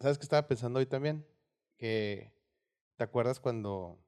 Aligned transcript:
¿sabes 0.00 0.18
qué 0.18 0.22
estaba 0.24 0.46
pensando 0.48 0.78
hoy 0.78 0.86
también? 0.86 1.26
Que, 1.76 2.32
¿te 2.96 3.04
acuerdas 3.04 3.40
cuando, 3.40 3.98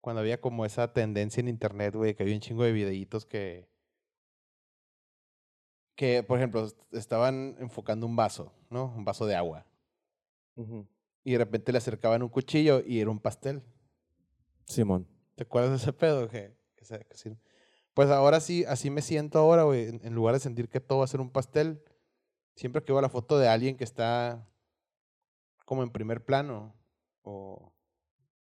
cuando 0.00 0.20
había 0.20 0.40
como 0.40 0.64
esa 0.64 0.92
tendencia 0.92 1.40
en 1.40 1.48
internet, 1.48 1.94
güey, 1.94 2.14
que 2.14 2.22
había 2.22 2.34
un 2.34 2.40
chingo 2.40 2.64
de 2.64 2.72
videitos 2.72 3.26
que, 3.26 3.68
que, 5.94 6.22
por 6.22 6.38
ejemplo, 6.38 6.64
est- 6.64 6.78
estaban 6.92 7.56
enfocando 7.58 8.06
un 8.06 8.16
vaso, 8.16 8.52
¿no? 8.70 8.86
Un 8.96 9.04
vaso 9.04 9.26
de 9.26 9.34
agua. 9.36 9.66
Y 11.24 11.32
de 11.32 11.38
repente 11.38 11.72
le 11.72 11.78
acercaban 11.78 12.22
un 12.22 12.28
cuchillo 12.28 12.82
y 12.86 13.00
era 13.00 13.10
un 13.10 13.18
pastel. 13.18 13.62
Simón. 14.66 15.06
¿Te 15.34 15.42
acuerdas 15.44 15.70
de 15.70 15.76
ese 15.76 15.92
pedo? 15.92 16.28
Que, 16.28 16.56
que. 16.76 17.36
Pues 17.94 18.10
ahora 18.10 18.40
sí, 18.40 18.64
así 18.66 18.90
me 18.90 19.02
siento 19.02 19.38
ahora, 19.38 19.64
güey. 19.64 19.88
En, 19.88 20.00
en 20.04 20.14
lugar 20.14 20.34
de 20.34 20.40
sentir 20.40 20.68
que 20.68 20.80
todo 20.80 20.98
va 20.98 21.04
a 21.04 21.08
ser 21.08 21.20
un 21.20 21.30
pastel, 21.30 21.82
siempre 22.56 22.82
que 22.82 22.92
veo 22.92 23.00
la 23.00 23.08
foto 23.08 23.38
de 23.38 23.48
alguien 23.48 23.76
que 23.76 23.84
está 23.84 24.48
como 25.64 25.82
en 25.82 25.90
primer 25.90 26.24
plano, 26.24 26.74
o 27.22 27.72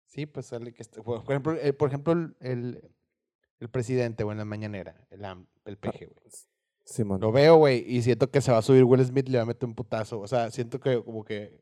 sí, 0.05 0.25
pues 0.25 0.53
alguien 0.53 0.73
que 0.73 0.83
está, 0.83 1.01
por 1.01 1.23
ejemplo, 1.27 1.53
el, 1.53 1.75
por 1.75 1.89
ejemplo, 1.89 2.13
el, 2.13 2.93
el, 3.59 3.69
presidente, 3.69 4.23
güey, 4.23 4.33
en 4.35 4.39
la 4.39 4.45
mañanera, 4.45 5.05
el, 5.09 5.25
el 5.65 5.77
PG, 5.77 5.99
güey. 5.99 6.31
Simón. 6.85 7.21
Lo 7.21 7.31
veo, 7.31 7.55
güey, 7.57 7.83
y 7.87 8.01
siento 8.01 8.29
que 8.29 8.41
se 8.41 8.51
va 8.51 8.57
a 8.57 8.61
subir 8.61 8.83
Will 8.83 9.03
Smith 9.05 9.27
y 9.29 9.31
le 9.31 9.37
va 9.37 9.43
a 9.43 9.47
meter 9.47 9.67
un 9.67 9.73
putazo. 9.73 10.19
O 10.19 10.27
sea, 10.27 10.51
siento 10.51 10.81
que 10.81 11.01
como 11.01 11.23
que 11.23 11.61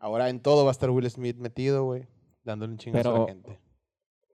ahora 0.00 0.28
en 0.28 0.40
todo 0.40 0.64
va 0.64 0.70
a 0.70 0.72
estar 0.72 0.90
Will 0.90 1.08
Smith 1.08 1.36
metido, 1.36 1.84
güey, 1.84 2.08
dándole 2.42 2.72
un 2.72 2.78
chingazo 2.78 3.08
a 3.08 3.12
la 3.12 3.26
Pero- 3.26 3.28
gente. 3.28 3.60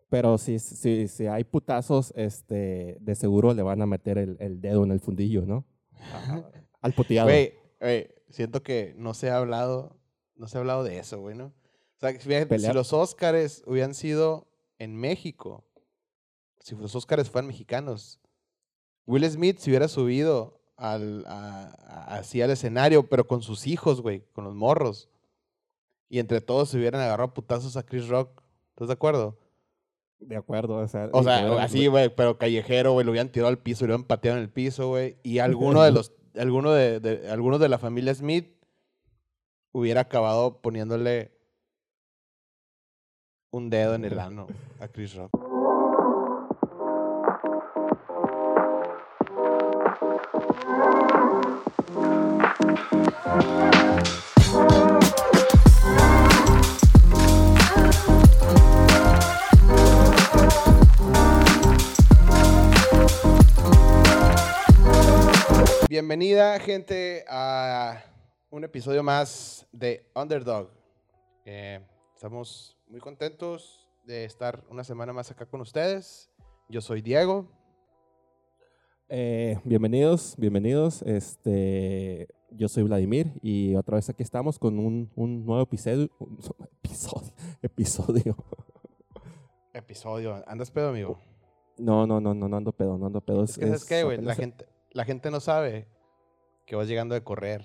Pero 0.09 0.37
si, 0.37 0.59
si, 0.59 1.09
si 1.09 1.27
hay 1.27 1.43
putazos, 1.45 2.13
este, 2.17 2.99
de 3.01 3.15
seguro 3.15 3.55
le 3.55 3.63
van 3.63 3.81
a 3.81 3.87
meter 3.87 4.19
el, 4.19 4.37
el 4.41 4.61
dedo 4.61 4.85
en 4.85 4.91
el 4.91 5.01
fundillo, 5.01 5.47
¿no? 5.47 5.65
Al 6.83 6.93
puteado. 6.93 7.29
Güey, 7.29 7.55
siento 8.29 8.63
que 8.63 8.95
no 8.97 9.15
se 9.15 9.31
ha 9.31 9.37
hablado, 9.39 9.97
no 10.37 10.47
se 10.49 10.57
ha 10.57 10.61
hablado 10.61 10.85
de 10.85 10.99
eso, 10.99 11.21
güey, 11.21 11.37
¿no? 11.37 11.47
O 11.47 12.01
sea, 12.01 12.11
fíjate, 12.19 12.47
si 12.59 12.73
los 12.75 12.93
Óscares 12.93 13.63
hubieran 13.67 13.95
sido 13.95 14.47
en 14.79 14.97
México, 14.97 15.65
si 16.61 16.75
los 16.77 16.95
Óscares 16.97 17.31
fueran 17.31 17.49
mexicanos, 17.49 18.21
Will 19.07 19.29
Smith 19.29 19.59
se 19.59 19.71
hubiera 19.71 19.89
subido 19.89 20.61
al, 20.77 21.25
a- 21.27 21.75
a- 21.87 22.17
así 22.17 22.41
al 22.43 22.51
escenario, 22.51 23.09
pero 23.09 23.27
con 23.27 23.43
sus 23.43 23.67
hijos, 23.67 24.01
güey, 24.01 24.25
con 24.33 24.45
los 24.45 24.55
morros. 24.55 25.09
Y 26.09 26.19
entre 26.19 26.41
todos 26.41 26.69
se 26.71 26.77
hubieran 26.79 27.01
agarrado 27.01 27.33
putazos 27.35 27.77
a 27.77 27.83
Chris 27.85 28.09
Rock. 28.09 28.43
¿Estás 28.71 28.89
de 28.89 28.95
acuerdo? 28.95 29.39
De 30.21 30.37
acuerdo, 30.37 30.77
o 30.77 30.87
sea. 30.89 31.09
O 31.13 31.23
sea, 31.23 31.63
así, 31.63 31.87
güey, 31.87 32.15
pero 32.15 32.37
callejero, 32.39 32.93
güey, 32.93 33.05
lo 33.05 33.13
hubieran 33.13 33.31
tirado 33.33 33.49
al 33.49 33.59
piso, 33.59 33.85
lo 33.87 33.95
hubieran 33.95 34.07
pateado 34.07 34.37
en 34.39 34.45
el 34.45 34.51
piso, 34.51 34.89
güey. 34.89 35.17
Y 35.23 35.39
alguno 35.41 35.83
de 35.83 35.91
los, 35.93 36.13
alguno 36.37 36.73
de, 36.73 37.01
de- 37.01 37.31
alguno 37.31 37.59
de 37.59 37.69
la 37.69 37.79
familia 37.79 38.15
Smith 38.15 38.49
hubiera 39.73 40.03
acabado 40.03 40.61
poniéndole 40.61 41.33
un 43.51 43.69
dedo 43.71 43.95
en 43.95 44.05
el 44.05 44.19
ano 44.19 44.47
a 44.81 44.89
Chris 44.89 45.15
Rock. 45.15 45.31
Bienvenida, 66.03 66.59
gente, 66.59 67.25
a 67.29 68.03
un 68.51 68.65
episodio 68.65 69.05
más 69.05 69.69
de 69.71 70.05
Underdog. 70.17 70.69
Eh, 71.45 71.79
estamos 72.17 72.77
muy 72.89 72.99
contentos 72.99 73.89
de 74.05 74.25
estar 74.25 74.65
una 74.69 74.83
semana 74.83 75.13
más 75.13 75.31
acá 75.31 75.47
con 75.47 75.61
ustedes. 75.61 76.29
Yo 76.69 76.81
soy 76.81 77.03
Diego. 77.03 77.49
Eh, 79.09 79.61
bienvenidos, 79.63 80.35
bienvenidos. 80.39 81.03
Este, 81.03 82.27
yo 82.51 82.69
soy 82.69 82.83
Vladimir 82.83 83.35
y 83.41 83.77
otra 83.77 83.95
vez 83.95 84.09
aquí 84.09 84.25
estamos 84.25 84.59
con 84.59 84.81
un, 84.81 85.09
un 85.15 85.47
nuevo 85.47 85.63
episodio. 85.63 86.11
episodio. 86.83 87.33
Episodio. 87.63 88.37
Episodio. 89.73 90.43
¿Andas 90.49 90.73
pedo, 90.73 90.89
amigo? 90.89 91.21
No, 91.79 92.09
no, 92.09 92.21
no, 92.21 92.35
no, 92.35 92.49
no 92.49 92.57
ando 92.57 92.73
pedo, 92.73 92.99
no 92.99 93.07
ando 93.07 93.21
pedo. 93.21 93.45
Es 93.45 93.57
que, 93.57 93.67
¿sabes 93.67 93.85
qué, 93.85 94.03
güey? 94.03 94.17
La 94.17 94.33
apenas- 94.33 94.37
gente, 94.37 94.67
la 94.95 95.05
gente 95.05 95.31
no 95.31 95.41
sabe 95.41 95.87
que 96.67 96.77
vas 96.77 96.89
llegando 96.89 97.15
de 97.15 97.23
correr 97.23 97.65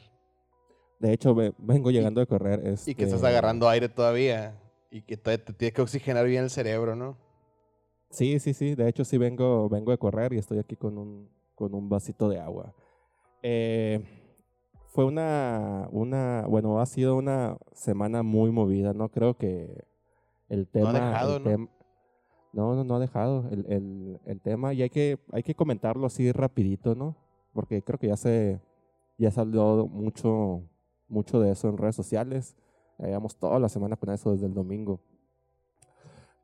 De 0.99 1.13
hecho, 1.13 1.33
ve- 1.35 1.53
vengo 1.57 1.91
llegando 1.91 2.19
de 2.21 2.27
correr. 2.27 2.59
y 2.85 2.95
que 2.95 3.03
estás 3.03 3.13
este, 3.19 3.27
agarrando 3.27 3.69
aire 3.69 3.89
todavía 3.89 4.59
y 4.89 5.01
que 5.01 5.17
todavía 5.17 5.45
te 5.45 5.53
tiene 5.53 5.71
que 5.73 5.81
oxigenar 5.81 6.25
bien 6.25 6.43
el 6.43 6.49
cerebro, 6.49 6.95
¿no? 6.95 7.17
Sí, 8.09 8.39
sí, 8.39 8.53
sí. 8.53 8.73
De 8.75 8.87
hecho, 8.87 9.03
sí 9.03 9.17
vengo, 9.17 9.67
vengo 9.69 9.91
de 9.91 9.97
correr 9.97 10.33
y 10.33 10.37
estoy 10.37 10.59
aquí 10.59 10.75
con 10.75 10.97
un, 10.97 11.29
con 11.55 11.73
un 11.75 11.89
vasito 11.89 12.29
de 12.29 12.39
agua. 12.39 12.73
Eh, 13.43 14.03
fue 14.87 15.05
una, 15.05 15.87
una, 15.91 16.45
bueno, 16.47 16.79
ha 16.79 16.85
sido 16.85 17.15
una 17.17 17.57
semana 17.73 18.23
muy 18.23 18.49
movida, 18.51 18.93
¿no? 18.93 19.09
Creo 19.09 19.35
que 19.37 19.83
el 20.49 20.67
tema... 20.67 20.93
dejado, 20.93 21.37
el 21.37 21.43
¿no? 21.43 21.49
tem- 21.51 21.69
no, 22.53 22.75
no, 22.75 22.83
no 22.85 22.95
ha 22.95 22.99
dejado 22.99 23.47
el, 23.51 23.65
el, 23.71 24.19
el 24.25 24.41
tema 24.41 24.73
y 24.73 24.81
hay 24.81 24.89
que, 24.89 25.19
hay 25.31 25.43
que 25.43 25.53
comentarlo 25.53 26.07
así 26.07 26.31
rapidito, 26.31 26.95
¿no? 26.95 27.15
Porque 27.53 27.83
creo 27.83 27.99
que 27.99 28.07
ya 28.07 28.15
se, 28.17 28.59
ya 29.17 29.31
se 29.31 29.39
habló 29.39 29.87
mucho, 29.87 30.63
mucho 31.07 31.39
de 31.39 31.51
eso 31.51 31.69
en 31.69 31.77
redes 31.77 31.95
sociales. 31.95 32.55
Eh, 32.99 33.07
Llevamos 33.07 33.35
toda 33.37 33.59
la 33.59 33.69
semana 33.69 33.95
con 33.95 34.09
eso 34.11 34.31
desde 34.31 34.45
el 34.45 34.53
domingo. 34.53 35.01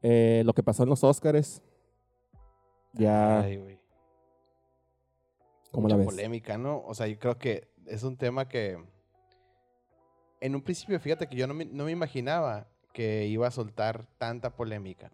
Eh, 0.01 0.43
lo 0.45 0.53
que 0.53 0.63
pasó 0.63 0.83
en 0.83 0.89
los 0.89 1.03
Óscares. 1.03 1.61
Ya, 2.93 3.39
Ay, 3.41 3.57
güey. 3.57 3.79
¿cómo 5.71 5.83
mucha 5.83 5.95
la 5.95 5.99
ves? 5.99 6.05
polémica, 6.05 6.57
¿no? 6.57 6.83
O 6.85 6.93
sea, 6.93 7.07
yo 7.07 7.17
creo 7.17 7.37
que 7.37 7.67
es 7.87 8.03
un 8.03 8.17
tema 8.17 8.47
que 8.47 8.77
en 10.41 10.55
un 10.55 10.61
principio, 10.61 10.99
fíjate 10.99 11.27
que 11.27 11.35
yo 11.35 11.47
no 11.47 11.53
me, 11.53 11.65
no 11.65 11.85
me 11.85 11.91
imaginaba 11.91 12.67
que 12.93 13.25
iba 13.27 13.47
a 13.47 13.51
soltar 13.51 14.05
tanta 14.17 14.55
polémica. 14.55 15.11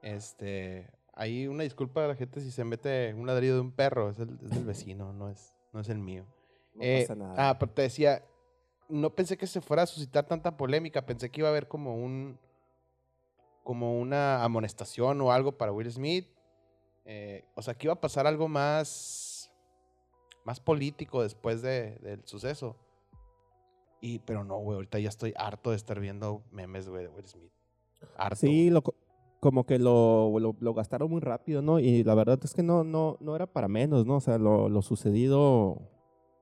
Este, 0.00 0.88
hay 1.12 1.46
una 1.48 1.64
disculpa 1.64 2.04
a 2.04 2.08
la 2.08 2.14
gente 2.14 2.40
si 2.40 2.50
se 2.50 2.64
mete 2.64 3.12
un 3.14 3.26
ladrido 3.26 3.56
de 3.56 3.60
un 3.60 3.72
perro, 3.72 4.10
es, 4.10 4.18
el, 4.20 4.38
es 4.42 4.50
del 4.50 4.64
vecino, 4.64 5.12
no 5.12 5.28
es, 5.28 5.52
no 5.72 5.80
es 5.80 5.88
el 5.88 5.98
mío. 5.98 6.24
No 6.78 6.84
Eh, 6.84 7.02
pasa 7.02 7.14
nada. 7.14 7.50
Ah, 7.50 7.58
pero 7.58 7.72
te 7.72 7.82
decía, 7.82 8.24
no 8.88 9.10
pensé 9.14 9.36
que 9.36 9.46
se 9.46 9.60
fuera 9.60 9.82
a 9.82 9.86
suscitar 9.86 10.26
tanta 10.26 10.56
polémica, 10.56 11.04
pensé 11.04 11.30
que 11.30 11.40
iba 11.40 11.48
a 11.48 11.50
haber 11.50 11.68
como 11.68 11.94
un, 11.96 12.38
como 13.64 13.98
una 13.98 14.42
amonestación 14.44 15.20
o 15.20 15.32
algo 15.32 15.52
para 15.58 15.72
Will 15.72 15.90
Smith. 15.92 16.26
Eh, 17.04 17.44
o 17.54 17.62
sea, 17.62 17.74
que 17.74 17.86
iba 17.86 17.94
a 17.94 18.00
pasar 18.00 18.26
algo 18.26 18.48
más, 18.48 19.50
más 20.44 20.60
político 20.60 21.22
después 21.22 21.62
de- 21.62 21.96
del 21.98 22.26
suceso. 22.26 22.76
Y, 24.00 24.20
pero 24.20 24.44
no, 24.44 24.58
güey, 24.58 24.76
ahorita 24.76 24.98
ya 25.00 25.08
estoy 25.08 25.34
harto 25.36 25.70
de 25.70 25.76
estar 25.76 25.98
viendo 26.00 26.42
memes, 26.52 26.88
güey, 26.88 27.02
de 27.04 27.08
Will 27.08 27.26
Smith. 27.26 27.52
Harto. 28.16 28.36
Sí, 28.36 28.70
lo, 28.70 28.82
co- 28.82 28.94
como 29.40 29.64
que 29.66 29.78
lo, 29.78 30.38
lo, 30.38 30.54
lo 30.60 30.74
gastaron 30.74 31.10
muy 31.10 31.20
rápido, 31.20 31.62
¿no? 31.62 31.80
Y 31.80 32.04
la 32.04 32.14
verdad 32.14 32.38
es 32.44 32.54
que 32.54 32.62
no, 32.62 32.84
no, 32.84 33.16
no 33.20 33.34
era 33.34 33.46
para 33.46 33.68
menos, 33.68 34.06
¿no? 34.06 34.16
O 34.16 34.20
sea, 34.20 34.38
lo, 34.38 34.68
lo 34.68 34.82
sucedido, 34.82 35.80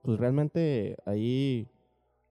pues 0.07 0.19
realmente 0.19 0.95
ahí 1.05 1.67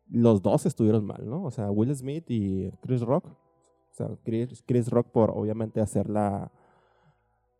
los 0.09 0.41
dos 0.41 0.65
estuvieron 0.65 1.05
mal, 1.05 1.29
¿no? 1.29 1.45
O 1.45 1.51
sea, 1.51 1.71
Will 1.71 1.95
Smith 1.95 2.25
y 2.31 2.71
Chris 2.81 3.03
Rock. 3.03 3.27
O 3.27 3.93
sea, 3.95 4.09
Chris, 4.25 4.63
Chris 4.67 4.89
Rock 4.89 5.09
por 5.11 5.31
obviamente 5.31 5.81
hacer 5.83 6.09
la, 6.09 6.51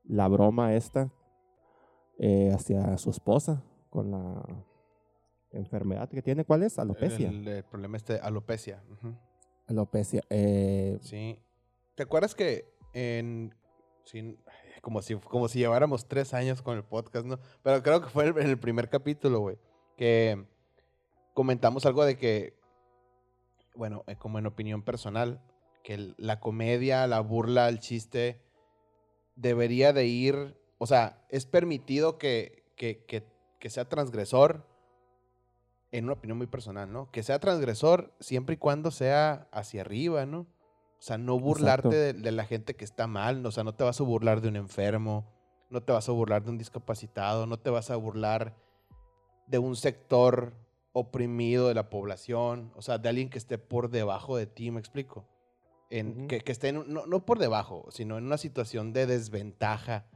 la 0.05 0.27
broma 0.29 0.75
esta 0.75 1.13
eh, 2.19 2.51
hacia 2.55 2.97
su 2.97 3.11
esposa 3.11 3.63
con 3.91 4.11
la 4.11 4.43
enfermedad 5.51 6.09
que 6.09 6.23
tiene. 6.23 6.45
¿Cuál 6.47 6.63
es? 6.63 6.79
Alopecia. 6.79 7.29
El, 7.29 7.47
el 7.47 7.65
problema 7.65 7.99
este, 7.99 8.19
alopecia. 8.21 8.83
Alopecia. 9.67 10.23
Eh, 10.31 10.97
Sí. 11.03 11.39
¿Te 11.95 12.05
acuerdas 12.05 12.35
que 12.35 12.65
en... 12.95 13.55
sí, 14.05 14.39
como, 14.81 15.03
si, 15.03 15.15
como 15.17 15.49
si 15.49 15.59
lleváramos 15.59 16.07
tres 16.09 16.33
años 16.33 16.63
con 16.63 16.77
el 16.79 16.85
podcast, 16.85 17.27
¿no? 17.27 17.39
Pero 17.63 17.83
creo 17.83 18.01
que 18.01 18.09
fue 18.09 18.25
el- 18.29 18.39
en 18.39 18.49
el 18.49 18.59
primer 18.59 18.89
capítulo, 18.89 19.41
güey. 19.41 19.59
Que 19.97 20.47
comentamos 21.35 21.87
algo 21.87 22.05
de 22.05 22.17
que, 22.17 22.59
bueno, 23.75 24.05
eh, 24.07 24.17
como 24.17 24.39
en 24.39 24.47
opinión 24.47 24.83
personal, 24.83 25.43
que 25.83 26.15
la 26.17 26.41
comedia, 26.41 27.07
la 27.07 27.21
burla, 27.21 27.69
el 27.69 27.79
chiste, 27.79 28.41
debería 29.35 29.93
de 29.93 30.07
ir... 30.07 30.61
O 30.79 30.87
sea, 30.87 31.25
es 31.31 31.47
permitido 31.47 32.19
que, 32.19 32.65
que, 32.77 33.05
que, 33.07 33.25
que 33.59 33.71
sea 33.71 33.89
transgresor, 33.89 34.67
en 35.93 36.05
una 36.05 36.15
opinión 36.15 36.39
muy 36.39 36.47
personal, 36.47 36.93
¿no? 36.93 37.11
Que 37.11 37.23
sea 37.23 37.39
transgresor 37.39 38.13
siempre 38.21 38.55
y 38.55 38.59
cuando 38.59 38.91
sea 38.91 39.49
hacia 39.53 39.81
arriba, 39.81 40.27
¿no? 40.27 40.41
O 40.99 41.03
sea, 41.03 41.19
no 41.19 41.39
burlarte 41.39 41.95
de, 41.95 42.13
de 42.13 42.33
la 42.33 42.45
gente 42.45 42.75
que 42.75 42.85
está 42.85 43.07
mal, 43.07 43.43
¿no? 43.43 43.51
o 43.51 43.53
sea, 43.53 43.65
no 43.65 43.75
te 43.75 43.85
vas 43.85 44.01
a 44.01 44.05
burlar 44.05 44.41
de 44.41 44.49
un 44.49 44.57
enfermo, 44.57 45.31
no 45.71 45.83
te 45.83 45.93
vas 45.93 46.09
a 46.09 46.13
burlar 46.13 46.43
de 46.43 46.51
un 46.51 46.59
discapacitado, 46.59 47.47
no 47.47 47.59
te 47.59 47.71
vas 47.71 47.91
a 47.91 47.97
burlar 47.97 48.55
de 49.47 49.59
un 49.59 49.77
sector 49.77 50.55
oprimido 50.93 51.69
de 51.69 51.75
la 51.75 51.91
población, 51.91 52.73
o 52.75 52.83
sea, 52.83 52.99
de 52.99 53.09
alguien 53.09 53.29
que 53.29 53.39
esté 53.39 53.59
por 53.59 53.91
debajo 53.91 54.37
de 54.37 54.47
ti, 54.47 54.71
¿me 54.71 54.81
explico? 54.81 55.27
En, 55.91 56.27
que, 56.27 56.41
que 56.41 56.53
esté, 56.53 56.69
en 56.69 56.93
no, 56.93 57.07
no 57.07 57.27
por 57.27 57.39
debajo, 57.39 57.87
sino 57.91 58.19
en 58.19 58.25
una 58.25 58.39
situación 58.39 58.93
de 58.93 59.07
desventaja 59.07 60.07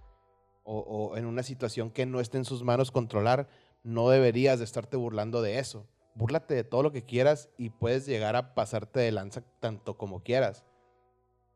o, 0.64 0.78
o 0.78 1.16
en 1.16 1.26
una 1.26 1.42
situación 1.42 1.90
que 1.90 2.06
no 2.06 2.20
esté 2.20 2.38
en 2.38 2.44
sus 2.44 2.62
manos 2.62 2.90
controlar, 2.90 3.48
no 3.84 4.08
deberías 4.08 4.58
de 4.58 4.64
estarte 4.64 4.96
burlando 4.96 5.42
de 5.42 5.58
eso. 5.58 5.86
Búrlate 6.14 6.54
de 6.54 6.64
todo 6.64 6.82
lo 6.82 6.92
que 6.92 7.04
quieras 7.04 7.50
y 7.56 7.70
puedes 7.70 8.06
llegar 8.06 8.34
a 8.34 8.54
pasarte 8.54 9.00
de 9.00 9.12
lanza 9.12 9.42
tanto 9.60 9.96
como 9.96 10.22
quieras, 10.22 10.64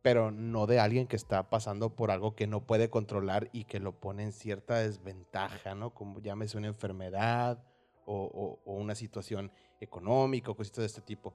pero 0.05 0.31
no 0.31 0.67
de 0.67 0.79
alguien 0.81 1.07
que 1.07 1.17
está 1.17 1.49
pasando 1.49 1.97
por 1.97 2.11
algo 2.11 2.35
que 2.37 2.47
no 2.47 2.67
puede 2.67 2.91
controlar 2.91 3.49
y 3.53 3.65
que 3.65 3.81
lo 3.81 3.99
pone 3.99 4.23
en 4.23 4.33
cierta 4.33 4.79
desventaja, 4.81 5.75
¿no? 5.75 5.95
Como 5.95 6.21
llámese 6.21 6.59
una 6.59 6.67
enfermedad 6.67 7.65
o, 8.05 8.15
o- 8.25 8.61
o 8.71 8.75
una 8.75 8.95
situación 8.95 9.51
económica 9.81 10.51
o 10.51 10.57
cositas 10.57 10.81
de 10.83 10.87
este 10.89 11.01
tipo. 11.01 11.33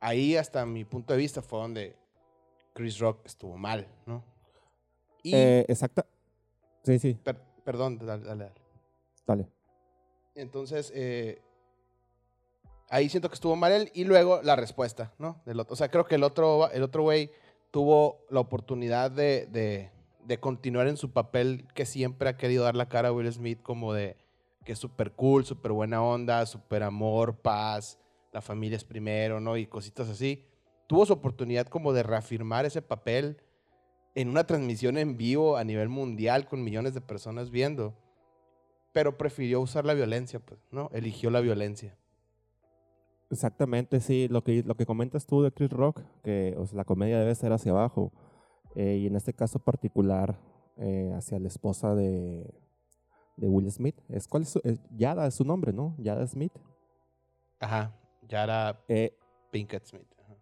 Ahí, 0.00 0.34
hasta 0.36 0.66
mi 0.66 0.84
punto 0.84 1.12
de 1.12 1.18
vista, 1.20 1.42
fue 1.42 1.60
donde 1.60 1.96
Chris 2.74 2.98
Rock 2.98 3.20
estuvo 3.24 3.56
mal, 3.56 3.86
¿no? 4.04 4.24
Y, 5.22 5.36
Eh, 5.36 5.64
exacta. 5.68 6.04
Sí, 6.82 6.98
sí, 6.98 7.14
per- 7.14 7.40
perdón, 7.64 7.98
dale, 7.98 8.24
dale, 8.24 8.44
dale. 8.46 8.54
dale. 9.28 9.48
Entonces, 10.34 10.90
eh, 10.92 11.40
ahí 12.88 13.08
siento 13.08 13.28
que 13.28 13.34
estuvo 13.34 13.54
mal 13.54 13.70
él. 13.70 13.90
Y 13.94 14.02
luego 14.04 14.42
la 14.42 14.56
respuesta, 14.56 15.12
¿no? 15.18 15.40
Del 15.46 15.60
otro. 15.60 15.72
O 15.74 15.76
sea, 15.76 15.88
creo 15.88 16.04
que 16.04 16.16
el 16.16 16.24
otro 16.24 16.68
el 16.72 16.82
otro 16.82 17.02
güey 17.02 17.30
tuvo 17.70 18.24
la 18.30 18.40
oportunidad 18.40 19.10
de, 19.10 19.46
de- 19.46 19.90
de 20.24 20.38
continuar 20.40 20.88
en 20.88 20.96
su 20.98 21.10
papel 21.12 21.66
que 21.74 21.86
siempre 21.86 22.28
ha 22.28 22.36
querido 22.36 22.64
dar 22.64 22.76
la 22.76 22.88
cara 22.88 23.08
a 23.08 23.12
Will 23.12 23.32
Smith, 23.32 23.62
como 23.62 23.94
de 23.94 24.16
que 24.64 24.72
es 24.72 24.78
súper 24.78 25.12
cool, 25.12 25.46
súper 25.46 25.72
buena 25.72 26.02
onda, 26.02 26.44
súper 26.44 26.82
amor, 26.82 27.36
paz, 27.36 27.98
la 28.32 28.42
familia 28.42 28.76
es 28.76 28.84
primero, 28.84 29.40
¿no? 29.40 29.56
Y 29.56 29.66
cositas 29.66 30.08
así. 30.10 30.44
Tuvo 30.86 31.06
su 31.06 31.14
oportunidad 31.14 31.66
como 31.66 31.94
de 31.94 32.02
reafirmar 32.02 32.66
ese 32.66 32.82
papel 32.82 33.38
en 34.14 34.28
una 34.28 34.44
transmisión 34.44 34.98
en 34.98 35.16
vivo 35.16 35.56
a 35.56 35.64
nivel 35.64 35.88
mundial 35.88 36.46
con 36.46 36.62
millones 36.62 36.92
de 36.94 37.00
personas 37.00 37.50
viendo 37.50 37.94
pero 38.92 39.16
prefirió 39.16 39.60
usar 39.60 39.84
la 39.84 39.94
violencia, 39.94 40.40
pues, 40.40 40.58
¿no? 40.72 40.90
Eligió 40.92 41.30
la 41.30 41.40
violencia. 41.40 41.96
Exactamente, 43.30 44.00
sí, 44.00 44.26
lo 44.28 44.42
que, 44.42 44.62
lo 44.62 44.74
que 44.74 44.86
comentas 44.86 45.26
tú 45.26 45.42
de 45.42 45.52
Chris 45.52 45.70
Rock, 45.70 46.00
que 46.22 46.54
o 46.58 46.66
sea, 46.66 46.78
la 46.78 46.84
comedia 46.84 47.18
debe 47.18 47.34
ser 47.34 47.52
hacia 47.52 47.72
abajo, 47.72 48.10
eh, 48.74 48.96
y 49.02 49.06
en 49.06 49.16
este 49.16 49.34
caso 49.34 49.58
particular 49.58 50.38
eh, 50.76 51.12
hacia 51.14 51.38
la 51.38 51.48
esposa 51.48 51.94
de, 51.94 52.54
de 53.36 53.48
Will 53.48 53.70
Smith. 53.70 53.96
Es, 54.08 54.28
¿Cuál 54.28 54.44
es 54.44 54.50
su, 54.50 54.60
es- 54.64 54.80
Yada 54.96 55.26
es 55.26 55.34
su 55.34 55.44
nombre, 55.44 55.72
¿no? 55.72 55.94
Yada 55.98 56.26
Smith. 56.26 56.52
Ajá, 57.60 57.94
Yara 58.28 58.80
Eh, 58.88 59.14
Pinkett 59.50 59.84
Smith. 59.84 60.06
ajá. 60.18 60.36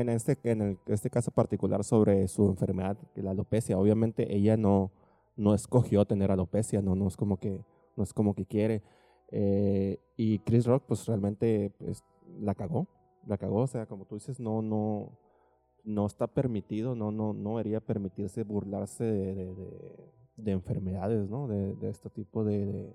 en 0.00 0.08
este, 0.08 0.38
en 0.44 0.62
el- 0.62 0.78
este 0.86 1.10
caso 1.10 1.30
particular 1.30 1.84
sobre 1.84 2.26
su 2.26 2.46
enfermedad, 2.48 2.96
la 3.14 3.30
alopecia, 3.32 3.78
obviamente 3.78 4.34
ella 4.34 4.56
no, 4.56 4.90
no 5.36 5.54
escogió 5.54 6.04
tener 6.06 6.32
alopecia, 6.32 6.82
no, 6.82 6.96
no 6.96 7.06
es 7.06 7.16
como 7.16 7.36
que, 7.36 7.64
no 7.96 8.02
es 8.02 8.12
como 8.12 8.34
que 8.34 8.46
quiere. 8.46 8.82
Eh, 9.32 9.98
y 10.16 10.38
Chris 10.40 10.66
Rock, 10.66 10.84
pues 10.86 11.06
realmente 11.06 11.72
pues, 11.78 12.04
la 12.40 12.54
cagó, 12.54 12.86
la 13.26 13.38
cagó, 13.38 13.60
o 13.62 13.66
sea, 13.66 13.86
como 13.86 14.04
tú 14.04 14.14
dices, 14.16 14.38
no, 14.38 14.60
no, 14.62 15.18
no 15.84 16.06
está 16.06 16.26
permitido, 16.26 16.94
no, 16.94 17.10
no, 17.10 17.32
no 17.32 17.50
debería 17.56 17.80
permitirse 17.80 18.42
burlarse 18.44 19.04
de, 19.04 19.34
de, 19.34 19.54
de- 19.54 20.12
de 20.36 20.50
enfermedades, 20.52 21.28
¿no? 21.28 21.46
De, 21.46 21.76
este 21.90 22.08
tipo 22.10 22.42
de, 22.44 22.90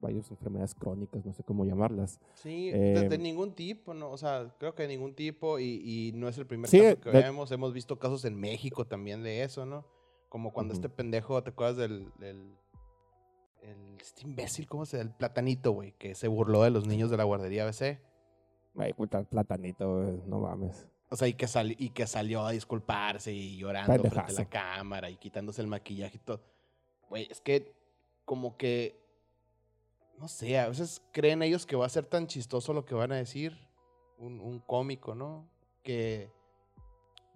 varias 0.00 0.30
enfermedades 0.30 0.74
crónicas, 0.74 1.24
no 1.24 1.32
sé 1.32 1.42
cómo 1.42 1.64
llamarlas. 1.64 2.20
Sí, 2.34 2.70
de, 2.70 3.08
de 3.08 3.14
Eh, 3.16 3.18
ningún 3.18 3.52
tipo, 3.54 3.94
¿no? 3.94 4.10
O 4.10 4.16
sea, 4.16 4.54
creo 4.58 4.74
que 4.74 4.82
de 4.82 4.88
ningún 4.88 5.14
tipo 5.14 5.58
y, 5.58 5.80
y 5.84 6.12
no 6.14 6.28
es 6.28 6.38
el 6.38 6.46
primer 6.46 6.68
Sí, 6.70 6.80
caso 6.80 7.00
que 7.00 7.10
vemos. 7.10 7.50
Hemos 7.50 7.72
visto 7.72 7.98
casos 7.98 8.24
en 8.24 8.36
México 8.38 8.84
también 8.84 9.22
de 9.22 9.42
eso, 9.42 9.64
¿no? 9.66 9.84
Como 10.28 10.52
cuando 10.52 10.74
este 10.74 10.88
pendejo, 10.88 11.42
¿te 11.42 11.50
acuerdas 11.50 11.76
del... 11.78 12.10
del 12.18 12.56
el, 13.66 13.96
este 14.00 14.22
imbécil, 14.22 14.66
¿cómo 14.66 14.86
se 14.86 14.96
llama? 14.98 15.10
El 15.10 15.16
platanito, 15.16 15.72
güey, 15.72 15.92
que 15.92 16.14
se 16.14 16.28
burló 16.28 16.62
de 16.62 16.70
los 16.70 16.86
niños 16.86 17.10
de 17.10 17.16
la 17.16 17.24
guardería 17.24 17.64
ABC. 17.64 18.00
Ay, 18.78 18.92
puta, 18.92 19.22
platanito, 19.24 20.02
güey, 20.02 20.20
no 20.26 20.40
mames. 20.40 20.86
O 21.08 21.16
sea, 21.16 21.28
y 21.28 21.34
que, 21.34 21.46
sali- 21.46 21.76
y 21.78 21.90
que 21.90 22.06
salió 22.06 22.44
a 22.44 22.50
disculparse 22.50 23.32
y 23.32 23.56
llorando 23.56 23.92
frente 24.10 24.18
a 24.18 24.22
la 24.42 24.48
cámara 24.48 25.08
y 25.10 25.16
quitándose 25.16 25.62
el 25.62 25.68
maquillaje 25.68 26.16
y 26.16 26.20
todo. 26.20 26.42
Güey, 27.08 27.28
es 27.30 27.40
que 27.40 27.74
como 28.24 28.56
que, 28.56 29.00
no 30.18 30.26
sé, 30.28 30.58
a 30.58 30.68
veces 30.68 31.02
creen 31.12 31.42
ellos 31.42 31.64
que 31.64 31.76
va 31.76 31.86
a 31.86 31.90
ser 31.90 32.06
tan 32.06 32.26
chistoso 32.26 32.72
lo 32.72 32.84
que 32.84 32.94
van 32.94 33.12
a 33.12 33.16
decir, 33.16 33.56
un, 34.18 34.40
un 34.40 34.58
cómico, 34.60 35.14
¿no? 35.14 35.48
Que 35.82 36.30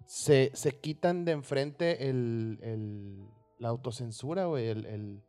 se, 0.05 0.51
se 0.53 0.79
quitan 0.79 1.23
de 1.25 1.31
enfrente 1.31 2.09
el, 2.09 2.59
el- 2.61 3.25
la 3.57 3.69
autocensura, 3.69 4.45
güey, 4.45 4.67
el, 4.67 4.85
el- 4.85 5.21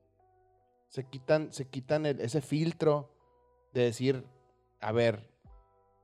se 0.93 1.05
quitan, 1.05 1.51
se 1.55 1.65
quitan 1.69 2.05
el- 2.05 2.21
ese 2.21 2.43
filtro 2.43 3.09
de 3.73 3.85
decir, 3.85 4.27
a 4.79 4.93
ver, 4.93 5.27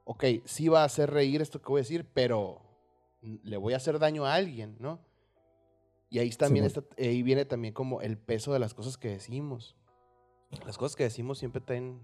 ok, 0.06 0.24
sí 0.46 0.68
va 0.68 0.80
a 0.80 0.84
hacer 0.86 1.10
reír 1.10 1.42
esto 1.42 1.60
que 1.60 1.68
voy 1.68 1.80
a 1.80 1.82
decir, 1.82 2.06
pero 2.14 2.62
le 3.20 3.58
voy 3.58 3.74
a 3.74 3.76
hacer 3.76 3.98
daño 3.98 4.24
a 4.24 4.32
alguien, 4.32 4.76
¿no? 4.80 4.98
Y 6.08 6.20
ahí 6.20 6.30
también 6.30 6.64
está, 6.64 6.82
ahí 6.96 7.22
viene 7.22 7.44
también 7.44 7.74
como 7.74 8.00
el 8.00 8.16
peso 8.16 8.54
de 8.54 8.60
las 8.60 8.72
cosas 8.72 8.96
que 8.96 9.08
decimos. 9.10 9.76
Las 10.64 10.78
cosas 10.78 10.96
que 10.96 11.02
decimos 11.04 11.36
siempre 11.38 11.60
tienen 11.60 12.00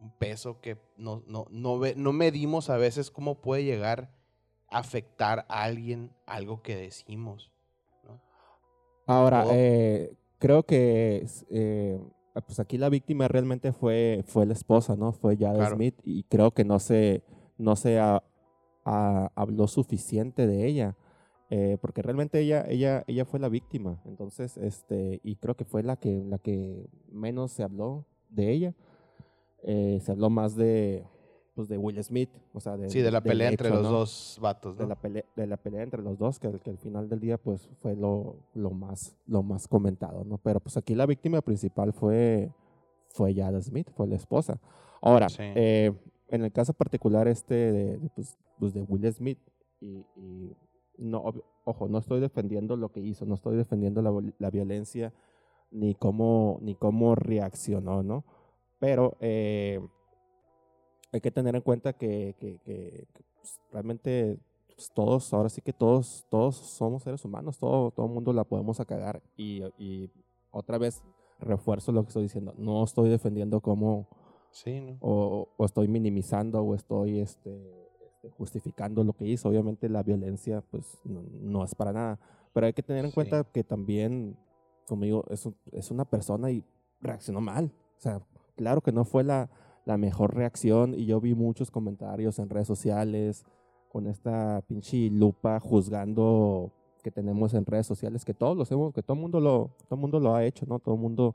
un 0.00 0.10
peso 0.16 0.58
que 0.62 0.78
no, 0.96 1.22
no, 1.26 1.46
no, 1.50 1.78
ve- 1.78 1.94
no 1.98 2.14
medimos 2.14 2.70
a 2.70 2.78
veces 2.78 3.10
cómo 3.10 3.42
puede 3.42 3.64
llegar 3.64 4.10
a 4.70 4.78
afectar 4.78 5.44
a 5.50 5.64
alguien 5.64 6.10
algo 6.24 6.62
que 6.62 6.76
decimos. 6.76 7.52
¿no? 8.04 8.22
Ahora, 9.06 9.44
eh, 9.50 10.16
creo 10.38 10.62
que 10.62 11.26
eh, 11.50 12.00
pues 12.40 12.58
aquí 12.60 12.78
la 12.78 12.88
víctima 12.88 13.28
realmente 13.28 13.72
fue, 13.72 14.24
fue 14.26 14.46
la 14.46 14.54
esposa, 14.54 14.96
¿no? 14.96 15.12
Fue 15.12 15.36
Jada 15.36 15.54
Claro. 15.58 15.76
Smith 15.76 15.96
y 16.04 16.22
creo 16.24 16.52
que 16.52 16.64
no 16.64 16.78
se, 16.78 17.22
no 17.58 17.76
se 17.76 17.98
ha- 17.98 18.22
ha- 18.84 19.30
habló 19.34 19.66
suficiente 19.68 20.46
de 20.46 20.66
ella. 20.66 20.96
eh, 21.54 21.76
porque 21.82 22.00
realmente 22.00 22.40
ella, 22.40 22.64
ella, 22.66 23.04
ella 23.06 23.26
fue 23.26 23.38
la 23.38 23.50
víctima. 23.50 24.00
Entonces, 24.06 24.56
este, 24.56 25.20
y 25.22 25.36
creo 25.36 25.54
que 25.54 25.66
fue 25.66 25.82
la 25.82 25.96
que, 25.96 26.24
la 26.24 26.38
que 26.38 26.86
menos 27.10 27.52
se 27.52 27.62
habló 27.62 28.06
de 28.30 28.50
ella. 28.50 28.74
Eh, 29.62 29.98
se 30.02 30.12
habló 30.12 30.30
más 30.30 30.56
de, 30.56 31.04
pues 31.54 31.68
de 31.68 31.76
Will 31.78 32.02
Smith, 32.02 32.30
o 32.54 32.60
sea, 32.60 32.76
de, 32.76 32.88
Sí, 32.88 33.00
de 33.00 33.10
la 33.10 33.20
del 33.20 33.30
pelea 33.30 33.48
entre 33.50 33.68
los 33.70 33.82
¿no? 33.82 33.90
dos 33.90 34.38
vatos, 34.40 34.76
de 34.78 34.84
¿no? 34.84 34.88
la 34.88 34.96
pelea, 34.96 35.24
de 35.36 35.46
la 35.46 35.56
pelea 35.58 35.82
entre 35.82 36.02
los 36.02 36.18
dos, 36.18 36.38
que, 36.38 36.46
al- 36.46 36.60
que 36.60 36.70
al 36.70 36.78
final 36.78 37.08
del 37.08 37.20
día 37.20 37.36
pues 37.38 37.68
fue 37.80 37.94
lo, 37.94 38.36
lo 38.54 38.70
más 38.70 39.16
lo 39.26 39.42
más 39.42 39.68
comentado, 39.68 40.24
¿no? 40.24 40.38
Pero 40.38 40.60
pues 40.60 40.76
aquí 40.76 40.94
la 40.94 41.06
víctima 41.06 41.40
principal 41.42 41.92
fue 41.92 42.50
fue 43.10 43.34
Yada 43.34 43.60
Smith, 43.60 43.90
fue 43.94 44.06
la 44.06 44.16
esposa. 44.16 44.58
Ahora, 45.02 45.28
Sí. 45.28 45.42
eh, 45.42 45.92
en 46.28 46.42
el 46.44 46.50
caso 46.52 46.72
particular 46.72 47.28
este 47.28 47.54
de, 47.54 47.98
de, 47.98 48.08
pues, 48.10 48.38
pues, 48.58 48.72
de 48.72 48.80
Will 48.82 49.12
Smith 49.12 49.38
y, 49.80 50.06
y 50.16 50.56
no, 50.96 51.22
ojo, 51.64 51.88
no 51.88 51.98
estoy 51.98 52.20
defendiendo 52.20 52.76
lo 52.76 52.90
que 52.90 53.00
hizo, 53.00 53.26
no 53.26 53.34
estoy 53.34 53.56
defendiendo 53.56 54.00
la, 54.00 54.10
la 54.38 54.50
violencia 54.50 55.12
ni 55.70 55.94
cómo 55.94 56.58
ni 56.62 56.74
cómo 56.74 57.14
reaccionó, 57.14 58.02
¿no? 58.02 58.24
Pero 58.78 59.16
eh, 59.20 59.80
hay 61.12 61.20
que 61.20 61.30
tener 61.30 61.54
en 61.54 61.62
cuenta 61.62 61.92
que, 61.92 62.34
que- 62.38 62.58
que- 62.64 63.06
que, 63.12 63.24
pues, 63.36 63.60
realmente 63.70 64.38
pues, 64.74 64.90
todos, 64.94 65.32
ahora 65.34 65.48
sí 65.50 65.60
que 65.60 65.72
todos, 65.72 66.24
todos 66.30 66.56
somos 66.56 67.02
seres 67.02 67.24
humanos, 67.24 67.58
todo, 67.58 67.90
todo 67.90 68.08
mundo 68.08 68.32
la 68.32 68.44
podemos 68.44 68.80
a 68.80 68.84
cagar. 68.84 69.22
Y, 69.36 69.62
y 69.78 70.10
otra 70.50 70.78
vez 70.78 71.02
refuerzo 71.38 71.92
lo 71.92 72.02
que 72.02 72.08
estoy 72.08 72.22
diciendo. 72.24 72.54
No 72.56 72.82
estoy 72.84 73.10
defendiendo 73.10 73.60
como, 73.60 74.08
Sí, 74.50 74.80
¿no? 74.80 74.96
o, 75.00 75.48
o 75.56 75.64
estoy 75.64 75.88
minimizando, 75.88 76.62
o 76.62 76.74
estoy 76.74 77.20
este, 77.20 77.90
este, 78.06 78.30
justificando 78.30 79.04
lo 79.04 79.12
que 79.12 79.26
hizo. 79.26 79.48
Obviamente 79.50 79.88
la 79.88 80.02
violencia, 80.02 80.62
pues, 80.70 80.98
no, 81.04 81.22
no 81.40 81.64
es 81.64 81.74
para 81.74 81.92
nada. 81.92 82.18
Pero 82.54 82.66
hay 82.66 82.72
que 82.72 82.82
tener 82.82 83.04
en 83.04 83.10
Sí. 83.10 83.14
cuenta 83.14 83.44
que 83.44 83.64
también, 83.64 84.36
como 84.86 85.04
digo, 85.04 85.24
es, 85.30 85.44
un- 85.46 85.56
es 85.72 85.90
una 85.90 86.04
persona 86.06 86.50
y 86.50 86.64
reaccionó 87.00 87.40
mal. 87.42 87.72
O 87.98 88.00
sea, 88.00 88.20
claro 88.56 88.80
que 88.80 88.92
no 88.92 89.04
fue 89.04 89.22
la, 89.24 89.50
la 89.84 89.96
mejor 89.96 90.34
reacción 90.34 90.94
y 90.94 91.06
yo 91.06 91.20
vi 91.20 91.34
muchos 91.34 91.70
comentarios 91.70 92.38
en 92.38 92.48
redes 92.48 92.66
sociales 92.66 93.44
con 93.88 94.06
esta 94.06 94.62
pinche 94.66 95.10
lupa 95.10 95.60
juzgando 95.60 96.72
que 97.02 97.10
tenemos 97.10 97.52
en 97.54 97.66
redes 97.66 97.86
sociales 97.86 98.24
que 98.24 98.32
todos 98.32 98.56
lo 98.56 98.62
hacemos, 98.62 98.94
que 98.94 99.02
todo 99.02 99.16
mundo 99.16 99.40
lo, 99.40 99.70
todo 99.88 99.98
mundo 99.98 100.20
lo 100.20 100.34
ha 100.34 100.44
hecho, 100.44 100.66
¿no? 100.66 100.78
Todo 100.78 100.96
mundo 100.96 101.34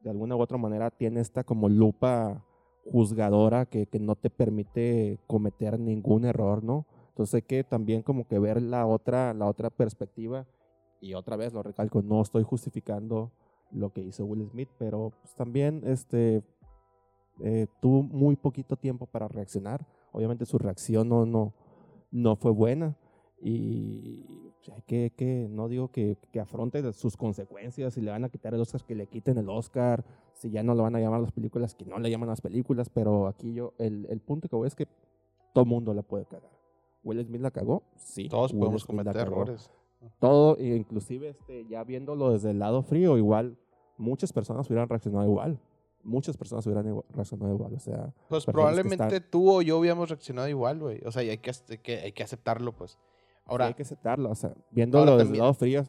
de 0.00 0.10
alguna 0.10 0.36
u 0.36 0.40
otra 0.40 0.58
manera 0.58 0.90
tiene 0.90 1.20
esta 1.20 1.44
como 1.44 1.68
lupa 1.68 2.44
juzgadora 2.84 3.66
que, 3.66 3.86
que 3.86 3.98
no 3.98 4.16
te 4.16 4.28
permite 4.28 5.18
cometer 5.26 5.78
ningún 5.78 6.24
error, 6.24 6.62
¿no? 6.62 6.86
Entonces 7.08 7.34
hay 7.36 7.42
que 7.42 7.64
también 7.64 8.02
como 8.02 8.26
que 8.26 8.38
ver 8.38 8.60
la 8.60 8.86
otra, 8.86 9.32
la 9.32 9.46
otra 9.46 9.70
perspectiva 9.70 10.46
y 11.00 11.14
otra 11.14 11.36
vez 11.36 11.52
lo 11.52 11.62
recalco, 11.62 12.02
no 12.02 12.20
estoy 12.20 12.42
justificando 12.42 13.30
lo 13.72 13.92
que 13.92 14.02
hizo 14.02 14.24
Will 14.24 14.48
Smith, 14.50 14.68
pero 14.78 15.12
pues 15.22 15.34
también 15.34 15.82
este 15.84 16.42
eh, 17.40 17.66
tuvo 17.80 18.02
muy 18.02 18.36
poquito 18.36 18.76
tiempo 18.76 19.06
para 19.06 19.28
reaccionar. 19.28 19.86
Obviamente 20.12 20.46
su 20.46 20.58
reacción 20.58 21.08
no, 21.08 21.26
no, 21.26 21.52
no 22.10 22.36
fue 22.36 22.52
buena 22.52 22.96
y 23.40 24.52
que, 24.86 25.12
que 25.14 25.46
no 25.48 25.68
digo 25.68 25.88
que, 25.88 26.16
que, 26.32 26.40
afronte 26.40 26.92
sus 26.92 27.16
consecuencias, 27.16 27.94
si 27.94 28.00
le 28.00 28.10
van 28.10 28.24
a 28.24 28.28
quitar 28.28 28.54
el 28.54 28.60
Oscar, 28.60 28.82
que 28.84 28.94
le 28.94 29.06
quiten 29.06 29.38
el 29.38 29.48
Oscar, 29.48 30.04
si 30.32 30.50
ya 30.50 30.62
no 30.62 30.74
lo 30.74 30.82
van 30.82 30.96
a 30.96 31.00
llamar 31.00 31.20
las 31.20 31.32
películas, 31.32 31.74
que 31.74 31.84
no 31.84 31.98
le 31.98 32.10
llaman 32.10 32.28
las 32.28 32.40
películas, 32.40 32.88
pero 32.88 33.26
aquí 33.26 33.52
yo, 33.52 33.74
el, 33.78 34.06
el 34.08 34.20
punto 34.20 34.48
que 34.48 34.56
voy 34.56 34.66
es 34.66 34.74
que 34.74 34.88
todo 35.52 35.64
mundo 35.64 35.94
la 35.94 36.02
puede 36.02 36.24
cagar. 36.24 36.50
Will 37.04 37.24
Smith 37.24 37.40
la 37.40 37.50
cagó, 37.50 37.84
sí. 37.96 38.28
Todos 38.28 38.52
podemos 38.52 38.84
cometer 38.84 39.16
errores. 39.16 39.70
Todo, 40.18 40.56
inclusive 40.58 41.30
este, 41.30 41.66
ya 41.66 41.84
viéndolo 41.84 42.32
desde 42.32 42.50
el 42.50 42.58
lado 42.58 42.82
frío, 42.82 43.16
igual 43.16 43.58
muchas 43.98 44.32
personas 44.32 44.68
hubieran 44.68 44.88
reaccionado 44.88 45.24
igual 45.24 45.60
muchas 46.06 46.36
personas 46.36 46.66
hubieran 46.66 47.02
reaccionado 47.10 47.52
igual. 47.52 47.74
O 47.74 47.80
sea, 47.80 48.12
pues 48.28 48.46
probablemente 48.46 49.20
tú 49.20 49.50
o 49.50 49.62
yo 49.62 49.78
hubiéramos 49.78 50.08
reaccionado 50.08 50.48
igual, 50.48 50.78
güey. 50.78 51.00
O 51.04 51.12
sea, 51.12 51.22
y 51.22 51.30
hay 51.30 51.38
que, 51.38 51.52
hay 51.98 52.12
que 52.12 52.22
aceptarlo, 52.22 52.72
pues. 52.72 52.98
Ahora, 53.44 53.66
hay 53.66 53.74
que 53.74 53.82
aceptarlo. 53.82 54.30
O 54.30 54.34
sea, 54.34 54.54
viéndolo 54.70 55.16
desde 55.16 55.32
el 55.32 55.38
lado 55.38 55.54
frío, 55.54 55.84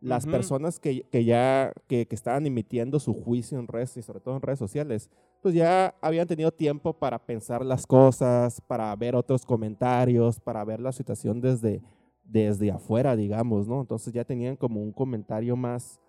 las 0.00 0.26
personas 0.26 0.80
que, 0.80 1.02
que 1.02 1.24
ya 1.24 1.72
que, 1.86 2.06
que, 2.06 2.14
estaban 2.14 2.46
emitiendo 2.46 2.98
su 2.98 3.12
juicio 3.12 3.58
en 3.58 3.68
redes 3.68 3.96
y 3.98 4.02
sobre 4.02 4.20
todo 4.20 4.36
en 4.36 4.42
redes 4.42 4.58
sociales, 4.58 5.10
pues 5.42 5.54
ya 5.54 5.94
habían 6.00 6.26
tenido 6.26 6.50
tiempo 6.50 6.94
para 6.94 7.18
pensar 7.18 7.64
las 7.64 7.86
cosas, 7.86 8.60
para 8.62 8.94
ver 8.96 9.14
otros 9.14 9.44
comentarios, 9.44 10.40
para 10.40 10.64
ver 10.64 10.80
la 10.80 10.92
situación 10.92 11.40
desde, 11.40 11.82
desde 12.24 12.70
afuera, 12.70 13.16
digamos, 13.16 13.68
¿no? 13.68 13.80
Entonces 13.80 14.12
ya 14.12 14.24
tenían 14.24 14.56
como 14.56 14.82
un 14.82 14.92
comentario 14.92 15.56
más, 15.56 16.00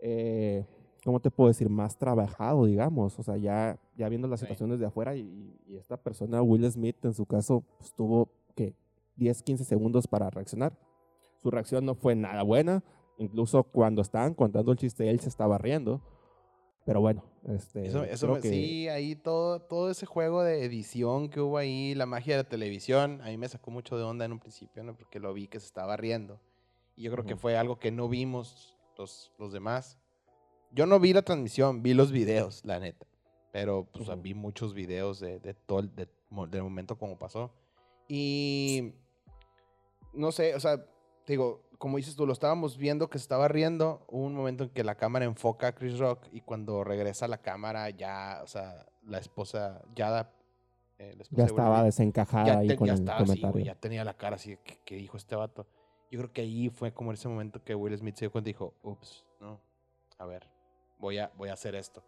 eh, 0.00 0.66
¿cómo 1.04 1.20
te 1.20 1.30
puedo 1.30 1.48
decir? 1.48 1.68
Más 1.68 1.96
trabajado, 1.96 2.66
digamos. 2.66 3.18
O 3.18 3.22
sea, 3.22 3.36
ya, 3.36 3.78
ya 3.96 4.08
viendo 4.08 4.28
las 4.28 4.40
situaciones 4.40 4.80
de 4.80 4.86
afuera 4.86 5.16
y, 5.16 5.54
esta 5.70 5.96
persona, 5.96 6.42
Will 6.42 6.70
Smith, 6.70 7.04
en 7.04 7.14
su 7.14 7.26
caso, 7.26 7.62
pues, 7.78 7.92
tuvo, 7.92 8.28
¿qué? 8.54 8.74
10, 9.16 9.42
15 9.42 9.64
segundos 9.64 10.06
para 10.06 10.30
reaccionar. 10.30 10.78
Su 11.36 11.50
reacción 11.50 11.84
no 11.84 11.94
fue 11.94 12.14
nada 12.14 12.42
buena. 12.42 12.82
Incluso 13.18 13.64
cuando 13.64 14.02
estaban 14.02 14.34
contando 14.34 14.72
el 14.72 14.78
chiste, 14.78 15.10
él 15.10 15.20
se 15.20 15.28
estaba 15.28 15.58
riendo. 15.58 16.00
Pero 16.84 17.02
bueno, 17.02 17.22
este, 17.46 17.86
eso, 17.86 18.02
eso 18.02 18.40
sí, 18.40 18.88
ahí 18.88 19.14
todo, 19.14 19.60
todo 19.60 19.90
ese 19.90 20.06
juego 20.06 20.42
de 20.42 20.64
edición 20.64 21.28
que 21.28 21.38
hubo 21.38 21.58
ahí, 21.58 21.94
la 21.94 22.06
magia 22.06 22.34
de 22.34 22.44
la 22.44 22.48
televisión, 22.48 23.20
a 23.20 23.26
mí 23.26 23.36
me 23.36 23.46
sacó 23.46 23.70
mucho 23.70 23.98
de 23.98 24.04
onda 24.04 24.24
en 24.24 24.32
un 24.32 24.38
principio, 24.38 24.82
¿no? 24.82 24.96
Porque 24.96 25.20
lo 25.20 25.34
vi 25.34 25.48
que 25.48 25.60
se 25.60 25.66
estaba 25.66 25.98
riendo. 25.98 26.40
Y 26.96 27.02
yo 27.02 27.12
creo 27.12 27.26
que 27.26 27.36
fue 27.36 27.58
algo 27.58 27.78
que 27.78 27.90
no 27.90 28.08
vimos 28.08 28.74
los, 28.96 29.32
los 29.38 29.52
demás. 29.52 29.98
Yo 30.72 30.86
no 30.86 31.00
vi 31.00 31.12
la 31.12 31.22
transmisión, 31.22 31.82
vi 31.82 31.94
los 31.94 32.12
videos, 32.12 32.64
la 32.64 32.78
neta. 32.78 33.06
Pero 33.52 33.88
pues 33.92 34.08
vi 34.22 34.34
muchos 34.34 34.74
videos 34.74 35.20
de, 35.20 35.40
de 35.40 35.54
todo 35.54 35.80
el, 35.80 35.94
de, 35.94 36.08
del 36.50 36.62
momento 36.62 36.98
como 36.98 37.18
pasó. 37.18 37.50
Y 38.06 38.94
no 40.12 40.32
sé, 40.32 40.54
o 40.54 40.60
sea, 40.60 40.84
digo, 41.26 41.62
como 41.78 41.96
dices 41.96 42.16
tú, 42.16 42.26
lo 42.26 42.32
estábamos 42.32 42.76
viendo 42.76 43.08
que 43.08 43.18
se 43.18 43.22
estaba 43.22 43.48
riendo. 43.48 44.04
Hubo 44.08 44.24
un 44.24 44.34
momento 44.34 44.64
en 44.64 44.70
que 44.70 44.84
la 44.84 44.96
cámara 44.96 45.24
enfoca 45.24 45.68
a 45.68 45.74
Chris 45.74 45.98
Rock 45.98 46.26
y 46.32 46.42
cuando 46.42 46.84
regresa 46.84 47.28
la 47.28 47.38
cámara 47.38 47.88
ya, 47.90 48.40
o 48.42 48.46
sea, 48.46 48.86
la 49.04 49.18
esposa 49.18 49.82
ya 49.94 50.30
eh, 50.98 51.16
ya 51.30 51.44
estaba 51.44 51.84
desencajada 51.84 52.58
ahí 52.58 52.74
con 52.76 52.88
el 52.88 53.04
comentario. 53.04 53.64
ya 53.64 53.74
tenía 53.76 54.04
la 54.04 54.14
cara 54.14 54.36
así, 54.36 54.58
que 54.84 54.96
dijo 54.96 55.16
este 55.16 55.36
vato? 55.36 55.66
Yo 56.10 56.18
creo 56.18 56.32
que 56.32 56.40
ahí 56.40 56.70
fue 56.70 56.92
como 56.92 57.10
en 57.10 57.14
ese 57.14 57.28
momento 57.28 57.62
que 57.62 57.74
Will 57.74 57.96
Smith 57.96 58.16
se 58.16 58.24
dio 58.24 58.32
cuenta 58.32 58.50
y 58.50 58.54
dijo, 58.54 58.74
ups, 58.82 59.24
no, 59.40 59.60
a 60.18 60.26
ver, 60.26 60.48
voy 60.98 61.18
a, 61.18 61.32
voy 61.36 61.48
a 61.48 61.54
hacer 61.54 61.74
esto. 61.74 62.02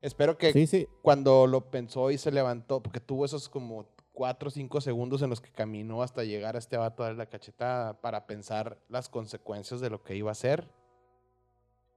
Espero 0.00 0.36
que 0.36 0.52
cuando 1.00 1.46
lo 1.46 1.70
pensó 1.70 2.10
y 2.10 2.18
se 2.18 2.32
levantó, 2.32 2.82
porque 2.82 2.98
tuvo 2.98 3.24
esos 3.24 3.48
como 3.48 3.86
cuatro 4.12 4.48
o 4.48 4.50
cinco 4.50 4.80
segundos 4.80 5.22
en 5.22 5.30
los 5.30 5.40
que 5.40 5.50
caminó 5.50 6.02
hasta 6.02 6.24
llegar 6.24 6.56
a 6.56 6.58
este 6.58 6.76
vato 6.76 7.02
a 7.02 7.06
darle 7.06 7.18
la 7.18 7.30
cachetada 7.30 8.00
para 8.00 8.26
pensar 8.26 8.78
las 8.88 9.08
consecuencias 9.08 9.80
de 9.80 9.90
lo 9.90 10.02
que 10.02 10.16
iba 10.16 10.30
a 10.30 10.32
hacer 10.32 10.68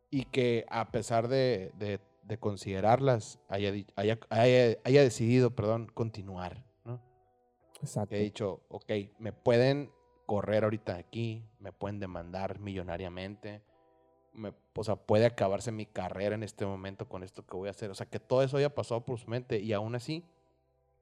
y 0.10 0.26
que 0.26 0.66
a 0.70 0.92
pesar 0.92 1.28
de, 1.28 1.72
de, 1.78 2.38
considerarlas 2.38 3.40
haya, 3.50 3.74
haya, 3.96 4.20
haya, 4.30 5.02
decidido, 5.02 5.56
perdón, 5.56 5.88
continuar, 5.94 6.64
¿no? 6.84 7.02
Exacto. 7.82 8.10
Que 8.10 8.18
he 8.18 8.24
dicho, 8.24 8.62
ok, 8.70 8.92
me 9.20 9.34
pueden 9.34 9.92
correr 10.26 10.64
ahorita 10.64 10.96
aquí, 10.96 11.44
me 11.60 11.72
pueden 11.72 12.00
demandar 12.00 12.60
millonariamente, 12.60 13.62
o 14.76 14.84
sea, 14.84 14.96
puede 14.96 15.26
acabarse 15.26 15.72
mi 15.72 15.86
carrera 15.86 16.36
en 16.36 16.44
este 16.44 16.66
momento 16.66 17.08
con 17.08 17.24
esto 17.24 17.46
que 17.46 17.56
voy 17.56 17.68
a 17.68 17.72
hacer. 17.72 17.92
O 17.92 17.96
sea, 17.96 18.06
que 18.06 18.20
todo 18.20 18.42
eso 18.44 18.58
haya 18.58 18.74
pasado 18.74 19.06
por 19.06 19.20
su 19.20 19.30
mente 19.30 19.60
y 19.60 19.74
aún 19.74 19.96
así 19.96 20.24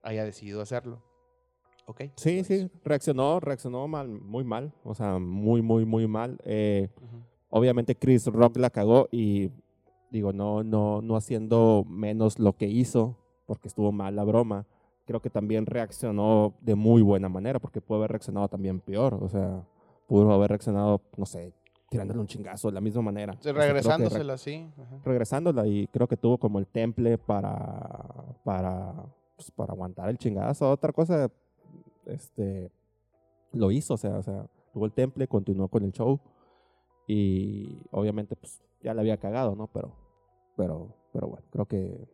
haya 0.02 0.24
decidido 0.24 0.62
hacerlo. 0.62 1.02
Ok. 1.86 2.02
Sí, 2.16 2.36
pues 2.36 2.48
sí, 2.48 2.72
reaccionó, 2.84 3.40
reaccionó 3.40 3.88
mal, 3.88 4.08
muy 4.08 4.44
mal. 4.44 4.74
O 4.84 4.94
sea, 4.94 5.20
muy, 5.20 5.62
muy, 5.62 5.86
muy 5.86 6.08
mal. 6.08 6.38
Eh, 6.46 6.90
obviamente 7.50 7.96
Chris 7.96 8.26
Rock 8.28 8.58
la 8.58 8.70
cagó 8.70 9.08
y 9.12 9.52
digo, 10.12 10.32
no, 10.32 10.64
no, 10.64 11.02
no 11.02 11.16
haciendo 11.16 11.86
menos 11.88 12.40
lo 12.40 12.54
que 12.54 12.68
hizo, 12.68 13.18
porque 13.46 13.68
estuvo 13.68 13.92
mal 13.92 14.16
la 14.16 14.24
broma. 14.24 14.66
Creo 15.06 15.22
que 15.22 15.30
también 15.30 15.66
reaccionó 15.66 16.54
de 16.62 16.76
muy 16.76 17.02
buena 17.02 17.28
manera, 17.28 17.60
porque 17.60 17.82
pudo 17.82 17.98
haber 17.98 18.12
reaccionado 18.12 18.48
también 18.48 18.80
peor. 18.80 19.16
O 19.16 19.28
sea, 19.28 19.66
pudo 20.08 20.32
haber 20.32 20.50
reaccionado, 20.52 21.02
no 21.18 21.26
sé, 21.26 21.54
tirándole 21.94 22.20
un 22.20 22.26
chingazo 22.26 22.70
de 22.70 22.74
la 22.74 22.82
misma 22.82 23.04
manera. 23.04 23.38
regresándosela, 23.44 24.36
sí. 24.40 24.68
Regresándola 25.06 25.68
y 25.68 25.86
creo 25.88 26.08
que 26.08 26.18
tuvo 26.18 26.40
como 26.40 26.58
el 26.58 26.66
temple 26.66 27.20
para, 27.20 28.36
para, 28.44 28.94
pues, 29.36 29.52
para 29.52 29.74
aguantar 29.74 30.10
el 30.10 30.18
chingazo. 30.18 30.72
Otra 30.72 30.92
cosa, 30.92 31.30
este, 32.08 32.72
lo 33.52 33.70
hizo, 33.70 33.94
o 33.94 33.98
sea, 33.98 34.18
o 34.18 34.24
sea, 34.24 34.48
tuvo 34.74 34.88
el 34.88 34.92
temple, 34.92 35.28
continuó 35.28 35.68
con 35.68 35.84
el 35.84 35.92
show 35.92 36.20
y 37.08 37.78
obviamente 37.92 38.36
pues 38.36 38.64
ya 38.82 38.96
le 38.96 39.02
había 39.02 39.18
cagado, 39.18 39.56
¿no? 39.56 39.68
Pero, 39.68 39.96
pero, 40.58 40.96
pero 41.12 41.28
bueno, 41.28 41.46
creo 41.52 41.68
que 41.68 42.08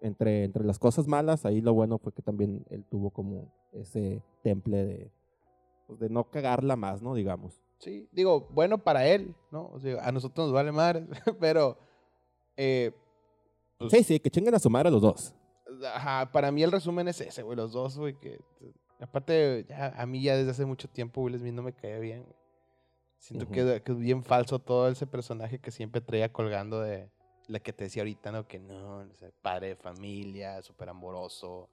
entre, 0.00 0.42
entre 0.42 0.64
las 0.64 0.80
cosas 0.80 1.06
malas, 1.06 1.46
ahí 1.46 1.60
lo 1.60 1.72
bueno 1.72 1.98
fue 1.98 2.12
que 2.12 2.22
también 2.22 2.66
él 2.68 2.84
tuvo 2.90 3.10
como 3.10 3.54
ese 3.72 4.24
temple 4.42 4.84
de, 4.84 5.12
pues, 5.86 6.00
de 6.00 6.08
no 6.08 6.24
cagarla 6.24 6.74
más, 6.74 7.00
¿no? 7.00 7.14
Digamos. 7.14 7.63
Sí, 7.78 8.08
digo, 8.12 8.48
bueno 8.50 8.78
para 8.78 9.06
él, 9.06 9.34
¿no? 9.50 9.68
O 9.68 9.80
sea, 9.80 10.02
a 10.02 10.12
nosotros 10.12 10.46
nos 10.46 10.54
vale 10.54 10.72
madre, 10.72 11.06
pero... 11.40 11.78
Eh, 12.56 12.92
pues 13.78 13.92
sí, 13.92 14.04
sí, 14.04 14.20
que 14.20 14.30
chinguen 14.30 14.54
a 14.54 14.58
su 14.58 14.70
madre 14.70 14.90
los 14.90 15.02
dos. 15.02 15.34
Ajá, 15.92 16.30
para 16.30 16.50
mí 16.50 16.62
el 16.62 16.72
resumen 16.72 17.08
es 17.08 17.20
ese, 17.20 17.42
güey, 17.42 17.56
los 17.56 17.72
dos, 17.72 17.98
güey, 17.98 18.18
que... 18.18 18.38
Aparte, 19.00 19.66
ya, 19.68 19.88
a 19.96 20.06
mí 20.06 20.22
ya 20.22 20.36
desde 20.36 20.52
hace 20.52 20.64
mucho 20.64 20.88
tiempo 20.88 21.20
Will 21.20 21.38
Smith 21.38 21.52
no 21.52 21.62
me 21.62 21.74
caía 21.74 21.98
bien, 21.98 22.22
güey. 22.22 22.36
Siento 23.18 23.48
que, 23.48 23.82
que, 23.82 23.92
es 23.92 23.98
bien 23.98 24.22
falso 24.22 24.58
todo 24.58 24.88
ese 24.88 25.06
personaje 25.06 25.58
que 25.58 25.70
siempre 25.70 26.02
traía 26.02 26.30
colgando 26.30 26.80
de 26.80 27.10
la 27.48 27.58
que 27.58 27.72
te 27.72 27.84
decía 27.84 28.02
ahorita, 28.02 28.32
¿no? 28.32 28.46
Que 28.46 28.58
no, 28.58 29.06
padre 29.42 29.68
de 29.68 29.76
familia, 29.76 30.60
súper 30.62 30.90
amoroso. 30.90 31.70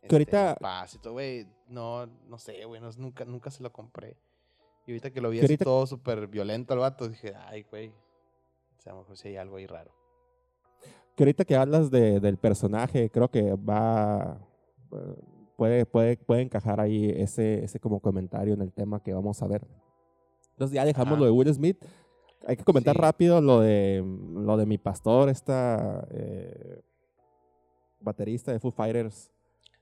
Que 0.00 0.14
ahorita... 0.14 0.52
Este, 0.52 0.60
paz 0.60 0.94
y 0.94 0.98
todo, 0.98 1.14
güey, 1.14 1.46
no, 1.68 2.06
no 2.06 2.38
sé, 2.38 2.64
güey, 2.64 2.80
nunca, 2.98 3.24
nunca 3.24 3.50
se 3.50 3.62
lo 3.62 3.72
compré. 3.72 4.16
Y 4.86 4.92
ahorita 4.92 5.10
que 5.10 5.20
lo 5.20 5.30
vi 5.30 5.40
así 5.40 5.58
todo 5.58 5.84
súper 5.84 6.28
violento 6.28 6.72
al 6.72 6.78
vato, 6.78 7.08
dije, 7.08 7.34
ay, 7.34 7.64
güey. 7.68 7.88
O 7.88 8.80
sea, 8.80 8.92
a 8.92 8.94
lo 8.94 9.02
mejor 9.02 9.16
sí 9.16 9.28
hay 9.28 9.36
algo 9.36 9.56
ahí 9.56 9.66
raro. 9.66 9.90
Que 11.16 11.24
ahorita 11.24 11.44
que 11.44 11.56
hablas 11.56 11.90
de, 11.90 12.20
del 12.20 12.36
personaje, 12.36 13.10
creo 13.10 13.28
que 13.28 13.54
va. 13.54 14.38
Puede, 15.56 15.86
puede, 15.86 16.16
puede 16.18 16.42
encajar 16.42 16.80
ahí 16.80 17.10
ese, 17.16 17.64
ese 17.64 17.80
como 17.80 17.98
comentario 17.98 18.54
en 18.54 18.60
el 18.60 18.72
tema 18.72 19.02
que 19.02 19.12
vamos 19.12 19.42
a 19.42 19.48
ver. 19.48 19.66
Entonces 20.50 20.74
ya 20.74 20.84
dejamos 20.84 21.18
lo 21.18 21.24
de 21.24 21.30
Will 21.32 21.52
Smith. 21.52 21.82
Hay 22.46 22.56
que 22.56 22.64
comentar 22.64 22.96
rápido 22.96 23.40
lo 23.40 23.60
de, 23.60 24.04
lo 24.34 24.56
de 24.56 24.66
mi 24.66 24.78
pastor, 24.78 25.30
esta 25.30 26.06
eh, 26.10 26.80
baterista 27.98 28.52
de 28.52 28.60
Foo 28.60 28.70
Fighters, 28.70 29.32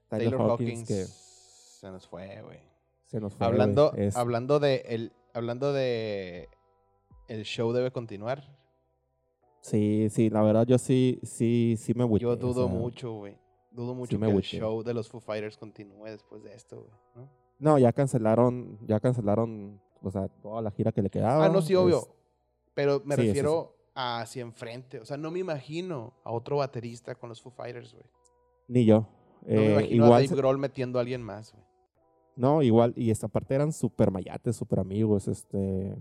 Taylor, 0.09 0.41
Hawkins, 0.41 0.89
que 0.89 1.05
se 1.05 1.91
nos 1.91 2.09
fue, 2.09 2.41
güey 2.41 2.74
hablando, 3.39 3.93
hablando 4.15 4.61
de 4.61 4.83
el, 4.87 5.13
hablando 5.33 5.73
de 5.73 6.49
el 7.29 7.45
show 7.45 7.73
debe 7.73 7.91
continuar. 7.91 8.45
Sí, 9.61 10.09
sí, 10.11 10.29
la 10.29 10.43
verdad 10.43 10.67
yo 10.67 10.77
sí, 10.77 11.21
sí, 11.23 11.77
sí 11.79 11.95
me 11.95 12.07
Yo 12.19 12.37
dudo 12.37 12.69
mucho, 12.69 13.13
güey. 13.13 13.39
Dudo 13.71 13.95
mucho 13.95 14.19
que 14.19 14.27
el 14.27 14.43
show 14.43 14.83
de 14.83 14.95
los 14.95 15.09
Foo 15.09 15.21
Fighters 15.21 15.57
continúe 15.57 16.05
después 16.05 16.45
de 16.45 16.55
esto, 16.55 16.87
¿no? 17.17 17.29
No, 17.59 17.79
ya 17.79 17.93
cancelaron, 17.93 18.79
ya 18.87 19.01
cancelaron, 19.01 19.81
o 20.03 20.11
sea, 20.11 20.29
toda 20.29 20.61
la 20.61 20.71
gira 20.71 20.93
que 20.93 21.03
le 21.03 21.11
quedaba. 21.11 21.47
Ah, 21.47 21.49
no, 21.49 21.63
sí, 21.63 21.75
obvio. 21.75 22.07
Pero 22.75 23.03
me 23.05 23.17
refiero 23.17 23.75
a 23.95 24.21
hacia 24.21 24.43
enfrente. 24.43 25.01
O 25.01 25.05
sea, 25.05 25.17
no 25.17 25.31
me 25.31 25.39
imagino 25.39 26.15
a 26.25 26.33
otro 26.33 26.59
baterista 26.59 27.15
con 27.15 27.29
los 27.31 27.41
Foo 27.41 27.51
Fighters, 27.51 27.95
güey. 27.95 28.05
Ni 28.69 28.85
yo. 28.85 29.09
No 29.43 29.55
me 29.55 29.67
eh, 29.67 29.73
imagino 29.73 30.05
igual 30.05 30.13
a 30.13 30.27
Dave 30.27 30.37
Grohl 30.37 30.59
metiendo 30.59 30.99
a 30.99 31.03
alguien 31.03 31.23
más, 31.23 31.53
güey. 31.53 31.65
No, 32.37 32.63
igual, 32.63 32.93
y 32.97 33.11
esta 33.11 33.29
parte 33.29 33.55
eran 33.55 33.73
súper 33.73 34.11
mayates, 34.11 34.57
súper 34.57 34.81
amigos, 34.81 35.29
este... 35.29 35.97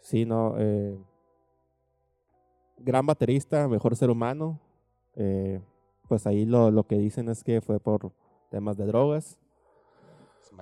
Sí, 0.00 0.24
no, 0.24 0.54
eh, 0.58 0.96
gran 2.78 3.04
baterista, 3.04 3.68
mejor 3.68 3.96
ser 3.96 4.10
humano, 4.10 4.60
Eh, 5.20 5.60
pues 6.08 6.26
ahí 6.26 6.46
lo, 6.46 6.70
lo 6.70 6.86
que 6.86 6.96
dicen 6.96 7.28
es 7.28 7.42
que 7.42 7.60
fue 7.60 7.80
por 7.80 8.12
temas 8.50 8.76
de 8.76 8.86
drogas. 8.86 9.36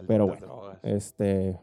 Pero 0.06 0.26
bueno, 0.26 0.72
este, 0.82 1.60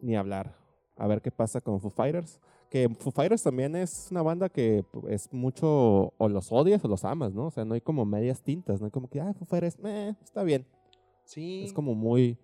ni 0.00 0.16
hablar. 0.16 0.56
A 0.96 1.06
ver 1.06 1.20
qué 1.20 1.30
pasa 1.30 1.60
con 1.60 1.80
Foo 1.80 1.90
Fighters. 1.90 2.40
Que 2.70 2.88
Foo 2.88 3.12
Fighters 3.12 3.42
también 3.42 3.76
es 3.76 4.08
una 4.10 4.22
banda 4.22 4.48
que 4.48 4.84
es 5.08 5.32
mucho, 5.32 6.12
o 6.16 6.28
los 6.28 6.50
odias 6.50 6.84
o 6.84 6.88
los 6.88 7.04
amas, 7.04 7.32
¿no? 7.32 7.46
O 7.46 7.50
sea, 7.50 7.64
no 7.64 7.74
hay 7.74 7.80
como 7.80 8.04
medias 8.04 8.42
tintas, 8.42 8.80
no 8.80 8.86
hay 8.86 8.90
como 8.90 9.08
que, 9.08 9.20
ah, 9.20 9.32
Foo 9.34 9.46
Fighters, 9.46 9.76
eh, 9.84 10.14
está 10.22 10.42
bien. 10.42 10.66
Sí. 11.24 11.64
Es 11.64 11.72
como 11.72 11.94
muy, 11.94 12.38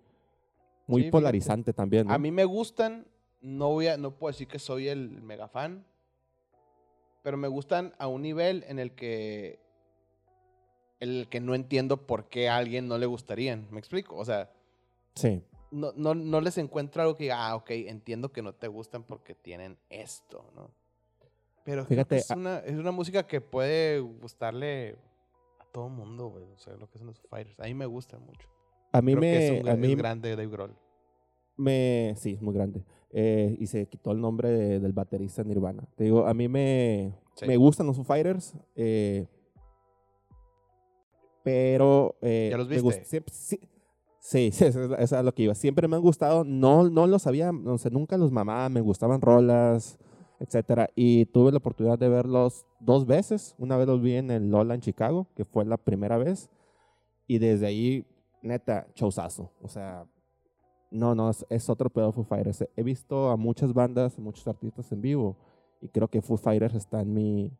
muy 0.87 1.03
Sí, 1.03 1.11
polarizante 1.11 1.73
también, 1.73 2.07
¿no? 2.07 2.13
A 2.13 2.17
mí 2.17 2.31
me 2.31 2.45
gustan, 2.45 3.05
no 3.41 3.69
voy 3.69 3.87
a, 3.87 3.97
no 3.97 4.11
puedo 4.17 4.31
decir 4.31 4.47
que 4.47 4.59
soy 4.59 4.87
el 4.87 5.21
mega 5.21 5.47
fan, 5.47 5.85
pero 7.23 7.37
me 7.37 7.47
gustan 7.47 7.93
a 7.99 8.07
un 8.07 8.21
nivel 8.23 8.63
en 8.67 8.79
el 8.79 8.93
que 8.93 9.59
el 10.99 11.27
que 11.29 11.39
no 11.39 11.55
entiendo 11.55 12.05
por 12.05 12.29
qué 12.29 12.47
a 12.49 12.57
alguien 12.57 12.87
no 12.87 12.97
le 12.97 13.07
gustarían. 13.07 13.67
¿Me 13.71 13.79
explico? 13.79 14.15
O 14.17 14.25
sea, 14.25 14.51
Sí. 15.15 15.41
no, 15.71 15.93
no, 15.95 16.13
no 16.13 16.41
les 16.41 16.57
encuentro 16.59 17.01
algo 17.01 17.17
que 17.17 17.23
diga, 17.23 17.47
ah, 17.47 17.55
ok, 17.55 17.71
entiendo 17.71 18.31
que 18.31 18.41
no 18.43 18.53
te 18.53 18.67
gustan 18.67 19.03
porque 19.03 19.33
tienen 19.33 19.77
esto, 19.89 20.51
¿no? 20.55 20.69
Pero 21.63 21.85
Fíjate, 21.85 22.17
es, 22.17 22.29
a- 22.31 22.35
una, 22.35 22.59
es 22.59 22.75
una 22.75 22.91
música 22.91 23.25
que 23.25 23.41
puede 23.41 23.99
gustarle 23.99 24.95
a 25.59 25.65
todo 25.65 25.89
mundo, 25.89 26.27
güey. 26.29 26.43
O 26.51 26.57
sea, 26.57 26.73
lo 26.75 26.87
que 26.89 26.97
son 26.99 27.07
los 27.07 27.19
Fighters. 27.29 27.59
A 27.59 27.63
mí 27.63 27.73
me 27.73 27.85
gustan 27.87 28.21
mucho. 28.23 28.47
A 28.91 29.01
mí 29.01 29.13
Creo 29.13 29.21
que 29.21 29.45
es, 29.45 29.51
me, 29.53 29.61
un, 29.61 29.67
a 29.69 29.71
es 29.73 29.77
mí 29.79 29.95
grande 29.95 30.29
Dave 30.35 30.47
Grohl. 30.47 30.75
me, 31.57 32.13
sí, 32.17 32.33
es 32.33 32.41
muy 32.41 32.53
grande. 32.53 32.83
Eh, 33.11 33.55
y 33.59 33.67
se 33.67 33.87
quitó 33.87 34.11
el 34.11 34.21
nombre 34.21 34.49
de- 34.49 34.79
del 34.79 34.93
baterista 34.93 35.43
Nirvana. 35.43 35.83
Te 35.95 36.05
digo, 36.05 36.25
a 36.25 36.33
mí 36.33 36.47
me, 36.47 37.13
Sí. 37.35 37.45
me 37.45 37.57
gustan 37.57 37.87
los 37.87 37.95
Foo 37.97 38.05
Fighters, 38.05 38.55
eh, 38.75 39.27
pero 41.43 42.15
eh, 42.21 42.49
¿Ya 42.51 42.57
los 42.57 42.67
me 42.67 42.75
viste? 42.81 43.05
siempre- 43.05 43.33
sí, 43.33 43.59
sí, 44.19 44.51
sí, 44.51 44.65
eso 44.65 44.95
es, 44.95 45.11
lo 45.23 45.33
que 45.33 45.43
iba. 45.43 45.55
Siempre 45.55 45.87
me 45.87 45.95
han 45.95 46.01
gustado, 46.01 46.43
no, 46.43 46.89
no 46.89 47.07
los 47.07 47.23
sabía, 47.23 47.51
o 47.51 47.77
sea, 47.77 47.91
nunca 47.91 48.17
los 48.17 48.31
mamaba, 48.31 48.69
me 48.69 48.81
gustaban 48.81 49.21
rolas, 49.21 49.97
etcétera. 50.39 50.89
Y 50.95 51.25
tuve 51.27 51.51
la 51.51 51.57
oportunidad 51.57 51.97
de 51.99 52.09
verlos 52.09 52.65
dos 52.79 53.05
veces. 53.05 53.55
Una 53.57 53.77
vez 53.77 53.87
los 53.87 54.01
vi 54.01 54.15
en 54.15 54.31
el 54.31 54.49
Lola 54.49 54.75
en 54.75 54.81
Chicago, 54.81 55.27
que 55.35 55.45
fue 55.45 55.65
la 55.65 55.77
primera 55.77 56.17
vez. 56.17 56.49
Y 57.27 57.39
desde 57.39 57.65
ahí, 57.67 58.05
neta, 58.41 58.87
showzazo. 58.95 59.51
O 59.61 59.67
sea, 59.67 60.05
no, 60.91 61.15
no, 61.15 61.29
es, 61.29 61.45
es 61.49 61.69
otro 61.69 61.89
pedo 61.89 62.11
Foo 62.11 62.23
Fighters. 62.23 62.65
He 62.75 62.83
visto 62.83 63.29
a 63.29 63.37
muchas 63.37 63.73
bandas, 63.73 64.19
muchos 64.19 64.47
artistas 64.47 64.91
en 64.91 65.01
vivo. 65.01 65.37
Y 65.81 65.87
creo 65.89 66.07
que 66.07 66.21
Foo 66.21 66.37
Fighters 66.37 66.75
está 66.75 67.01
en 67.01 67.13
mi, 67.13 67.51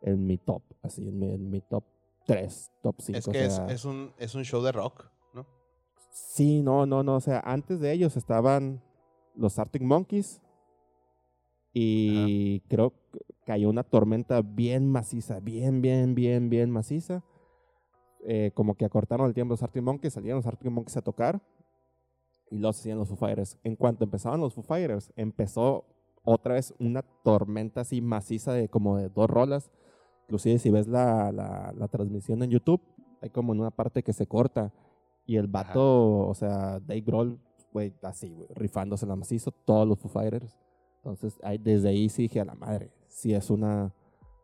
en 0.00 0.26
mi 0.26 0.38
top, 0.38 0.62
así, 0.82 1.08
en 1.08 1.18
mi, 1.18 1.30
en 1.30 1.50
mi 1.50 1.60
top 1.60 1.84
3, 2.26 2.70
top 2.82 2.96
5. 2.98 3.18
Es 3.18 3.28
que 3.28 3.44
es, 3.44 3.58
es 3.68 3.84
un, 3.84 4.12
es 4.18 4.34
un 4.34 4.44
show 4.44 4.62
de 4.62 4.72
rock, 4.72 5.10
¿no? 5.34 5.46
Sí, 6.10 6.62
no, 6.62 6.86
no, 6.86 7.02
no. 7.02 7.16
O 7.16 7.20
sea, 7.20 7.40
antes 7.40 7.80
de 7.80 7.92
ellos 7.92 8.16
estaban 8.16 8.82
los 9.36 9.58
Arctic 9.58 9.82
Monkeys. 9.82 10.40
Y 11.74 12.60
creo 12.68 12.92
que 13.12 13.20
cayó 13.46 13.70
una 13.70 13.82
tormenta 13.82 14.42
bien 14.42 14.90
maciza, 14.90 15.40
bien, 15.40 15.80
bien, 15.80 16.14
bien, 16.14 16.50
bien 16.50 16.70
maciza. 16.70 17.24
Eh, 18.24 18.52
como 18.54 18.74
que 18.74 18.84
acortaron 18.84 19.26
el 19.26 19.34
tiempo 19.34 19.52
los 19.52 19.62
Arctic 19.62 19.82
Monkeys, 19.82 20.12
salieron 20.12 20.38
los 20.38 20.46
Arctic 20.46 20.70
Monkeys 20.70 20.96
a 20.96 21.02
tocar. 21.02 21.40
Y 22.50 22.58
los 22.58 22.78
hacían 22.78 22.98
los 22.98 23.08
Foo 23.08 23.16
Fighters. 23.16 23.58
En 23.64 23.76
cuanto 23.76 24.04
empezaban 24.04 24.40
los 24.40 24.54
Foo 24.54 24.62
Fighters, 24.62 25.12
empezó 25.16 25.84
otra 26.24 26.54
vez 26.54 26.74
una 26.78 27.02
tormenta 27.02 27.80
así 27.80 28.00
maciza 28.00 28.52
de 28.52 28.68
como 28.68 28.98
de 28.98 29.08
dos 29.08 29.28
rolas. 29.28 29.70
Inclusive 30.24 30.58
si 30.58 30.70
ves 30.70 30.86
la, 30.86 31.32
la, 31.32 31.72
la 31.76 31.88
transmisión 31.88 32.42
en 32.42 32.50
YouTube, 32.50 32.80
hay 33.20 33.30
como 33.30 33.52
en 33.54 33.60
una 33.60 33.70
parte 33.70 34.02
que 34.02 34.12
se 34.12 34.26
corta. 34.26 34.72
Y 35.24 35.36
el 35.36 35.46
Ajá. 35.46 35.68
vato, 35.68 36.28
o 36.28 36.34
sea, 36.34 36.80
Dave 36.80 37.00
Grohl, 37.00 37.40
güey, 37.72 37.94
así, 38.02 38.30
güey, 38.30 38.48
rifándose 38.54 39.06
la 39.06 39.16
macizo, 39.16 39.50
todos 39.50 39.86
los 39.88 39.98
Foo 39.98 40.10
Fighters. 40.10 40.56
Entonces, 40.96 41.38
ahí, 41.42 41.58
desde 41.58 41.88
ahí 41.88 42.08
sí 42.08 42.22
dije 42.22 42.40
a 42.40 42.44
la 42.44 42.54
madre, 42.54 42.92
sí 43.08 43.34
es 43.34 43.50
una, 43.50 43.92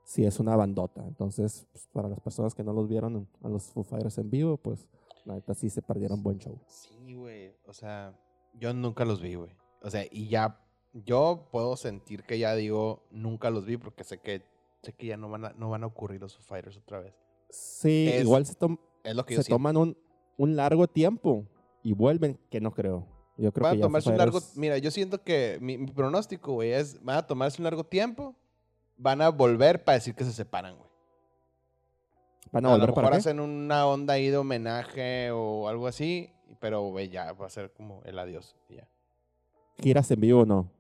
sí 0.09 0.25
es 0.25 0.41
una 0.41 0.57
bandota. 0.57 1.07
Entonces, 1.07 1.67
pues, 1.71 1.87
para 1.93 2.09
las 2.09 2.19
personas 2.21 2.55
que 2.55 2.65
no 2.65 2.73
los 2.73 2.89
vieron 2.89 3.29
a 3.43 3.49
los 3.49 3.65
Foo 3.65 3.85
Fighters 3.85 4.17
en 4.17 4.31
vivo, 4.31 4.57
pues, 4.57 4.89
la 5.27 5.35
neta 5.35 5.53
sí 5.53 5.69
se 5.69 5.83
perdieron 5.83 6.23
buen 6.23 6.39
show. 6.39 6.59
Sí, 6.67 7.13
güey. 7.15 7.53
O 7.67 7.75
sea, 7.75 8.19
yo 8.55 8.73
nunca 8.73 9.05
los 9.05 9.21
vi, 9.21 9.35
güey. 9.35 9.51
O 9.83 9.91
sea, 9.91 10.05
y 10.11 10.29
ya, 10.29 10.59
yo 10.95 11.49
puedo 11.53 11.77
sentir 11.77 12.23
que 12.25 12.39
ya 12.39 12.55
digo, 12.55 13.03
nunca 13.11 13.51
los 13.51 13.67
vi 13.67 13.77
porque 13.77 14.03
sé 14.03 14.19
que, 14.19 14.43
sé 14.83 14.95
que 14.95 15.07
ya 15.09 15.19
no 15.19 15.29
van 15.29 15.45
a, 15.45 15.51
no 15.59 15.69
van 15.69 15.85
a 15.85 15.87
ocurrir 15.89 16.23
los 16.23 16.35
Foo 16.37 16.43
Fighters 16.45 16.79
otra 16.79 17.01
vez. 17.01 17.15
Sí, 17.51 18.09
Es- 18.09 18.23
igual 18.23 18.47
se, 18.47 18.55
tom- 18.55 18.79
Es 19.05 19.15
lo 19.15 19.27
que 19.27 19.37
se 19.43 19.45
toman 19.51 19.77
un, 19.77 19.97
un 20.39 20.57
largo 20.57 20.89
tiempo 20.89 21.45
y 21.83 21.93
vuelven, 21.93 22.41
que 22.51 22.63
no 22.63 22.73
creo. 22.73 23.07
Yo 23.37 23.53
creo 23.53 23.65
Van 23.65 23.77
que 23.77 23.83
a 23.83 23.87
tomarse 23.87 24.09
un 24.11 24.17
largo... 24.17 24.41
Mira, 24.57 24.79
yo 24.79 24.91
siento 24.91 25.23
que 25.23 25.59
mi, 25.61 25.77
mi 25.77 25.93
pronóstico, 25.93 26.55
güey, 26.55 26.73
es 26.73 27.01
van 27.05 27.19
a 27.19 27.27
tomarse 27.27 27.61
un 27.61 27.65
largo 27.65 27.85
tiempo, 27.85 28.35
van 28.99 29.23
a 29.23 29.31
volver 29.31 29.85
para 29.85 29.97
decir 29.97 30.15
que 30.15 30.25
se 30.25 30.33
separan, 30.33 30.77
güey. 30.77 30.89
¿Van 32.53 32.65
a 32.65 32.69
A 32.69 32.71
lo 32.73 32.77
volver 32.77 32.89
mejor 32.91 33.05
para 33.05 33.17
qué? 33.17 33.19
hacen 33.21 33.41
una 33.41 33.87
onda 33.87 34.15
ahí 34.15 34.29
de 34.29 34.37
homenaje 34.37 35.31
o 35.33 35.69
algo 35.69 35.87
así, 35.87 36.33
pero, 36.61 36.83
güey, 36.83 37.09
ya 37.09 37.33
va 37.33 37.47
a 37.47 37.51
ser 37.51 37.73
como 37.73 38.03
el 38.05 38.19
adiós. 38.19 38.57
ya. 38.69 38.87
¿Giras 39.81 40.11
en 40.11 40.21
vivo 40.21 40.41
o 40.41 40.47
no? 40.47 40.71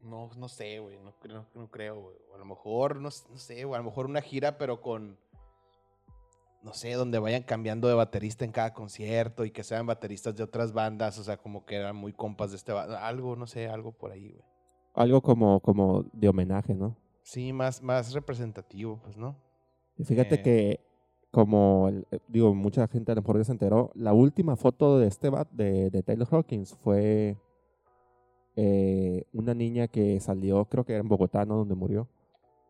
No, 0.00 0.30
no 0.36 0.48
sé, 0.48 0.80
güey. 0.80 0.98
No, 0.98 1.12
creo- 1.20 1.46
no 1.54 1.70
creo, 1.70 2.00
güey. 2.00 2.16
A 2.34 2.38
lo 2.38 2.44
mejor, 2.44 2.96
no, 2.96 3.10
sé, 3.12 3.64
güey. 3.64 3.74
A 3.76 3.78
lo 3.78 3.84
mejor 3.88 4.06
una 4.06 4.20
gira, 4.20 4.58
pero 4.58 4.80
con. 4.80 5.16
No 6.62 6.72
sé, 6.74 6.92
donde 6.94 7.18
vayan 7.20 7.42
cambiando 7.42 7.86
de 7.88 7.94
baterista 7.94 8.44
en 8.44 8.50
cada 8.52 8.72
concierto 8.72 9.44
y 9.44 9.50
que 9.50 9.62
sean 9.64 9.86
bateristas 9.86 10.34
de 10.34 10.42
otras 10.42 10.72
bandas. 10.72 11.18
O 11.18 11.24
sea, 11.24 11.36
como 11.36 11.64
que 11.64 11.76
eran 11.76 11.94
muy 11.94 12.12
compas 12.12 12.50
de 12.50 12.56
este. 12.56 12.72
Algo, 12.72 13.36
no 13.36 13.46
sé, 13.46 13.68
algo 13.68 13.92
por 13.92 14.10
ahí, 14.10 14.30
güey. 14.30 14.44
Algo 14.94 15.20
como, 15.22 15.60
como 15.60 16.04
de 16.12 16.28
homenaje, 16.28 16.74
¿no? 16.74 16.96
Sí, 17.22 17.52
más, 17.52 17.82
más 17.82 18.12
representativo, 18.12 19.00
pues, 19.02 19.16
¿no? 19.16 19.36
Y 19.96 20.04
fíjate 20.04 20.36
Eh. 20.36 20.42
que, 20.42 20.80
como 21.30 21.88
el- 21.88 22.06
eh, 22.10 22.18
digo, 22.28 22.54
mucha 22.54 22.86
gente 22.88 23.12
a 23.12 23.14
lo 23.14 23.22
mejor 23.22 23.38
ya 23.38 23.44
se 23.44 23.52
enteró, 23.52 23.90
la 23.94 24.12
última 24.12 24.56
foto 24.56 24.98
de 24.98 25.06
este 25.06 25.30
bat, 25.30 25.50
de, 25.52 25.90
de 25.90 26.02
Taylor 26.02 26.28
Hawkins 26.30 26.74
fue 26.74 27.36
eh, 28.56 29.24
una 29.32 29.54
niña 29.54 29.88
que 29.88 30.20
salió, 30.20 30.66
creo 30.66 30.84
que 30.84 30.92
era 30.92 31.00
en 31.02 31.08
Bogotá, 31.08 31.44
¿no? 31.46 31.56
Donde 31.56 31.74
murió. 31.74 32.06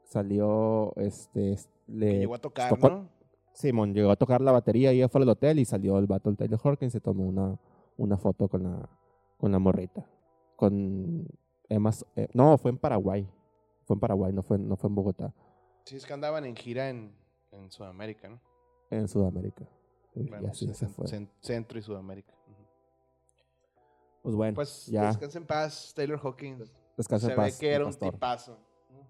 Salió, 0.05 0.93
este, 0.97 1.53
s- 1.55 1.69
Que 1.87 1.93
le, 1.93 2.19
llegó 2.21 2.35
a 2.35 2.39
tocar, 2.39 2.71
tocó- 2.71 2.89
¿no? 2.91 3.09
Simón 3.53 3.93
llegó 3.93 4.11
a 4.11 4.17
tocar 4.17 4.41
la 4.41 4.53
batería 4.53 4.93
y 4.93 4.99
ella 4.99 5.09
fue 5.09 5.23
al 5.23 5.29
hotel 5.29 5.59
y 5.59 5.65
salió 5.65 5.99
el 5.99 6.07
vato 6.07 6.31
del 6.31 6.37
Taylor 6.39 6.61
Hawkins 6.63 6.93
y 6.95 6.99
se 6.99 7.01
tomó 7.01 7.25
una, 7.27 7.59
una 7.97 8.17
foto 8.17 8.49
con 8.49 8.63
la, 8.63 8.89
con 9.39 9.51
la 9.53 9.59
morrita. 9.59 10.07
Con 10.57 11.27
Emma, 11.69 11.91
eh, 12.17 12.29
no, 12.33 12.57
fue 12.59 12.71
en 12.71 12.79
Paraguay. 12.79 13.29
Fue 13.85 13.95
en 13.95 14.01
Paraguay, 14.01 14.33
no 14.33 14.43
fue, 14.43 14.59
no 14.59 14.77
fue 14.77 14.89
en 14.89 14.95
Bogotá, 14.95 15.33
Sí, 15.85 15.97
es 15.97 16.07
que 16.07 16.13
andaban 16.13 16.45
en 16.45 16.55
gira 16.55 16.89
en, 16.91 17.13
en 17.51 17.71
Sudamérica, 17.71 18.29
¿no? 18.29 18.41
en 18.91 19.09
Sudamérica. 19.09 19.67
Y 20.15 20.29
Bueno, 20.29 20.49
así 20.51 20.73
se 20.75 20.87
fue. 20.87 21.07
cen- 21.07 21.29
centro 21.41 21.79
y 21.79 21.83
Sudamérica. 21.83 22.35
Pues 24.23 24.35
bueno, 24.37 24.55
Pues 24.55 24.87
ya 24.87 25.09
descansa 25.09 25.39
en 25.39 25.47
paz, 25.47 25.93
Taylor 25.97 26.21
Hawkins. 26.23 26.71
descansa 26.97 27.27
se 27.27 27.33
en 27.33 27.37
paz. 27.37 27.53
ve 27.55 27.59
que 27.59 27.73
era 27.73 27.85
un 27.87 27.95
tipazo. 27.95 28.57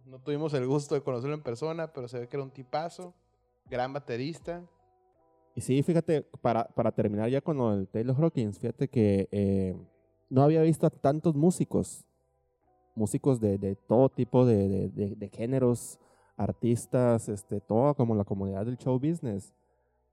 ¿no? 0.06 0.18
Tuvimos 0.20 0.54
el 0.54 0.66
gusto 0.66 0.94
de 0.94 1.02
conocerlo 1.02 1.35
en 1.35 1.42
persona, 1.42 1.92
pero 1.92 2.08
se 2.08 2.18
ve 2.20 2.28
que 2.28 2.37
era 2.37 2.44
un 2.44 2.50
tipazo. 2.50 3.12
Gran 3.68 3.92
baterista. 3.92 4.62
Y 5.54 5.61
sí, 5.61 5.82
fíjate, 5.82 6.22
para, 6.40 6.64
para 6.68 6.92
terminar 6.92 7.28
ya 7.28 7.40
con 7.42 7.58
del 7.76 7.87
Taylor 7.88 8.16
Hawkins, 8.24 8.58
fíjate 8.58 8.88
que 8.88 9.28
eh, 9.30 9.76
no 10.30 10.42
había 10.42 10.62
visto 10.62 10.87
a 10.87 10.90
tantos 10.90 11.35
músicos, 11.35 12.06
músicos 12.94 13.40
de, 13.40 13.59
de 13.59 13.74
todo 13.76 14.09
tipo 14.09 14.44
de, 14.44 14.88
de- 14.90 15.14
de- 15.16 15.28
géneros, 15.28 15.98
artistas, 16.37 17.28
este, 17.28 17.61
toda 17.61 17.94
como 17.94 18.14
la 18.14 18.24
comunidad 18.24 18.64
del 18.66 18.76
show 18.78 18.98
business, 18.98 19.52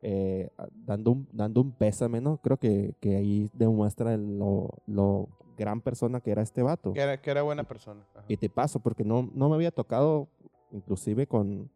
eh, 0.02 0.50
dando, 0.86 1.12
un, 1.12 1.28
dando 1.32 1.62
un 1.62 1.72
pésame, 1.72 2.22
¿no? 2.22 2.38
Creo 2.38 2.58
que, 2.58 2.94
que 3.00 3.15
ahí 3.15 3.50
demuestra 3.54 4.15
lo, 4.18 4.70
lo 4.86 5.28
gran 5.58 5.82
persona 5.82 6.22
que 6.22 6.32
era 6.32 6.42
este 6.42 6.62
vato. 6.62 6.94
Que 6.94 7.02
era, 7.02 7.22
que 7.22 7.32
era 7.32 7.42
buena 7.42 7.63
persona. 7.63 8.06
Ajá. 8.15 8.26
Y 8.28 8.38
te 8.38 8.50
paso, 8.50 8.80
porque 8.80 9.04
no, 9.04 9.30
no 9.34 9.50
me 9.50 9.56
había 9.56 9.72
tocado, 9.72 10.28
inclusive 10.72 11.28
con, 11.28 11.70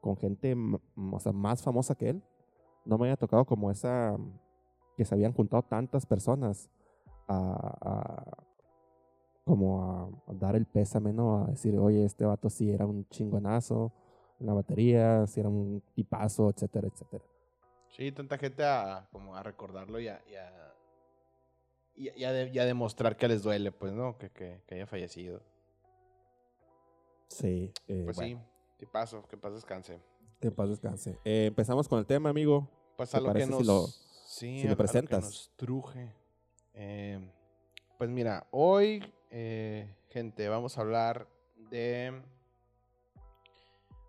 con 0.00 0.16
gente 0.16 0.54
o 1.12 1.20
sea, 1.20 1.32
más 1.32 1.62
famosa 1.62 1.94
que 1.94 2.10
él, 2.10 2.22
no 2.84 2.96
me 2.98 3.04
había 3.06 3.16
tocado 3.16 3.44
como 3.44 3.70
esa, 3.70 4.16
que 4.96 5.04
se 5.04 5.14
habían 5.14 5.32
juntado 5.32 5.62
tantas 5.62 6.06
personas 6.06 6.70
a, 7.28 7.76
a- 7.80 8.44
como 9.44 9.82
a, 10.26 10.30
a 10.30 10.34
dar 10.34 10.56
el 10.56 10.66
pésame, 10.66 11.12
¿no? 11.12 11.44
A 11.44 11.46
decir, 11.48 11.76
oye, 11.78 12.04
este 12.04 12.24
vato 12.24 12.48
sí 12.50 12.70
era 12.70 12.86
un 12.86 13.06
chingonazo 13.08 13.92
en 14.40 14.46
la 14.46 14.54
batería, 14.54 15.26
sí 15.26 15.40
era 15.40 15.48
un 15.48 15.82
tipazo, 15.94 16.50
etcétera, 16.50 16.88
etcétera. 16.88 17.24
Sí, 17.88 18.10
tanta 18.12 18.38
gente 18.38 18.64
a, 18.64 19.06
como 19.12 19.36
a 19.36 19.42
recordarlo 19.42 20.00
y 20.00 20.08
a, 20.08 20.22
y 20.30 20.34
a, 20.36 20.74
y 21.94 22.08
a- 22.08 22.16
y 22.16 22.24
a 22.24 22.32
de- 22.32 22.50
y 22.50 22.58
a 22.58 22.64
demostrar 22.64 23.16
que 23.16 23.28
les 23.28 23.42
duele, 23.42 23.70
pues, 23.72 23.92
¿no? 23.92 24.16
Que, 24.16 24.30
que, 24.30 24.62
que 24.66 24.74
haya 24.76 24.86
fallecido. 24.86 25.42
Sí, 27.28 27.72
eh, 27.88 28.02
Pues 28.04 28.16
bueno, 28.16 28.38
sí, 28.40 28.46
tipazo, 28.78 29.22
que 29.28 29.36
paz 29.36 29.54
descanse. 29.54 30.00
Que 30.40 30.50
paz 30.50 30.68
descanse. 30.70 31.18
Eh, 31.24 31.46
empezamos 31.46 31.88
con 31.88 31.98
el 31.98 32.06
tema, 32.06 32.30
amigo. 32.30 32.68
Pues 32.96 33.10
¿Te 33.10 33.16
a 33.16 33.20
lo 33.20 33.32
que 33.32 33.42
si 33.44 33.50
nos, 33.50 33.66
lo- 33.66 33.86
sí, 34.26 34.58
si 34.60 34.64
lo 34.64 34.70
que 34.70 34.76
presentas? 34.76 35.22
nos 35.24 35.50
truje. 35.56 36.12
Eh, 36.74 37.20
pues 37.98 38.10
mira, 38.10 38.46
hoy, 38.50 39.12
eh, 39.34 39.96
gente, 40.10 40.46
vamos 40.48 40.76
a 40.76 40.82
hablar 40.82 41.26
de 41.70 42.22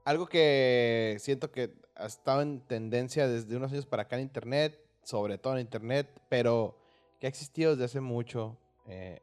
algo 0.03 0.27
que 0.27 1.15
siento 1.19 1.49
que 1.49 1.73
ha 1.95 2.07
estado 2.07 2.41
en 2.41 2.59
tendencia 2.59 3.25
desde 3.29 3.55
unos 3.55 3.71
años 3.71 3.85
para 3.85 4.03
acá 4.03 4.17
en 4.17 4.23
Internet, 4.23 4.77
sobre 5.01 5.37
todo 5.37 5.53
en 5.53 5.61
Internet, 5.61 6.09
pero 6.27 6.77
que 7.19 7.27
ha 7.27 7.29
existido 7.29 7.71
desde 7.71 7.85
hace 7.85 8.01
mucho 8.01 8.57
eh, 8.85 9.21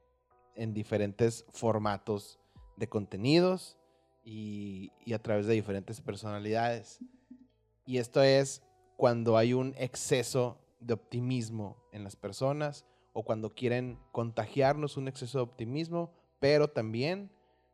en 0.55 0.73
diferentes 0.73 1.45
formatos 1.51 2.41
de 2.77 2.89
contenidos 2.89 3.77
y, 4.25 4.93
y 5.05 5.13
a 5.13 5.19
través 5.19 5.47
de 5.47 5.53
diferentes 5.53 6.01
personalidades. 6.01 6.99
Y 7.85 7.99
esto 7.99 8.23
es 8.23 8.63
cuando 8.97 9.37
hay 9.37 9.53
un 9.53 9.75
exceso 9.77 10.59
de 10.81 10.95
optimismo 10.95 11.77
en 11.93 12.05
las 12.05 12.17
personas 12.17 12.87
o 13.12 13.25
cuando 13.25 13.55
quieren 13.55 13.99
contagiarnos 14.12 14.96
un 14.96 15.09
exceso 15.09 15.38
de 15.38 15.44
optimismo, 15.44 16.12
pero 16.38 16.68
también 16.68 17.31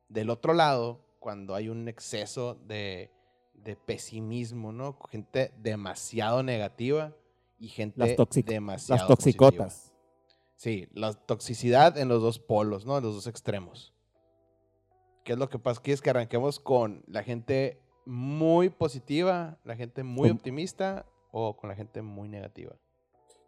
del 0.09 0.31
otro 0.31 0.55
lado, 0.55 1.05
cuando 1.19 1.55
hay 1.55 1.69
un 1.69 1.89
exceso 1.89 2.55
de, 2.67 3.11
de 3.55 3.77
pesimismo, 3.77 4.73
¿no? 4.73 4.99
Gente 5.11 5.53
demasiado 5.59 6.43
negativa 6.43 7.15
y 7.59 7.69
gente 7.69 8.17
Las 8.17 8.45
demasiado 8.45 9.01
Las 9.01 9.09
toxicotas. 9.09 9.75
positiva. 9.75 9.97
Sí, 10.57 10.89
la 10.93 11.13
toxicidad 11.13 11.99
en 11.99 12.09
los 12.09 12.23
dos 12.23 12.39
polos, 12.39 12.87
¿no? 12.87 12.97
En 12.97 13.05
los 13.05 13.15
dos 13.15 13.27
extremos. 13.27 13.93
¿Qué 15.25 15.33
es 15.33 15.39
lo 15.39 15.49
que 15.49 15.59
pasa? 15.59 15.83
¿Quieres 15.83 16.01
que 16.01 16.11
arranquemos 16.11 16.61
con 16.61 17.05
la 17.09 17.23
gente 17.23 17.83
muy 18.07 18.71
positiva, 18.71 19.59
la 19.65 19.77
gente 19.77 20.05
muy 20.05 20.31
optimista 20.31 21.05
o 21.33 21.57
con 21.57 21.69
la 21.69 21.75
gente 21.75 22.01
muy 22.01 22.29
negativa? 22.29 22.77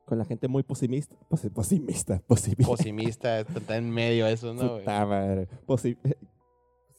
Con 0.09 0.17
la 0.17 0.25
gente 0.25 0.49
muy 0.49 0.63
posimista. 0.63 1.15
posi- 1.29 1.51
Posimista. 1.53 2.19
Posimista. 2.27 2.65
Posimista, 2.67 3.41
está 3.41 3.77
en 3.77 3.91
medio 3.91 4.27
eso, 4.27 4.55
¿no? 4.55 4.67
güey? 4.67 4.79
Puta 4.81 5.05
madre. 5.05 5.49
Posi- 5.67 5.99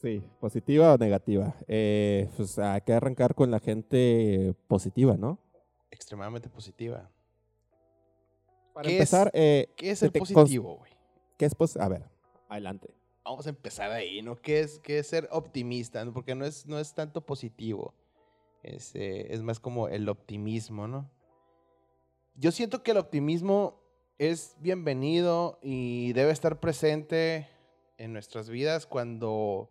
sí, 0.00 0.22
positiva 0.38 0.94
o 0.94 0.96
negativa. 0.96 1.56
Eh, 1.66 2.28
pues 2.36 2.56
hay 2.60 2.80
que 2.82 2.92
arrancar 2.92 3.34
con 3.34 3.50
la 3.50 3.58
gente 3.58 4.54
positiva, 4.68 5.16
¿no? 5.16 5.40
Extremadamente 5.90 6.48
positiva. 6.48 7.10
Para 8.72 8.88
¿Qué 8.88 8.98
es- 9.00 9.12
eh, 9.32 9.68
¿Qué 9.76 9.90
es 9.90 10.02
el 10.04 10.12
positivo, 10.12 10.76
güey? 10.76 10.92
¿qué 11.36 11.46
es 11.46 11.54
pos- 11.56 11.76
A 11.76 11.88
ver, 11.88 12.04
adelante. 12.48 12.94
Vamos 13.24 13.44
a 13.46 13.50
empezar 13.50 13.90
ahí, 13.90 14.22
¿no? 14.22 14.36
¿Qué 14.36 14.60
es, 14.60 14.78
qué 14.78 15.00
es 15.00 15.08
ser 15.08 15.28
optimista? 15.32 16.04
¿no? 16.04 16.12
Porque 16.12 16.36
no 16.36 16.44
es, 16.44 16.66
no 16.66 16.78
es 16.78 16.94
tanto 16.94 17.26
positivo. 17.26 17.92
Es, 18.62 18.94
eh, 18.94 19.32
es 19.34 19.42
más 19.42 19.58
como 19.58 19.88
el 19.88 20.08
optimismo, 20.08 20.86
¿no? 20.86 21.10
Yo 22.40 22.52
siento 22.52 22.82
que 22.82 22.92
el 22.92 22.96
optimismo 22.96 23.82
es 24.16 24.56
bienvenido 24.60 25.58
y 25.60 26.14
debe 26.14 26.30
estar 26.30 26.58
presente 26.58 27.46
en 27.98 28.14
nuestras 28.14 28.48
vidas 28.48 28.86
cuando, 28.86 29.70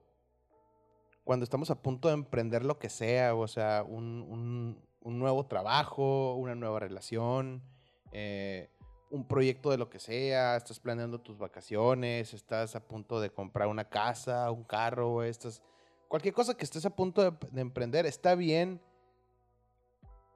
cuando 1.24 1.46
estamos 1.46 1.72
a 1.72 1.82
punto 1.82 2.10
de 2.10 2.14
emprender 2.14 2.64
lo 2.64 2.78
que 2.78 2.90
sea, 2.90 3.34
o 3.34 3.48
sea, 3.48 3.84
un, 3.84 4.78
un- 5.02 5.18
nuevo 5.18 5.48
trabajo, 5.48 6.36
una 6.36 6.54
nueva 6.54 6.80
relación, 6.80 7.64
eh, 8.12 8.70
un 9.10 9.28
proyecto 9.28 9.72
de 9.72 9.80
lo 9.80 9.90
que 9.90 9.98
sea, 9.98 10.56
estás 10.56 10.80
planeando 10.80 11.20
tus 11.20 11.40
vacaciones, 11.40 12.36
estás 12.36 12.76
a 12.76 12.88
punto 12.88 13.20
de 13.20 13.32
comprar 13.32 13.68
una 13.68 13.90
casa, 13.90 14.52
un 14.52 14.64
carro, 14.64 15.24
estás, 15.24 15.64
cualquier 16.08 16.36
cosa 16.36 16.54
que 16.56 16.66
estés 16.66 16.86
a 16.86 16.96
punto 16.96 17.32
de 17.32 17.62
emprender, 17.62 18.06
está 18.06 18.36
bien 18.36 18.80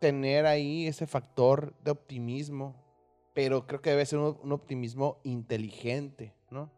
tener 0.03 0.45
ahí 0.45 0.85
ese 0.85 1.07
factor 1.07 1.73
de 1.81 1.91
optimismo, 1.91 2.75
pero 3.33 3.65
creo 3.65 3.81
que 3.81 3.91
debe 3.91 4.05
ser 4.05 4.19
un, 4.19 4.37
un 4.43 4.51
optimismo 4.51 5.21
inteligente, 5.23 6.33
¿no? 6.51 6.69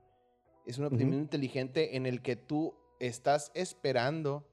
Es 0.63 0.77
un 0.77 0.85
optimismo 0.85 1.15
Ujú. 1.15 1.23
inteligente 1.23 1.97
en 1.97 2.05
el 2.05 2.21
que 2.21 2.35
tú 2.35 2.75
estás 2.99 3.51
esperando, 3.55 4.47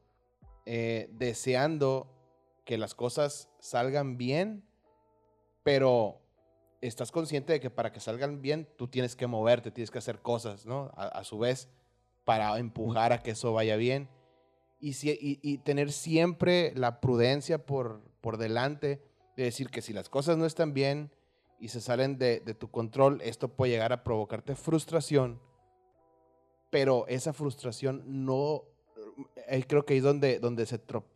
eh, 0.65 1.11
deseando 1.13 2.07
que 2.65 2.79
las 2.79 2.95
cosas 2.95 3.51
salgan 3.61 4.17
bien, 4.17 4.65
pero 5.63 6.23
estás 6.81 7.13
consciente 7.13 7.53
de 7.53 7.61
que 7.61 7.69
para 7.69 7.93
que 7.93 8.01
salgan 8.01 8.41
bien 8.41 8.67
tú 8.79 8.89
tienes 8.89 9.15
que 9.17 9.27
moverte, 9.27 9.71
tienes 9.71 9.91
que 9.91 9.99
hacer 9.99 10.21
cosas, 10.23 10.65
¿no? 10.65 10.91
A, 10.97 11.09
a 11.09 11.25
su 11.25 11.39
vez, 11.39 11.69
para 12.25 12.59
empujar 12.59 13.13
a 13.13 13.19
que 13.23 13.33
eso 13.33 13.53
vaya 13.53 13.77
bien. 13.77 14.09
Y, 14.81 14.95
si- 14.95 15.11
y- 15.11 15.39
y 15.43 15.59
tener 15.59 15.93
siempre 15.93 16.73
la 16.75 17.01
prudencia 17.03 17.67
por, 17.67 18.01
por 18.23 18.39
delante 18.39 19.03
de 19.37 19.45
decir 19.45 19.69
que 19.69 19.83
si 19.83 19.93
las 19.93 20.09
cosas 20.09 20.39
no 20.39 20.47
están 20.47 20.73
bien 20.73 21.11
y 21.59 21.69
se 21.69 21.81
salen 21.81 22.17
de, 22.17 22.41
tu 22.59 22.71
control, 22.71 23.21
esto 23.23 23.49
puede 23.49 23.73
llegar 23.73 23.93
a 23.93 24.03
provocarte 24.03 24.55
frustración, 24.55 25.41
pero 26.71 27.07
esa 27.09 27.35
frustración 27.35 28.03
no, 28.07 28.65
eh, 29.49 29.65
creo 29.69 29.85
que 29.85 29.97
es 29.97 30.03
donde, 30.03 30.39
donde, 30.39 30.67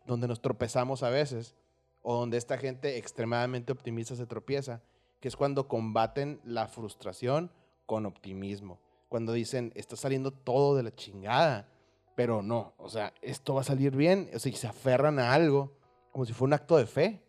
donde 0.07 0.29
nos 0.29 0.43
tropezamos 0.43 1.03
a 1.03 1.11
veces, 1.11 1.57
o 2.03 2.15
donde 2.15 2.37
esta 2.37 2.59
gente 2.59 2.99
extremadamente 2.99 3.73
optimista 3.73 4.15
se 4.15 4.27
tropieza, 4.27 4.83
que 5.21 5.29
es 5.29 5.37
cuando 5.37 5.67
combaten 5.67 6.41
la 6.45 6.69
frustración 6.69 7.51
con 7.87 8.07
optimismo. 8.07 8.81
Cuando 9.09 9.33
dicen, 9.33 9.73
está 9.75 9.97
saliendo 9.97 10.31
todo 10.31 10.77
de 10.77 10.85
la 10.85 10.95
chingada, 10.95 11.69
pero 12.15 12.43
no, 12.43 12.75
o 12.79 12.89
sea, 12.89 13.13
esto 13.23 13.55
va 13.55 13.63
a 13.63 13.65
salir 13.65 13.97
bien, 13.97 14.31
o 14.35 14.39
sea, 14.39 14.53
y 14.53 14.57
se 14.57 14.67
aferran 14.69 15.19
a 15.19 15.33
algo 15.33 15.76
como 16.17 16.25
si 16.25 16.33
fuera 16.33 16.49
un 16.49 16.53
acto 16.55 16.79
de 16.79 16.87
fe, 16.87 17.23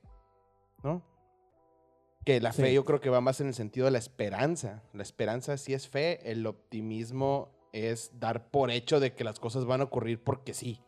¿no? 0.81 1.03
Que 2.23 2.39
la 2.39 2.53
fe 2.53 2.73
yo 2.73 2.85
creo 2.85 3.01
que 3.01 3.09
va 3.09 3.19
más 3.19 3.41
en 3.41 3.47
el 3.47 3.53
sentido 3.53 3.83
de 3.83 3.91
la 3.91 3.97
esperanza. 3.97 4.81
La 4.93 5.03
esperanza 5.03 5.57
sí 5.57 5.73
es 5.73 5.89
fe, 5.89 6.31
el 6.31 6.47
optimismo 6.47 7.51
es 7.73 8.17
dar 8.17 8.49
por 8.49 8.71
hecho 8.71 9.01
de 9.01 9.13
que 9.13 9.25
las 9.25 9.41
cosas 9.41 9.65
van 9.65 9.81
a 9.81 9.83
ocurrir 9.83 10.23
porque 10.23 10.53
sí, 10.53 10.81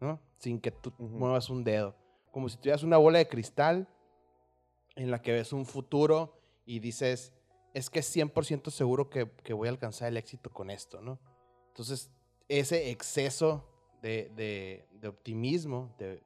¿no? 0.00 0.20
Sin 0.36 0.60
que 0.60 0.70
tú 0.70 0.92
muevas 0.98 1.48
un 1.48 1.64
dedo. 1.64 1.96
Como 2.30 2.50
si 2.50 2.58
tuvieras 2.58 2.82
una 2.82 2.98
bola 2.98 3.16
de 3.20 3.26
cristal 3.28 3.88
en 4.96 5.10
la 5.10 5.22
que 5.22 5.32
ves 5.32 5.54
un 5.54 5.64
futuro 5.64 6.38
y 6.66 6.80
dices, 6.80 7.32
es 7.72 7.88
que 7.88 8.00
es 8.00 8.14
100% 8.14 8.68
seguro 8.70 9.08
que, 9.08 9.30
que 9.44 9.54
voy 9.54 9.68
a 9.68 9.70
alcanzar 9.70 10.08
el 10.08 10.18
éxito 10.18 10.50
con 10.50 10.68
esto, 10.70 11.00
¿no? 11.00 11.18
Entonces, 11.68 12.10
ese 12.48 12.90
exceso 12.90 13.66
de, 14.02 14.30
de- 14.36 14.86
de 15.00 15.08
optimismo, 15.08 15.94
de, 15.98 16.22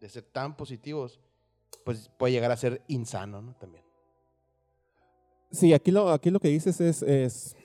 de 0.00 0.08
ser 0.08 0.22
tan 0.24 0.56
positivos, 0.56 1.20
pues 1.84 2.08
puede 2.18 2.32
llegar 2.32 2.50
a 2.50 2.56
ser 2.56 2.82
insano, 2.88 3.42
¿no? 3.42 3.54
También. 3.54 3.84
Sí, 5.50 5.72
aquí 5.72 5.90
lo, 5.90 6.10
aquí 6.10 6.30
lo 6.30 6.38
que 6.40 6.48
dices 6.48 6.80
es, 6.80 7.02
es 7.02 7.56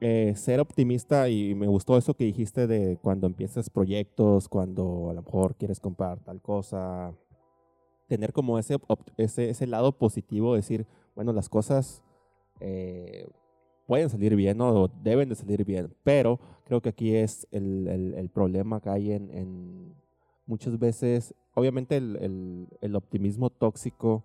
eh, 0.00 0.32
ser 0.36 0.60
optimista 0.60 1.28
y 1.28 1.54
me 1.54 1.66
gustó 1.66 1.96
eso 1.98 2.14
que 2.14 2.24
dijiste 2.24 2.66
de 2.66 2.98
cuando 3.02 3.26
empiezas 3.26 3.68
proyectos, 3.70 4.48
cuando 4.48 5.10
a 5.10 5.14
lo 5.14 5.22
mejor 5.22 5.54
quieres 5.56 5.78
comprar 5.78 6.20
tal 6.20 6.40
cosa, 6.40 7.14
tener 8.06 8.32
como 8.32 8.58
ese, 8.58 8.78
ese, 9.18 9.50
ese 9.50 9.66
lado 9.66 9.92
positivo, 9.98 10.54
decir, 10.54 10.86
bueno, 11.14 11.32
las 11.34 11.48
cosas 11.50 12.02
eh, 12.60 13.28
pueden 13.86 14.08
salir 14.08 14.34
bien, 14.34 14.56
¿no? 14.56 14.70
O 14.84 14.88
deben 14.88 15.28
de 15.28 15.34
salir 15.34 15.64
bien, 15.64 15.94
pero 16.04 16.40
creo 16.64 16.80
que 16.80 16.88
aquí 16.88 17.14
es 17.14 17.46
el, 17.50 17.86
el- 17.88 18.14
el 18.14 18.30
problema 18.30 18.80
que 18.80 18.88
hay 18.88 19.12
en, 19.12 19.30
en 19.30 19.94
muchas 20.46 20.78
veces, 20.78 21.34
obviamente 21.58 21.96
el, 21.96 22.68
el- 22.80 22.96
optimismo 22.96 23.50
tóxico 23.50 24.24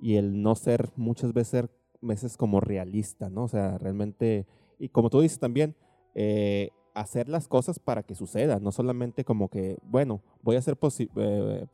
y 0.00 0.16
el 0.16 0.42
no 0.42 0.54
ser 0.54 0.90
muchas 0.96 1.32
veces, 1.32 2.36
como 2.36 2.60
realista, 2.60 3.30
¿no? 3.30 3.44
O 3.44 3.48
sea, 3.48 3.78
realmente, 3.78 4.46
y 4.78 4.88
como 4.88 5.10
tú 5.10 5.20
dices 5.20 5.38
también, 5.38 5.74
eh, 6.14 6.70
hacer 6.94 7.28
las 7.28 7.48
cosas 7.48 7.78
para 7.78 8.02
que 8.02 8.14
sucedan, 8.14 8.62
no 8.62 8.72
solamente 8.72 9.24
como 9.24 9.48
que, 9.48 9.78
bueno, 9.82 10.20
voy 10.42 10.56
a 10.56 10.62
ser 10.62 10.76
posi- 10.78 11.08
eh, 11.16 11.66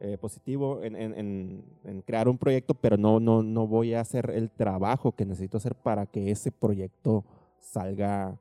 eh, 0.00 0.16
positivo 0.16 0.82
en- 0.82 0.94
en- 0.94 1.64
en 1.84 2.02
crear 2.02 2.28
un 2.28 2.38
proyecto, 2.38 2.74
pero 2.74 2.96
no, 2.96 3.18
no, 3.18 3.42
no 3.42 3.66
voy 3.66 3.94
a 3.94 4.00
hacer 4.00 4.30
el 4.30 4.48
trabajo 4.48 5.10
que 5.12 5.26
necesito 5.26 5.56
hacer 5.56 5.74
para 5.74 6.06
que 6.06 6.30
ese 6.30 6.52
proyecto 6.52 7.24
salga, 7.58 8.38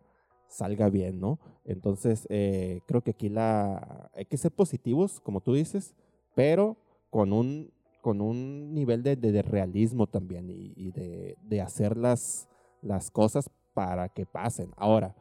salga 0.47 0.89
bien, 0.89 1.19
¿no? 1.19 1.39
Entonces, 1.65 2.25
eh, 2.29 2.81
creo 2.87 3.01
que 3.01 3.11
aquí 3.11 3.29
la, 3.29 4.09
hay 4.13 4.25
que 4.25 4.37
ser 4.37 4.51
positivos, 4.51 5.19
como 5.19 5.41
tú 5.41 5.53
dices, 5.53 5.93
pero 6.35 6.77
con 7.09 7.33
un, 7.33 7.71
con 8.01 8.21
un 8.21 8.73
nivel 8.73 9.03
de, 9.03 9.15
de- 9.15 9.31
de 9.31 9.41
realismo 9.41 10.07
también 10.07 10.49
y, 10.49 10.73
y 10.75 10.91
de, 10.91 11.35
de 11.43 11.61
hacer 11.61 11.97
las, 11.97 12.47
las 12.81 13.11
cosas 13.11 13.49
para 13.73 14.09
que 14.09 14.25
pasen. 14.25 14.71
Ahora, 14.77 15.15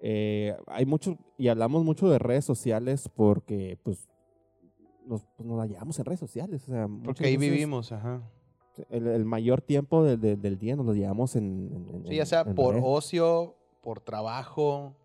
eh, 0.00 0.56
hay 0.66 0.84
mucho, 0.84 1.16
y 1.38 1.48
hablamos 1.48 1.84
mucho 1.84 2.08
de 2.10 2.18
redes 2.18 2.44
sociales 2.44 3.08
porque, 3.14 3.78
pues, 3.82 4.08
nos, 5.06 5.22
pues, 5.36 5.46
nos 5.48 5.58
la 5.58 5.66
llevamos 5.66 5.98
en 5.98 6.04
redes 6.06 6.20
sociales. 6.20 6.62
O 6.68 6.72
sea, 6.72 6.88
Porque 7.04 7.26
ahí 7.26 7.36
veces 7.36 7.52
vivimos, 7.52 7.92
ajá. 7.92 8.22
El, 8.90 9.06
el 9.06 9.24
mayor 9.24 9.60
tiempo 9.60 10.02
de- 10.02 10.16
de- 10.16 10.36
del 10.36 10.58
día 10.58 10.74
nos 10.76 10.84
lo 10.86 10.94
llevamos 10.94 11.36
en... 11.36 11.70
en- 11.72 11.94
en- 11.94 12.06
Sí, 12.08 12.16
ya 12.16 12.26
sea 12.26 12.40
en 12.40 12.54
por 12.54 12.74
redes. 12.74 12.84
ocio, 12.86 13.54
por 13.84 14.00
trabajo, 14.00 14.96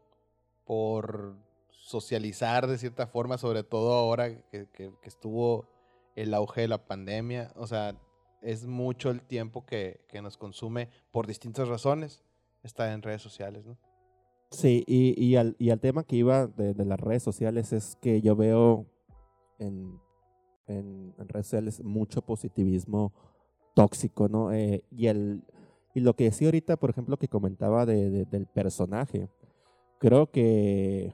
por 0.66 1.36
socializar 1.70 2.66
de 2.66 2.78
cierta 2.78 3.08
forma, 3.08 3.38
sobre 3.38 3.64
todo 3.64 3.92
ahora 3.94 4.42
que, 4.50 4.92
estuvo 5.04 5.68
el 6.16 6.34
auge 6.34 6.62
de 6.62 6.70
la 6.70 6.88
pandemia. 6.88 7.52
O 7.56 7.68
sea, 7.68 8.00
es 8.42 8.66
mucho 8.66 9.10
el 9.10 9.22
tiempo 9.22 9.66
que, 9.66 10.00
nos 10.24 10.38
consume 10.38 10.90
por 11.12 11.28
distintas 11.28 11.68
razones 11.68 12.24
estar 12.64 12.90
en 12.92 13.02
redes 13.02 13.22
sociales, 13.22 13.66
¿no? 13.66 13.78
Sí, 14.52 14.84
y, 14.88 15.36
al, 15.36 15.56
tema 15.80 16.04
que 16.04 16.16
iba 16.16 16.48
de, 16.48 16.86
las 16.86 17.00
redes 17.00 17.22
sociales 17.22 17.74
es 17.74 17.98
que 17.98 18.22
yo 18.22 18.36
veo 18.36 18.88
en 19.60 20.00
redes 21.18 21.48
sociales 21.48 21.84
mucho 21.84 22.22
positivismo 22.22 23.14
tóxico, 23.74 24.28
¿no? 24.28 24.52
Eh, 24.52 24.84
y, 24.92 25.08
el, 25.08 25.44
y 26.00 26.02
lo 26.02 26.16
que 26.16 26.24
decía 26.26 26.48
ahorita, 26.48 26.78
por 26.78 26.90
ejemplo, 26.90 27.18
que 27.18 27.28
comentaba 27.28 27.86
de, 27.86 28.10
de, 28.10 28.26
del 28.26 28.48
personaje, 28.48 29.28
creo 30.00 30.32
que 30.32 31.14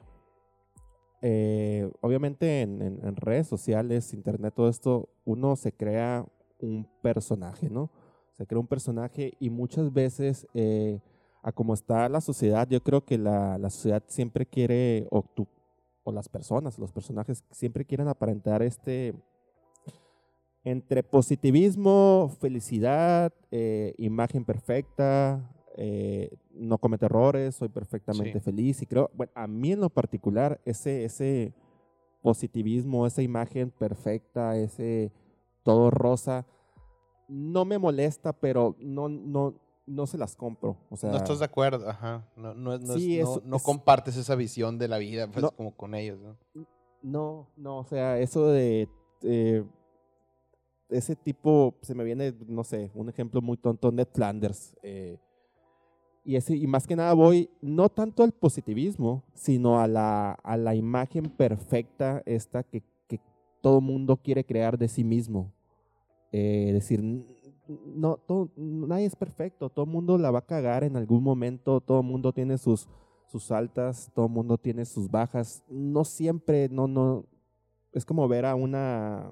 eh, 1.23 1.91
obviamente 2.01 2.61
en, 2.61 3.15
redes 3.15 3.47
sociales, 3.47 4.13
internet, 4.13 4.53
todo 4.55 4.69
esto, 4.69 5.09
uno 5.25 5.55
se 5.55 5.71
crea 5.71 6.23
un 6.59 6.87
personaje, 7.01 7.67
¿no? 7.67 7.89
Se 8.37 8.45
crea 8.45 8.59
un 8.59 8.67
personaje 8.67 9.33
y 9.39 9.49
muchas 9.49 9.91
veces, 9.91 10.45
eh, 10.53 10.99
a 11.41 11.51
como 11.51 11.73
está 11.73 12.07
la 12.09 12.21
sociedad, 12.21 12.67
yo 12.69 12.83
creo 12.83 13.05
que 13.05 13.17
la, 13.17 13.57
sociedad 13.71 14.03
siempre 14.05 14.45
quiere, 14.45 15.07
o 15.09 16.11
las 16.11 16.29
personas, 16.29 16.77
los 16.77 16.91
personajes 16.91 17.43
siempre 17.49 17.85
quieren 17.85 18.07
aparentar 18.07 18.61
este, 18.61 19.15
entre 20.65 21.03
positivismo, 21.03 22.35
felicidad, 22.41 23.31
eh, 23.51 23.93
imagen 23.99 24.43
perfecta, 24.43 25.49
eh, 25.77 26.35
no 26.51 26.79
comete 26.79 27.05
errores, 27.05 27.55
soy 27.55 27.69
perfectamente 27.69 28.39
sí. 28.39 28.39
feliz 28.39 28.81
y 28.81 28.87
creo, 28.87 29.11
bueno, 29.13 29.31
a 29.35 29.45
mí 29.45 29.73
en 29.73 29.79
lo 29.79 29.91
particular, 29.91 30.59
ese, 30.65 31.05
ese 31.05 31.53
positivismo, 32.23 33.05
esa 33.05 33.21
imagen 33.21 33.69
perfecta, 33.69 34.57
ese 34.57 35.11
todo 35.61 35.91
rosa, 35.91 36.47
no 37.27 37.63
me 37.63 37.77
molesta, 37.77 38.33
pero 38.33 38.75
no, 38.79 39.07
no, 39.07 39.53
no 39.85 40.07
se 40.07 40.17
las 40.17 40.35
compro. 40.35 40.77
O 40.89 40.97
sea, 40.97 41.11
no 41.11 41.17
estás 41.17 41.39
de 41.39 41.45
acuerdo, 41.45 41.87
ajá. 41.87 42.27
No, 42.35 42.55
no, 42.55 42.79
no, 42.79 42.93
sí, 42.95 43.19
es, 43.19 43.25
no, 43.25 43.41
no 43.45 43.57
es, 43.57 43.63
compartes 43.63 44.17
esa 44.17 44.33
visión 44.33 44.79
de 44.79 44.87
la 44.87 44.97
vida 44.97 45.27
pues, 45.27 45.45
como 45.55 45.75
con 45.75 45.93
ellos, 45.93 46.19
¿no? 46.19 46.37
No, 47.03 47.51
no, 47.55 47.77
o 47.77 47.83
sea, 47.83 48.17
eso 48.17 48.47
de... 48.47 48.89
Eh, 49.21 49.63
ese 50.97 51.15
tipo, 51.15 51.75
se 51.81 51.95
me 51.95 52.03
viene, 52.03 52.33
no 52.47 52.63
sé, 52.63 52.91
un 52.93 53.09
ejemplo 53.09 53.41
muy 53.41 53.57
tonto, 53.57 53.91
Ned 53.91 54.07
Flanders. 54.13 54.75
Eh, 54.83 55.17
y, 56.23 56.35
ese, 56.35 56.55
y 56.55 56.67
más 56.67 56.87
que 56.87 56.95
nada 56.95 57.13
voy 57.13 57.49
no 57.61 57.89
tanto 57.89 58.23
al 58.23 58.31
positivismo, 58.31 59.23
sino 59.33 59.79
a 59.79 59.87
la, 59.87 60.31
a 60.31 60.57
la 60.57 60.75
imagen 60.75 61.25
perfecta 61.25 62.23
esta 62.25 62.63
que, 62.63 62.83
que 63.07 63.19
todo 63.61 63.81
mundo 63.81 64.17
quiere 64.17 64.43
crear 64.43 64.77
de 64.77 64.87
sí 64.87 65.03
mismo. 65.03 65.51
Eh, 66.31 66.71
decir, 66.73 67.01
no, 67.95 68.17
todo, 68.17 68.51
nadie 68.55 69.05
es 69.05 69.15
perfecto, 69.15 69.69
todo 69.69 69.85
mundo 69.85 70.17
la 70.17 70.31
va 70.31 70.39
a 70.39 70.45
cagar 70.45 70.83
en 70.83 70.97
algún 70.97 71.23
momento, 71.23 71.81
todo 71.81 72.03
mundo 72.03 72.33
tiene 72.33 72.57
sus, 72.57 72.87
sus 73.27 73.51
altas, 73.51 74.11
todo 74.13 74.27
mundo 74.27 74.57
tiene 74.57 74.85
sus 74.85 75.09
bajas, 75.09 75.63
no 75.69 76.03
siempre, 76.03 76.69
no, 76.69 76.87
no, 76.87 77.25
es 77.93 78.05
como 78.05 78.27
ver 78.27 78.45
a 78.45 78.55
una, 78.55 79.31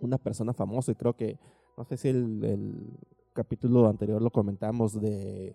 una 0.00 0.18
persona 0.18 0.52
famosa 0.52 0.92
y 0.92 0.94
creo 0.94 1.14
que, 1.16 1.38
no 1.76 1.84
sé 1.84 1.96
si 1.96 2.08
el, 2.08 2.44
el 2.44 2.98
capítulo 3.32 3.88
anterior 3.88 4.20
lo 4.20 4.30
comentamos 4.30 5.00
de 5.00 5.54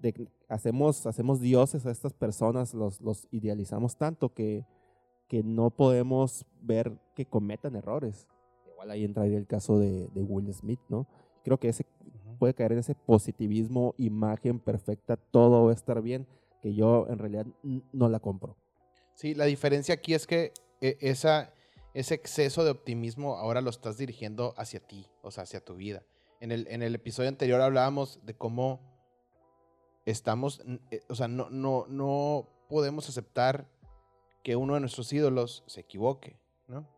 de, 0.00 0.28
hacemos, 0.48 1.06
hacemos 1.06 1.40
dioses 1.40 1.86
a 1.86 1.90
estas 1.90 2.12
personas, 2.12 2.74
los, 2.74 3.00
los 3.00 3.28
idealizamos 3.30 3.96
tanto 3.96 4.32
que, 4.32 4.64
que 5.28 5.42
no 5.42 5.70
podemos 5.70 6.44
ver 6.62 6.92
que 7.14 7.26
cometan 7.26 7.76
errores. 7.76 8.26
Igual 8.72 8.90
ahí 8.90 9.04
entraría 9.04 9.38
el 9.38 9.46
caso 9.46 9.78
de, 9.78 10.08
de 10.08 10.22
Will 10.22 10.52
Smith, 10.52 10.80
¿no? 10.88 11.06
Creo 11.44 11.58
que 11.58 11.68
ese 11.68 11.86
puede 12.38 12.54
caer 12.54 12.72
en 12.72 12.78
ese 12.78 12.94
positivismo, 12.94 13.94
imagen 13.98 14.60
perfecta, 14.60 15.16
todo 15.16 15.64
va 15.64 15.72
a 15.72 15.74
estar 15.74 16.00
bien, 16.00 16.26
que 16.62 16.74
yo 16.74 17.06
en 17.08 17.18
realidad 17.18 17.46
no 17.92 18.08
la 18.08 18.18
compro. 18.18 18.56
Sí, 19.14 19.34
la 19.34 19.44
diferencia 19.44 19.94
aquí 19.94 20.14
es 20.14 20.26
que 20.26 20.52
e, 20.80 20.96
esa, 21.00 21.52
ese 21.94 22.14
exceso 22.14 22.64
de 22.64 22.70
optimismo 22.70 23.36
ahora 23.36 23.60
lo 23.60 23.70
estás 23.70 23.96
dirigiendo 23.96 24.54
hacia 24.56 24.80
ti, 24.80 25.06
o 25.22 25.30
sea, 25.30 25.44
hacia 25.44 25.64
tu 25.64 25.74
vida. 25.74 26.04
En 26.40 26.52
el, 26.52 26.94
episodio 26.94 27.28
anterior 27.28 27.60
hablábamos 27.60 28.18
de 28.24 28.34
cómo 28.34 28.80
estamos, 30.06 30.62
eh, 30.90 31.02
o 31.10 31.14
sea, 31.14 31.28
no, 31.28 31.50
no, 31.50 31.84
no 31.86 32.48
podemos 32.68 33.10
aceptar 33.10 33.68
que 34.42 34.56
uno 34.56 34.74
de 34.74 34.80
nuestros 34.80 35.12
ídolos 35.12 35.64
se 35.66 35.80
equivoque, 35.80 36.38
¿no? 36.66 36.88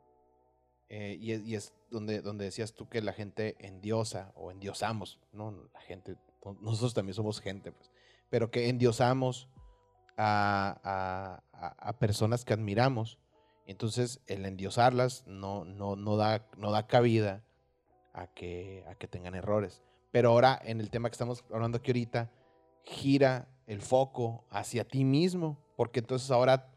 Eh, 0.88 1.16
y, 1.20 1.32
es, 1.32 1.42
y, 1.44 1.54
es, 1.56 1.74
donde, 1.90 2.22
donde 2.22 2.44
decías 2.44 2.72
tú 2.72 2.88
que 2.88 3.02
la 3.02 3.12
gente 3.12 3.56
endiosa 3.58 4.32
o 4.36 4.52
endiosamos, 4.52 5.18
¿no? 5.32 5.50
La 5.74 5.80
gente, 5.80 6.16
nosotros 6.60 6.94
también 6.94 7.14
somos 7.14 7.40
gente, 7.40 7.72
pues, 7.72 7.90
pero 8.30 8.50
que 8.52 8.68
endiosamos 8.68 9.48
a, 10.16 11.42
a, 11.52 11.88
a 11.88 11.98
personas 11.98 12.44
que 12.44 12.52
admiramos. 12.52 13.18
Entonces, 13.66 14.20
el 14.26 14.44
endiosarlas 14.44 15.24
no, 15.26 15.64
no, 15.64 15.96
no, 15.96 16.16
da, 16.16 16.46
no 16.56 16.70
da 16.70 16.86
cabida 16.86 17.44
a 18.12 18.26
que, 18.26 18.84
a 18.88 18.94
que 18.94 19.08
tengan 19.08 19.34
errores. 19.34 19.82
Pero 20.10 20.30
ahora, 20.30 20.60
en 20.64 20.80
el 20.80 20.90
tema 20.90 21.08
que 21.08 21.14
estamos 21.14 21.44
hablando 21.52 21.78
aquí 21.78 21.90
ahorita, 21.90 22.30
gira 22.84 23.48
el 23.66 23.80
foco 23.80 24.44
hacia 24.50 24.84
ti 24.84 25.04
mismo, 25.04 25.58
porque 25.76 26.00
entonces 26.00 26.30
ahora 26.30 26.70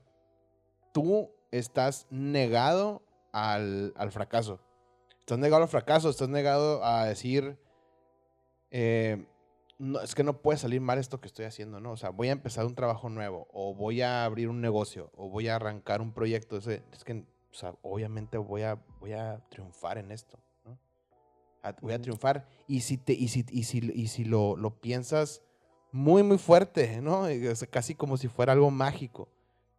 tú 0.94 1.32
estás 1.52 2.08
negado 2.10 3.02
al, 3.32 3.94
al 3.98 4.12
fracaso. 4.12 4.60
Estás 5.20 5.40
negado 5.40 5.64
al 5.64 5.70
fracaso, 5.70 6.10
estás 6.10 6.30
negado 6.30 6.84
a 6.86 7.06
decir, 7.06 7.58
eh, 8.70 9.26
no, 9.78 10.00
es 10.02 10.16
que 10.16 10.24
no 10.24 10.42
puede 10.42 10.58
salir 10.58 10.82
mal 10.82 11.00
esto 11.00 11.20
que 11.20 11.28
estoy 11.28 11.46
haciendo, 11.46 11.80
¿no? 11.80 11.92
O 11.92 11.98
sea, 11.98 12.10
voy 12.10 12.30
a 12.30 12.32
empezar 12.32 12.66
un 12.66 12.76
trabajo 12.76 13.10
nuevo, 13.10 13.48
o 13.52 13.74
voy 13.74 14.02
a 14.02 14.24
abrir 14.24 14.50
un 14.50 14.62
negocio, 14.62 15.12
o 15.16 15.30
voy 15.30 15.48
a 15.48 15.56
arrancar 15.56 16.02
un 16.02 16.14
proyecto. 16.14 16.58
Es 16.58 17.04
que, 17.04 17.26
o 17.52 17.54
sea, 17.54 17.76
obviamente 17.82 18.38
voy 18.38 18.62
a, 18.62 18.82
voy 19.00 19.14
a 19.14 19.44
triunfar 19.50 19.98
en 19.98 20.12
esto, 20.12 20.40
¿no? 20.64 20.80
Voy 21.82 21.94
a 21.94 22.02
triunfar. 22.02 22.48
Y 22.68 22.82
si, 22.82 22.98
te, 22.98 23.14
y 23.14 23.28
si, 23.28 23.46
y 23.50 23.64
si, 23.64 23.92
y 23.94 24.08
si 24.08 24.24
lo, 24.24 24.56
lo 24.56 24.80
piensas 24.80 25.42
muy, 25.92 26.24
muy 26.24 26.38
fuerte, 26.38 27.02
¿no? 27.02 27.26
casi 27.70 27.96
como 27.96 28.18
si 28.18 28.28
fuera 28.28 28.54
algo 28.54 28.72
mágico. 28.72 29.30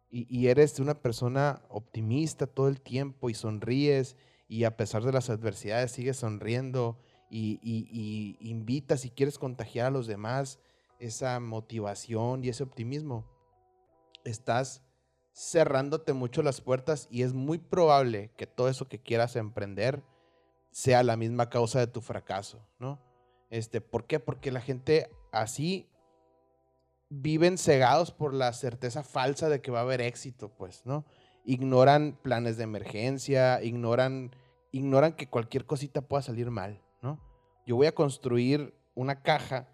Y, 0.09 0.25
y, 0.35 0.47
eres 0.47 0.79
una 0.79 1.01
persona 1.01 1.61
optimista 1.67 2.47
todo 2.47 2.69
el 2.69 2.79
tiempo 2.79 3.29
y 3.29 3.33
sonríes 3.33 4.15
y 4.47 4.63
a 4.63 4.77
pesar 4.77 5.03
de 5.03 5.11
las 5.11 5.29
adversidades 5.29 5.91
sigues 5.91 6.17
sonriendo 6.17 6.97
y, 7.29 8.37
invitas 8.39 9.05
y 9.05 9.09
quieres 9.09 9.37
contagiar 9.37 9.87
a 9.87 9.91
los 9.91 10.07
demás 10.07 10.59
esa 10.99 11.39
motivación 11.39 12.43
y 12.43 12.49
ese 12.49 12.63
optimismo. 12.63 13.25
Estás 14.23 14.83
cerrándote 15.33 16.13
mucho 16.13 16.41
las 16.41 16.61
puertas 16.61 17.07
y 17.11 17.21
es 17.21 17.33
muy 17.33 17.59
probable 17.59 18.31
que 18.37 18.47
todo 18.47 18.69
eso 18.69 18.87
que 18.87 18.99
quieras 18.99 19.35
emprender 19.35 20.03
sea 20.71 21.03
la 21.03 21.17
misma 21.17 21.49
causa 21.49 21.79
de 21.79 21.87
tu 21.87 22.01
fracaso, 22.01 22.67
¿no? 22.79 22.99
Este, 23.49 23.79
¿Por 23.79 24.05
qué? 24.05 24.19
Porque 24.19 24.51
la 24.51 24.61
gente 24.61 25.09
así 25.31 25.89
viven 27.09 27.57
cegados 27.57 28.11
por 28.11 28.33
la 28.33 28.51
certeza 28.53 29.03
falsa 29.03 29.47
de 29.49 29.61
que 29.61 29.71
va 29.71 29.79
a 29.79 29.83
haber 29.83 30.01
éxito, 30.01 30.49
pues, 30.49 30.85
¿no? 30.85 31.05
Ignoran 31.45 32.19
planes 32.21 32.57
de 32.57 32.63
emergencia, 32.63 33.63
ignoran, 33.63 34.35
ignoran 34.71 35.13
que 35.13 35.29
cualquier 35.29 35.65
cosita 35.65 36.01
pueda 36.01 36.21
salir 36.21 36.51
mal. 36.51 36.81
Yo 37.67 37.75
voy 37.75 37.87
a 37.87 37.93
construir 37.93 38.73
una 38.95 39.21
caja, 39.21 39.67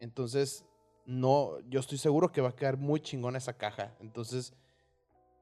entonces 0.00 0.66
no, 1.06 1.60
yo 1.70 1.78
estoy 1.78 1.96
seguro 1.96 2.32
que 2.32 2.40
va 2.40 2.48
a 2.48 2.56
quedar 2.56 2.76
muy 2.78 3.00
chingona 3.00 3.38
esa 3.38 3.56
caja. 3.56 3.94
Entonces, 4.00 4.54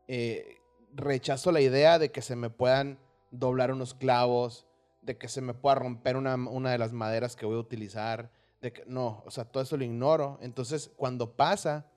eh, 0.07 0.59
rechazo 0.93 1.53
la 1.53 1.63
idea 1.63 1.99
de 1.99 2.13
que 2.13 2.21
se 2.21 2.37
me 2.37 2.51
puedan 2.51 2.99
doblar 3.31 3.73
unos 3.73 3.95
clavos, 3.95 4.67
de 5.01 5.17
que 5.17 5.27
se 5.29 5.41
me 5.41 5.55
pueda 5.55 5.77
romper 5.77 6.19
una, 6.19 6.35
una 6.35 6.71
de 6.71 6.77
las 6.77 6.93
maderas 6.93 7.35
que 7.35 7.47
voy 7.47 7.57
a 7.57 7.61
utilizar, 7.61 8.31
de 8.61 8.75
que 8.75 8.85
no, 8.87 9.23
o 9.25 9.31
sea, 9.31 9.47
todo 9.47 9.63
eso 9.63 9.79
lo 9.79 9.85
ignoro. 9.85 10.39
Entonces, 10.43 10.93
cuando 10.97 11.35
pasa, 11.35 11.91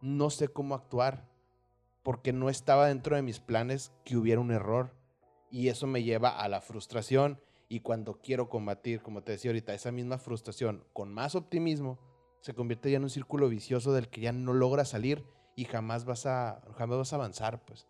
no 0.00 0.28
sé 0.28 0.48
cómo 0.48 0.74
actuar, 0.74 1.28
porque 2.02 2.32
no 2.32 2.48
estaba 2.48 2.88
dentro 2.88 3.14
de 3.14 3.22
mis 3.22 3.38
planes 3.38 3.92
que 4.04 4.16
hubiera 4.16 4.40
un 4.40 4.50
error. 4.50 4.92
Y 5.52 5.68
eso 5.68 5.86
me 5.86 6.02
lleva 6.02 6.30
a 6.30 6.48
la 6.48 6.60
frustración. 6.60 7.40
Y 7.68 7.80
cuando 7.80 8.20
quiero 8.20 8.48
combatir, 8.48 9.02
como 9.02 9.22
te 9.22 9.32
decía 9.32 9.50
ahorita, 9.50 9.74
esa 9.74 9.92
misma 9.92 10.18
frustración 10.18 10.84
con 10.92 11.12
más 11.12 11.34
optimismo, 11.34 11.98
se 12.40 12.54
convierte 12.54 12.90
ya 12.90 12.98
en 12.98 13.04
un 13.04 13.10
círculo 13.10 13.48
vicioso 13.48 13.92
del 13.92 14.08
que 14.08 14.20
ya 14.20 14.32
no 14.32 14.52
logras 14.52 14.90
salir 14.90 15.24
y 15.56 15.64
jamás 15.64 16.04
vas 16.04 16.26
a, 16.26 16.62
jamás 16.76 16.98
vas 16.98 17.12
a 17.12 17.16
avanzar, 17.16 17.64
pues. 17.64 17.86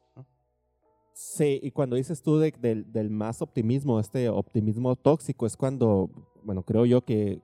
Sí, 1.12 1.60
y 1.62 1.70
cuando 1.70 1.96
dices 1.96 2.22
tú 2.22 2.38
de, 2.38 2.52
de, 2.52 2.84
del 2.84 3.10
más 3.10 3.40
optimismo, 3.42 3.98
este 4.00 4.28
optimismo 4.28 4.96
tóxico, 4.96 5.46
es 5.46 5.56
cuando, 5.56 6.10
bueno, 6.44 6.62
creo 6.62 6.84
yo 6.84 7.04
que 7.04 7.42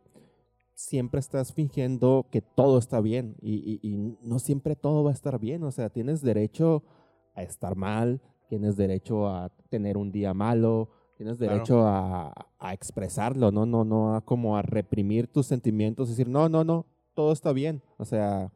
siempre 0.75 1.21
estás 1.21 1.53
fingiendo 1.53 2.27
que 2.31 2.43
todo 2.43 2.79
está 2.79 3.01
bien 3.01 3.37
y, 3.41 4.17
no 4.23 4.39
siempre 4.39 4.77
todo 4.77 5.05
va 5.05 5.11
a 5.11 5.15
estar 5.15 5.39
bien. 5.39 5.63
O 5.65 5.71
sea, 5.71 5.91
tienes 5.91 6.23
derecho 6.23 6.83
a 7.35 7.43
estar 7.43 7.77
mal, 7.77 8.21
tienes 8.49 8.77
derecho 8.77 9.29
a 9.29 9.51
tener 9.71 9.97
un 9.97 10.13
día 10.13 10.35
malo, 10.35 10.91
Tienes 11.23 11.39
derecho 11.39 11.87
a, 11.87 12.33
a, 12.59 12.73
expresarlo, 12.73 13.53
¿no? 13.53 13.65
No, 13.65 13.85
no 13.85 14.17
a 14.17 14.23
como 14.23 14.57
a 14.57 14.63
reprimir 14.63 15.29
tus 15.29 15.47
sentimientos, 15.47 16.09
decir, 16.09 16.29
no, 16.29 16.49
no, 16.49 16.65
no, 16.65 16.85
todo 17.15 17.31
está 17.31 17.53
bien. 17.53 17.81
O 17.97 18.05
sea, 18.05 18.51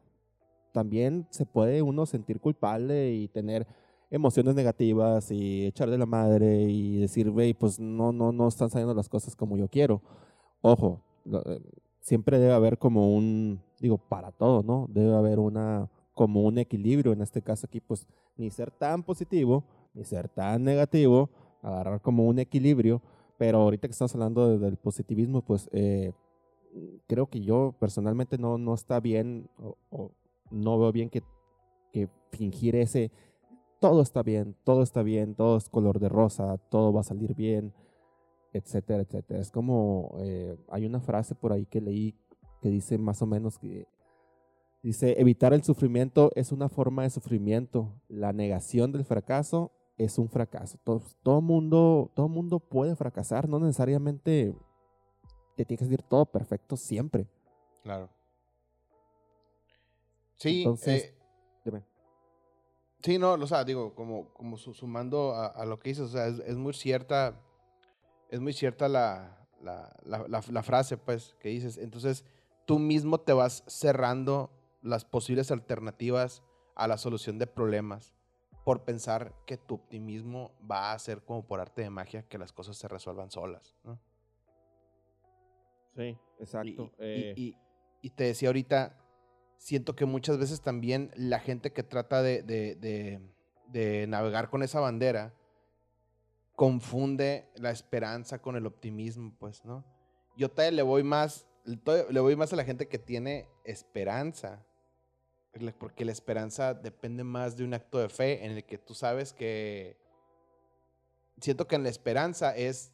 también 0.73 1.27
se 1.29 1.45
puede 1.45 1.81
uno 1.81 2.05
sentir 2.05 2.41
culpable 2.41 3.13
y 3.13 3.29
tener 3.29 3.65
emociones 4.11 4.53
negativas 4.53 5.31
y 5.31 5.65
echar 5.65 5.89
de 5.89 5.97
la 5.97 6.05
madre 6.05 6.63
y 6.63 6.97
decir, 6.97 7.31
güey, 7.31 7.53
pues 7.53 7.79
no, 7.79 8.11
no, 8.11 8.33
no 8.33 8.49
están 8.49 8.69
saliendo 8.69 8.93
las 8.93 9.07
cosas 9.07 9.33
como 9.33 9.55
yo 9.55 9.69
quiero. 9.69 10.01
Ojo, 10.59 10.99
eh, 11.25 11.61
siempre 12.01 12.37
debe 12.37 12.51
haber 12.51 12.77
como 12.77 13.15
un, 13.15 13.61
digo, 13.79 13.97
para 13.97 14.33
todo, 14.33 14.61
¿no? 14.61 14.87
Debe 14.89 15.15
haber 15.15 15.39
una, 15.39 15.89
como 16.13 16.41
un 16.41 16.57
equilibrio. 16.57 17.13
En 17.13 17.21
este 17.21 17.41
caso 17.41 17.65
aquí, 17.65 17.79
pues 17.79 18.05
ni 18.35 18.51
ser 18.51 18.71
tan 18.71 19.03
positivo, 19.03 19.63
ni 19.93 20.03
ser 20.03 20.27
tan 20.27 20.65
negativo, 20.65 21.29
agarrar 21.67 22.01
como 22.01 22.27
un 22.27 22.39
equilibrio. 22.39 23.01
Pero 23.37 23.59
ahorita 23.59 23.87
que 23.87 23.91
estamos 23.91 24.15
hablando 24.15 24.57
del 24.57 24.77
positivismo, 24.77 25.41
pues 25.41 25.69
eh, 25.71 26.11
creo 27.07 27.27
que 27.27 27.41
yo 27.41 27.75
personalmente 27.79 28.37
no, 28.37 28.57
no 28.57 28.73
está 28.73 28.99
bien 28.99 29.49
o, 29.59 30.11
no 30.49 30.79
veo 30.79 30.91
bien 30.91 31.09
que, 31.09 31.21
que 31.91 32.09
fingir 32.31 32.75
ese 32.75 33.11
todo 33.79 34.01
está 34.01 34.23
bien, 34.23 34.55
todo 34.63 34.81
está 34.81 35.03
bien, 35.03 35.35
todo 35.35 35.57
es 35.57 35.69
color 35.69 35.99
de 35.99 36.09
rosa, 36.09 36.57
todo 36.69 36.91
va 36.93 37.01
a 37.01 37.03
salir 37.03 37.35
bien, 37.35 37.73
etcétera, 38.53 39.03
etcétera. 39.03 39.39
Es 39.39 39.51
como, 39.51 40.15
eh, 40.19 40.57
hay 40.69 40.85
una 40.85 40.99
frase 40.99 41.35
por 41.35 41.51
ahí 41.51 41.65
que 41.65 41.81
leí 41.81 42.15
que 42.61 42.69
dice 42.69 42.97
más 42.97 43.21
o 43.21 43.27
menos 43.27 43.59
que, 43.59 43.87
dice, 44.81 45.19
evitar 45.19 45.53
el 45.53 45.63
sufrimiento 45.63 46.31
es 46.35 46.51
una 46.51 46.69
forma 46.69 47.03
de 47.03 47.11
sufrimiento, 47.11 47.93
la 48.07 48.33
negación 48.33 48.91
del 48.91 49.05
fracaso 49.05 49.71
es 49.97 50.17
un 50.17 50.29
fracaso. 50.29 50.77
Todo, 50.83 51.01
todo, 51.23 51.41
mundo, 51.41 52.11
todo 52.15 52.27
mundo 52.27 52.59
puede 52.59 52.95
fracasar, 52.95 53.49
no 53.49 53.59
necesariamente 53.59 54.55
te 55.55 55.65
tiene 55.65 55.77
que 55.79 55.85
decir 55.85 56.03
todo 56.03 56.25
perfecto 56.25 56.77
siempre. 56.77 57.27
Claro. 57.83 58.09
Sí, 60.35 60.59
Entonces, 60.59 61.05
eh, 61.05 61.17
Sí, 63.03 63.19
no, 63.19 63.33
o 63.33 63.47
sea, 63.47 63.63
digo, 63.63 63.93
como, 63.93 64.33
como 64.33 64.57
sumando 64.57 65.33
a, 65.35 65.63
lo 65.65 65.79
que 65.79 65.89
dices, 65.89 66.05
o 66.05 66.09
sea, 66.09 66.27
es, 66.27 66.55
muy 66.57 66.73
cierta, 66.73 67.39
es 68.29 68.39
muy 68.39 68.53
cierta 68.53 68.89
la, 68.89 69.47
la, 69.61 70.63
frase, 70.63 70.97
pues, 70.97 71.35
que 71.39 71.49
dices. 71.49 71.77
Entonces, 71.77 72.25
tú 72.65 72.79
mismo 72.79 73.19
te 73.19 73.33
vas 73.33 73.63
cerrando 73.67 74.51
las 74.81 75.05
posibles 75.05 75.51
alternativas 75.51 76.43
a 76.75 76.87
la 76.87 76.97
solución 76.97 77.37
de 77.37 77.47
problemas 77.47 78.16
por 78.67 78.83
pensar 78.83 79.33
que 79.45 79.55
tu 79.55 79.75
optimismo 79.75 80.51
va 80.69 80.91
a 80.91 80.93
hacer 80.93 81.21
como 81.23 81.47
por 81.47 81.61
arte 81.61 81.83
de 81.83 81.89
magia 81.89 82.23
que 82.23 82.37
las 82.37 82.51
cosas 82.51 82.75
se 82.75 82.89
resuelvan 82.89 83.31
solas, 83.31 83.77
¿no? 83.85 83.97
Sí, 85.95 86.17
exacto. 86.37 86.91
y, 86.99 87.55
y 88.01 88.07
eh. 88.07 88.11
te 88.13 88.25
decía 88.25 88.49
ahorita, 88.49 88.97
siento 89.55 89.95
que 89.95 90.03
muchas 90.03 90.37
veces 90.37 90.59
también 90.59 91.11
la 91.15 91.39
gente 91.39 91.71
que 91.71 91.81
trata 91.81 92.21
de, 92.21 93.21
navegar 94.09 94.49
con 94.49 94.61
esa 94.63 94.81
bandera 94.81 95.33
confunde 96.53 97.47
la 97.55 97.71
esperanza 97.71 98.41
con 98.41 98.57
el 98.57 98.65
optimismo, 98.65 99.33
pues, 99.39 99.63
¿no? 99.63 99.85
Yo 100.35 100.51
te 100.51 100.73
le 100.73 100.81
voy 100.81 101.03
más, 101.03 101.47
le 101.63 102.19
voy 102.19 102.35
más 102.35 102.51
a 102.51 102.57
la 102.57 102.65
gente 102.65 102.89
que 102.89 102.99
tiene 102.99 103.47
esperanza, 103.63 104.65
porque 105.77 106.05
la 106.05 106.11
esperanza 106.11 106.73
depende 106.73 107.23
más 107.23 107.57
de 107.57 107.63
un 107.63 107.73
acto 107.73 107.99
de 107.99 108.09
fe 108.09 108.45
en 108.45 108.51
el 108.51 108.63
que 108.63 108.77
tú 108.77 108.93
sabes 108.93 109.33
que 109.33 109.97
siento 111.39 111.67
que 111.67 111.75
en 111.75 111.83
la 111.83 111.89
esperanza 111.89 112.55
es 112.55 112.93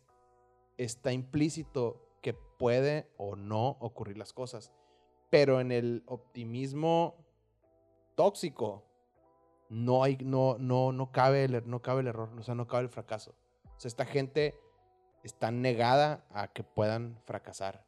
está 0.77 1.11
implícito 1.11 2.01
que 2.21 2.33
puede 2.33 3.07
o 3.17 3.35
no 3.35 3.77
ocurrir 3.79 4.17
las 4.17 4.33
cosas. 4.33 4.71
Pero 5.29 5.59
en 5.59 5.71
el 5.71 6.03
optimismo 6.05 7.15
tóxico 8.15 8.85
no 9.69 10.03
hay, 10.03 10.17
no, 10.17 10.57
no, 10.59 10.91
no 10.91 11.11
cabe 11.11 11.45
el, 11.45 11.55
er, 11.55 11.67
no 11.67 11.81
cabe 11.81 12.01
el 12.01 12.07
error, 12.07 12.29
o 12.37 12.43
sea, 12.43 12.55
no 12.55 12.67
cabe 12.67 12.83
el 12.83 12.89
fracaso. 12.89 13.35
O 13.75 13.79
sea, 13.79 13.89
esta 13.89 14.05
gente 14.05 14.59
está 15.23 15.51
negada 15.51 16.25
a 16.31 16.47
que 16.47 16.63
puedan 16.63 17.19
fracasar. 17.25 17.85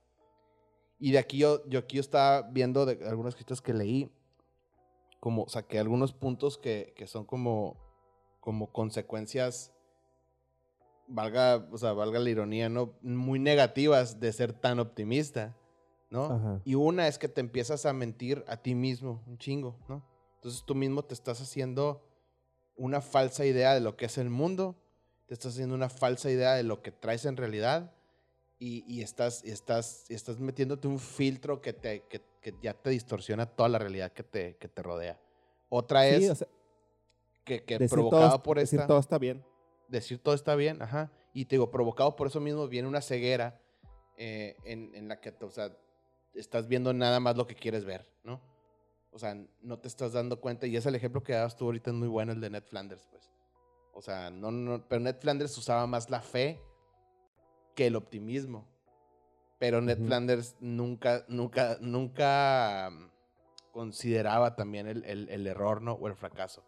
Y 0.99 1.11
de 1.11 1.19
aquí 1.19 1.37
yo, 1.37 1.67
yo 1.67 1.79
aquí 1.79 1.97
yo 1.97 2.01
estaba 2.01 2.41
viendo 2.43 2.85
de 2.85 3.07
algunas 3.07 3.35
cosas 3.35 3.61
que 3.61 3.73
leí, 3.73 4.09
como 5.25 5.49
saqué 5.49 5.79
algunos 5.79 6.13
puntos 6.13 6.59
que, 6.59 6.93
que 6.95 7.07
son 7.07 7.25
como, 7.25 7.77
como 8.41 8.71
consecuencias, 8.71 9.73
valga, 11.07 11.67
o 11.71 11.79
sea, 11.79 11.93
valga 11.93 12.19
la 12.19 12.29
ironía, 12.29 12.69
¿no? 12.69 12.93
Muy 13.01 13.39
negativas 13.39 14.19
de 14.19 14.31
ser 14.31 14.53
tan 14.53 14.77
optimista. 14.77 15.57
¿no? 16.11 16.61
Y 16.63 16.75
una 16.75 17.07
es 17.07 17.17
que 17.17 17.27
te 17.27 17.41
empiezas 17.41 17.87
a 17.87 17.93
mentir 17.93 18.45
a 18.47 18.57
ti 18.57 18.75
mismo, 18.75 19.23
un 19.25 19.39
chingo, 19.39 19.79
¿no? 19.89 20.05
Entonces 20.35 20.63
tú 20.63 20.75
mismo 20.75 21.03
te 21.03 21.15
estás 21.15 21.41
haciendo 21.41 22.07
una 22.75 23.01
falsa 23.01 23.47
idea 23.47 23.73
de 23.73 23.81
lo 23.81 23.97
que 23.97 24.05
es 24.05 24.19
el 24.19 24.29
mundo, 24.29 24.75
te 25.25 25.33
estás 25.33 25.53
haciendo 25.53 25.73
una 25.73 25.89
falsa 25.89 26.29
idea 26.29 26.53
de 26.53 26.61
lo 26.61 26.83
que 26.83 26.91
traes 26.91 27.25
en 27.25 27.35
realidad 27.35 27.94
y, 28.57 29.01
estás, 29.01 29.43
estás, 29.43 30.09
estás 30.09 30.39
metiéndote 30.39 30.87
un 30.87 30.99
filtro 30.99 31.61
que, 31.61 31.73
te, 31.73 32.03
que, 32.03 32.21
ya 32.61 32.73
te 32.73 32.89
distorsiona 32.89 33.45
toda 33.45 33.69
la 33.69 33.79
realidad 33.79 34.11
que 34.13 34.23
te, 34.23 34.53
te 34.53 34.81
rodea. 34.81 35.19
Otra 35.69 36.07
es 36.07 36.45
que, 37.43 37.63
que 37.63 37.79
provocado 37.87 38.41
por 38.41 38.59
esta... 38.59 38.77
Decir 38.77 38.87
todo 38.87 38.99
está 38.99 39.17
bien. 39.17 39.45
Decir 39.87 40.19
todo 40.19 40.33
está 40.33 40.55
bien, 40.55 40.81
ajá. 40.81 41.11
Y 41.33 41.45
te 41.45 41.55
digo, 41.55 41.69
provocado 41.69 42.15
por 42.15 42.27
eso 42.27 42.39
mismo 42.39 42.67
viene 42.67 42.87
una 42.87 43.01
ceguera 43.01 43.61
eh, 44.17 44.55
en, 44.63 44.95
en, 44.95 45.09
la 45.09 45.19
que, 45.19 45.33
o 45.41 45.51
sea, 45.51 45.75
estás 46.33 46.67
viendo 46.67 46.93
nada 46.93 47.19
más 47.19 47.35
lo 47.35 47.45
que 47.47 47.55
quieres 47.55 47.83
ver, 47.83 48.09
¿no? 48.23 48.41
O 49.11 49.19
sea, 49.19 49.35
no 49.61 49.79
te 49.79 49.87
estás 49.87 50.13
dando 50.13 50.39
cuenta. 50.39 50.65
Y 50.65 50.77
es 50.77 50.85
el 50.85 50.95
ejemplo 50.95 51.23
que 51.23 51.33
dabas 51.33 51.55
tú 51.55 51.65
ahorita, 51.65 51.89
es 51.89 51.95
muy 51.95 52.07
bueno, 52.07 52.31
el 52.31 52.41
de 52.41 52.49
Ned 52.49 52.63
Flanders, 52.63 53.05
pues. 53.11 53.29
O 53.93 54.01
sea, 54.01 54.29
no, 54.29 54.51
no, 54.51 54.87
pero 54.87 55.01
Ned 55.01 55.17
Flanders 55.17 55.57
usaba 55.57 55.85
más 55.87 56.09
la 56.09 56.21
fe 56.21 56.59
que 57.75 57.87
el 57.87 57.95
optimismo. 57.95 58.65
Pero 59.59 59.81
Ned 59.81 59.97
Flanders 59.97 60.55
nunca, 60.59 61.25
nunca, 61.27 61.77
nunca 61.79 62.89
mm, 62.91 63.71
consideraba 63.71 64.55
también 64.55 64.87
el, 64.87 65.03
el, 65.05 65.47
error, 65.47 65.81
¿no? 65.81 65.93
O 65.93 66.07
el 66.07 66.15
fracaso. 66.15 66.63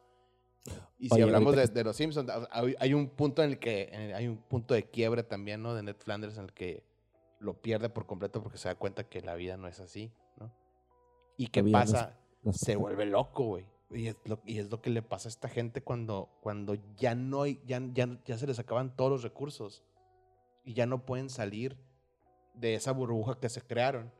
Y 0.99 1.09
si 1.09 1.21
hablamos 1.21 1.55
de, 1.55 1.83
los 1.83 1.95
Simpsons, 1.95 2.29
hay, 2.51 2.93
un 2.93 3.09
punto 3.09 3.43
en 3.43 3.51
el 3.51 3.59
que 3.59 4.13
hay 4.15 4.27
un 4.27 4.37
punto 4.37 4.73
de 4.73 4.89
quiebre 4.89 5.23
también, 5.23 5.61
¿no? 5.61 5.73
De 5.73 5.83
Ned 5.83 5.95
Flanders 5.97 6.37
en 6.37 6.45
el 6.45 6.53
que 6.53 6.83
lo 7.39 7.61
pierde 7.61 7.89
por 7.89 8.05
completo 8.05 8.41
porque 8.41 8.57
se 8.57 8.67
da 8.67 8.75
cuenta 8.75 9.03
que 9.05 9.21
la 9.21 9.35
vida 9.35 9.57
no 9.57 9.67
es 9.67 9.79
así, 9.79 10.11
¿no? 10.37 10.51
¿Y 11.37 11.47
qué 11.47 11.63
pasa? 11.63 12.17
se 12.51 12.75
vuelve 12.75 13.05
loco, 13.05 13.43
güey. 13.43 13.65
Y 13.89 14.07
es, 14.07 14.17
lo, 14.25 14.41
y 14.45 14.59
es 14.59 14.69
lo 14.69 14.81
que 14.81 14.89
le 14.89 15.01
pasa 15.01 15.29
a 15.29 15.31
esta 15.31 15.47
gente 15.47 15.81
cuando, 15.81 16.29
cuando 16.41 16.75
ya 16.97 17.15
no 17.15 17.43
hay, 17.43 17.61
ya, 17.65 17.81
ya, 17.93 18.19
ya 18.25 18.37
se 18.37 18.47
les 18.47 18.59
acaban 18.59 18.95
todos 18.95 19.11
los 19.11 19.23
recursos 19.23 19.83
y 20.67 20.73
ya 20.73 20.85
no 20.85 21.05
pueden 21.05 21.29
salir 21.29 21.77
de 22.53 22.75
esa 22.75 22.91
burbuja 22.91 23.39
que 23.39 23.47
se 23.47 23.61
crearon. 23.61 24.11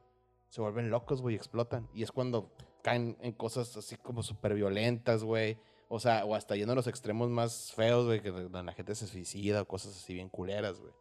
Se 0.48 0.62
vuelven 0.62 0.90
locos, 0.90 1.22
güey, 1.22 1.36
explotan. 1.36 1.90
Y 1.94 2.04
es 2.04 2.12
cuando 2.14 2.56
caen 2.82 3.18
en 3.20 3.34
cosas 3.34 3.76
así 3.76 3.98
como 3.98 4.24
súper 4.24 4.54
violentas, 4.54 5.26
güey. 5.26 5.58
O 5.90 6.00
sea, 6.00 6.24
o 6.24 6.36
hasta 6.36 6.56
yendo 6.56 6.72
a 6.72 6.76
los 6.76 6.88
extremos 6.88 7.30
más 7.30 7.74
feos, 7.74 8.06
güey, 8.06 8.22
que 8.22 8.32
donde 8.32 8.64
la 8.64 8.72
gente 8.72 8.96
se 8.96 9.08
suicida 9.08 9.62
o 9.62 9.68
cosas 9.68 9.98
así 9.98 10.14
bien 10.14 10.30
culeras, 10.30 10.80
güey. 10.80 10.94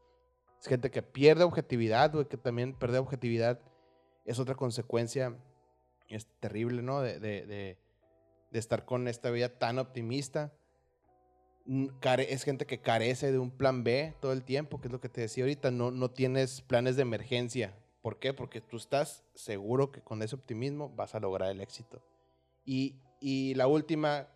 Es 0.61 0.67
gente 0.67 0.91
que 0.91 1.03
pierde 1.03 1.45
objetividad, 1.45 2.13
güey, 2.13 2.27
que 2.27 2.37
también 2.37 2.75
perder 2.75 3.01
objetividad 3.01 3.61
es 4.25 4.41
otra 4.41 4.57
consecuencia. 4.57 5.37
Es 6.09 6.27
terrible, 6.41 6.83
¿no? 6.83 7.03
De, 7.03 7.21
de, 7.21 7.47
de, 7.47 7.79
estar 8.51 8.85
con 8.85 9.07
esta 9.07 9.31
vida 9.31 9.61
tan 9.61 9.79
optimista. 9.79 10.53
Es 12.29 12.45
gente 12.45 12.67
que 12.67 12.81
carece 12.81 13.33
de 13.33 13.39
un 13.39 13.51
plan 13.51 13.83
B 13.83 14.15
todo 14.21 14.33
el 14.33 14.45
tiempo, 14.45 14.81
que 14.81 14.89
es 14.89 14.93
lo 14.93 15.01
que 15.01 15.09
te 15.09 15.21
decía 15.21 15.45
ahorita. 15.45 15.71
No, 15.71 15.91
no 15.91 16.11
tienes 16.11 16.61
planes 16.63 16.97
de 16.97 17.03
emergencia. 17.03 17.75
¿Por 18.03 18.19
qué? 18.19 18.33
Porque 18.33 18.61
tú 18.61 18.77
estás 18.77 19.25
seguro 19.35 19.91
que 19.91 20.01
con 20.01 20.23
ese 20.23 20.37
optimismo 20.37 20.91
vas 20.91 21.15
a 21.15 21.21
lograr 21.21 21.51
el 21.51 21.61
éxito. 21.61 22.03
Y, 22.65 23.01
y 23.21 23.55
la 23.55 23.67
última 23.67 24.29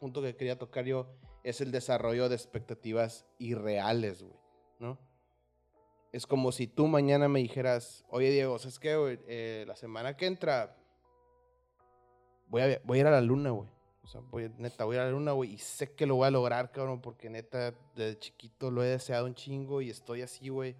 punto 0.00 0.22
que 0.22 0.36
quería 0.36 0.58
tocar 0.58 0.84
yo 0.84 1.08
es 1.44 1.60
el 1.60 1.70
desarrollo 1.70 2.28
de 2.28 2.36
expectativas 2.36 3.26
irreales, 3.38 4.22
güey, 4.22 4.38
¿no? 4.78 4.98
es 6.12 6.26
como 6.26 6.52
si 6.52 6.66
tú 6.66 6.86
mañana 6.86 7.28
me 7.28 7.40
dijeras, 7.40 8.04
oye 8.08 8.30
Diego, 8.30 8.58
¿sabes 8.58 8.78
qué, 8.78 9.20
eh, 9.28 9.64
la 9.66 9.76
semana 9.76 10.16
que 10.16 10.26
entra 10.26 10.76
voy 12.48 12.62
a, 12.62 12.80
voy 12.84 12.98
a 12.98 13.00
ir 13.02 13.06
a 13.06 13.10
la 13.10 13.20
luna, 13.20 13.50
güey. 13.50 13.68
O 14.08 14.10
sea, 14.10 14.22
neta, 14.56 14.84
voy 14.84 14.96
a 14.96 15.04
la 15.04 15.10
luna, 15.10 15.32
güey. 15.32 15.52
Y 15.52 15.58
sé 15.58 15.92
que 15.92 16.06
lo 16.06 16.16
voy 16.16 16.28
a 16.28 16.30
lograr, 16.30 16.72
cabrón, 16.72 17.02
porque 17.02 17.28
neta, 17.28 17.74
desde 17.94 18.18
chiquito 18.18 18.70
lo 18.70 18.82
he 18.82 18.86
deseado 18.86 19.26
un 19.26 19.34
chingo 19.34 19.82
y 19.82 19.90
estoy 19.90 20.22
así, 20.22 20.48
güey, 20.48 20.76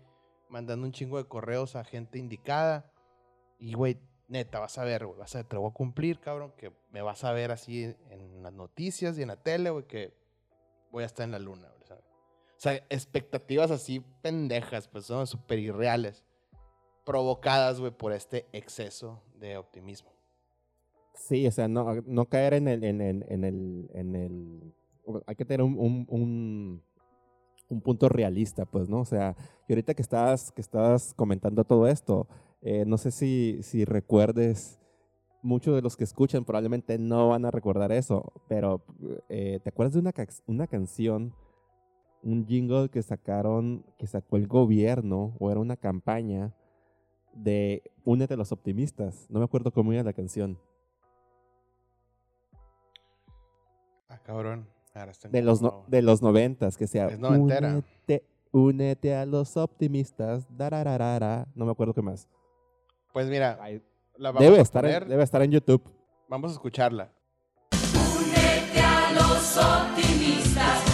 mandando 0.48 0.86
un 0.86 0.92
chingo 0.92 1.18
de 1.18 1.26
correos 1.26 1.76
a 1.76 1.84
gente 1.84 2.18
indicada. 2.18 2.90
Y, 3.58 3.74
güey, 3.74 4.00
neta, 4.28 4.60
vas 4.60 4.78
a 4.78 4.84
ver, 4.84 5.04
güey, 5.04 5.18
vas 5.18 5.34
a 5.34 5.40
ver, 5.40 5.46
te 5.46 5.56
lo 5.56 5.60
voy 5.60 5.70
a 5.70 5.74
cumplir, 5.74 6.20
cabrón, 6.20 6.54
que 6.56 6.72
me 6.90 7.02
vas 7.02 7.22
a 7.22 7.32
ver 7.32 7.50
así 7.50 7.94
en 8.08 8.42
las 8.42 8.54
noticias 8.54 9.18
y 9.18 9.22
en 9.22 9.28
la 9.28 9.36
tele, 9.36 9.68
güey, 9.68 9.86
que 9.86 10.14
voy 10.90 11.02
a 11.02 11.06
estar 11.06 11.24
en 11.24 11.32
la 11.32 11.38
luna, 11.38 11.68
güey, 11.68 11.86
¿sabes? 11.86 12.04
O 12.04 12.60
sea, 12.60 12.74
expectativas 12.88 13.70
así 13.70 14.00
pendejas, 14.22 14.88
pues 14.88 15.04
son 15.04 15.26
súper 15.26 15.58
irreales. 15.58 16.24
Provocadas, 17.04 17.78
güey, 17.78 17.92
por 17.92 18.12
este 18.12 18.46
exceso 18.52 19.22
de 19.34 19.58
optimismo. 19.58 20.17
Sí, 21.18 21.46
o 21.46 21.50
sea, 21.50 21.68
no, 21.68 22.26
caer 22.28 22.54
en 22.54 22.68
el, 22.68 22.84
en 22.84 23.00
el, 23.00 23.24
en 23.28 24.14
el, 24.14 24.74
hay 25.26 25.34
que 25.34 25.44
tener 25.44 25.62
un, 25.62 25.78
un, 25.78 26.06
un, 26.08 26.82
un, 27.68 27.80
punto 27.80 28.08
realista, 28.08 28.64
pues, 28.64 28.88
¿no? 28.88 29.00
O 29.00 29.04
sea, 29.04 29.36
y 29.68 29.72
ahorita 29.72 29.94
que 29.94 30.02
estás, 30.02 30.52
que 30.52 30.62
comentando 31.16 31.64
todo 31.64 31.86
esto, 31.86 32.28
eh, 32.62 32.84
no 32.86 32.96
sé 32.98 33.10
si, 33.10 33.58
si 33.62 33.84
recuerdes, 33.84 34.78
muchos 35.42 35.74
de 35.74 35.82
los 35.82 35.96
que 35.96 36.04
escuchan 36.04 36.44
probablemente 36.44 36.98
no 36.98 37.28
van 37.28 37.44
a 37.44 37.50
recordar 37.50 37.92
eso, 37.92 38.32
pero 38.48 38.82
eh, 39.28 39.60
¿te 39.62 39.68
acuerdas 39.68 39.94
de 39.94 40.00
una, 40.00 40.12
una 40.46 40.66
canción, 40.66 41.34
un 42.22 42.46
jingle 42.46 42.88
que 42.88 43.02
sacaron, 43.02 43.84
que 43.98 44.06
sacó 44.06 44.36
el 44.36 44.46
gobierno, 44.46 45.34
o 45.38 45.50
era 45.50 45.60
una 45.60 45.76
campaña 45.76 46.54
de 47.34 47.82
Únete 48.04 48.34
a 48.34 48.36
los 48.38 48.52
optimistas? 48.52 49.26
No 49.28 49.40
me 49.40 49.44
acuerdo 49.44 49.72
cómo 49.72 49.92
era 49.92 50.02
la 50.02 50.12
canción. 50.12 50.58
Ah, 54.08 54.18
cabrón. 54.24 54.66
de, 55.30 55.42
los 55.42 55.60
de 55.86 56.02
los 56.02 56.22
noventas, 56.22 56.76
que 56.76 56.86
sea. 56.86 57.08
Es 57.08 57.18
noventera. 57.18 57.68
Únete, 57.72 58.24
únete 58.52 59.14
a 59.14 59.26
los 59.26 59.56
optimistas. 59.56 60.46
Dararara. 60.56 61.46
No 61.54 61.64
me 61.66 61.72
acuerdo 61.72 61.94
qué 61.94 62.02
más. 62.02 62.28
Pues 63.12 63.28
mira, 63.28 63.58
debe, 64.38 64.60
estar 64.60 64.84
en, 64.86 65.08
debe 65.08 65.22
estar 65.22 65.42
en 65.42 65.50
YouTube. 65.50 65.82
Vamos 66.28 66.52
a 66.52 66.54
escucharla. 66.54 67.10
Únete 67.72 68.80
a 68.80 69.12
los 69.12 69.56
optimistas, 69.56 70.87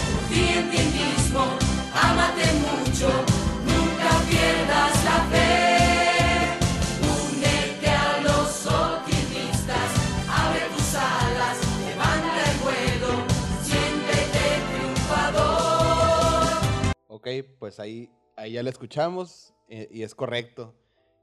Ok, 17.25 17.43
pues 17.57 17.79
ahí, 17.79 18.11
ahí 18.35 18.51
ya 18.51 18.61
la 18.61 18.69
escuchamos 18.69 19.55
eh, 19.67 19.87
y 19.89 20.03
es 20.03 20.13
correcto. 20.13 20.75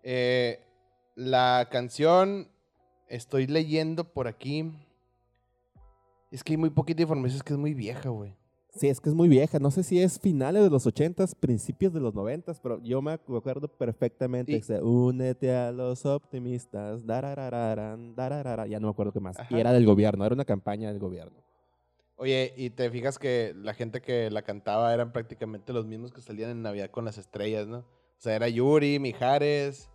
Eh, 0.02 0.58
la 1.14 1.68
canción, 1.70 2.48
estoy 3.06 3.46
leyendo 3.46 4.12
por 4.12 4.26
aquí. 4.26 4.72
Es 6.32 6.42
que 6.42 6.54
hay 6.54 6.56
muy 6.56 6.70
poquita 6.70 7.02
información, 7.02 7.36
es 7.36 7.44
que 7.44 7.52
es 7.52 7.58
muy 7.60 7.72
vieja, 7.72 8.08
güey. 8.08 8.34
Sí, 8.74 8.88
es 8.88 9.00
que 9.00 9.10
es 9.10 9.14
muy 9.14 9.28
vieja. 9.28 9.60
No 9.60 9.70
sé 9.70 9.84
si 9.84 10.02
es 10.02 10.18
finales 10.18 10.64
de 10.64 10.70
los 10.70 10.88
80s, 10.88 11.36
principios 11.38 11.92
de 11.92 12.00
los 12.00 12.12
90s, 12.14 12.58
pero 12.60 12.82
yo 12.82 13.00
me 13.00 13.12
acuerdo 13.12 13.68
perfectamente. 13.68 14.50
Y... 14.50 14.72
Únete 14.82 15.54
a 15.54 15.70
los 15.70 16.04
optimistas. 16.04 17.06
Dararararan, 17.06 18.16
dararara. 18.16 18.66
Ya 18.66 18.80
no 18.80 18.88
me 18.88 18.90
acuerdo 18.90 19.12
qué 19.12 19.20
más. 19.20 19.36
Y 19.50 19.54
era 19.54 19.72
del 19.72 19.86
gobierno, 19.86 20.26
era 20.26 20.34
una 20.34 20.44
campaña 20.44 20.88
del 20.88 20.98
gobierno. 20.98 21.44
Oye, 22.22 22.54
y 22.56 22.70
te 22.70 22.88
fijas 22.88 23.18
que 23.18 23.52
la 23.56 23.74
gente 23.74 24.00
que 24.00 24.30
la 24.30 24.42
cantaba 24.42 24.94
eran 24.94 25.12
prácticamente 25.12 25.72
los 25.72 25.86
mismos 25.86 26.12
que 26.12 26.20
salían 26.20 26.50
en 26.50 26.62
Navidad 26.62 26.88
con 26.90 27.04
las 27.04 27.18
estrellas, 27.18 27.66
¿no? 27.66 27.78
O 27.78 28.20
sea, 28.20 28.36
era 28.36 28.48
Yuri, 28.48 29.00
Mijares, 29.00 29.90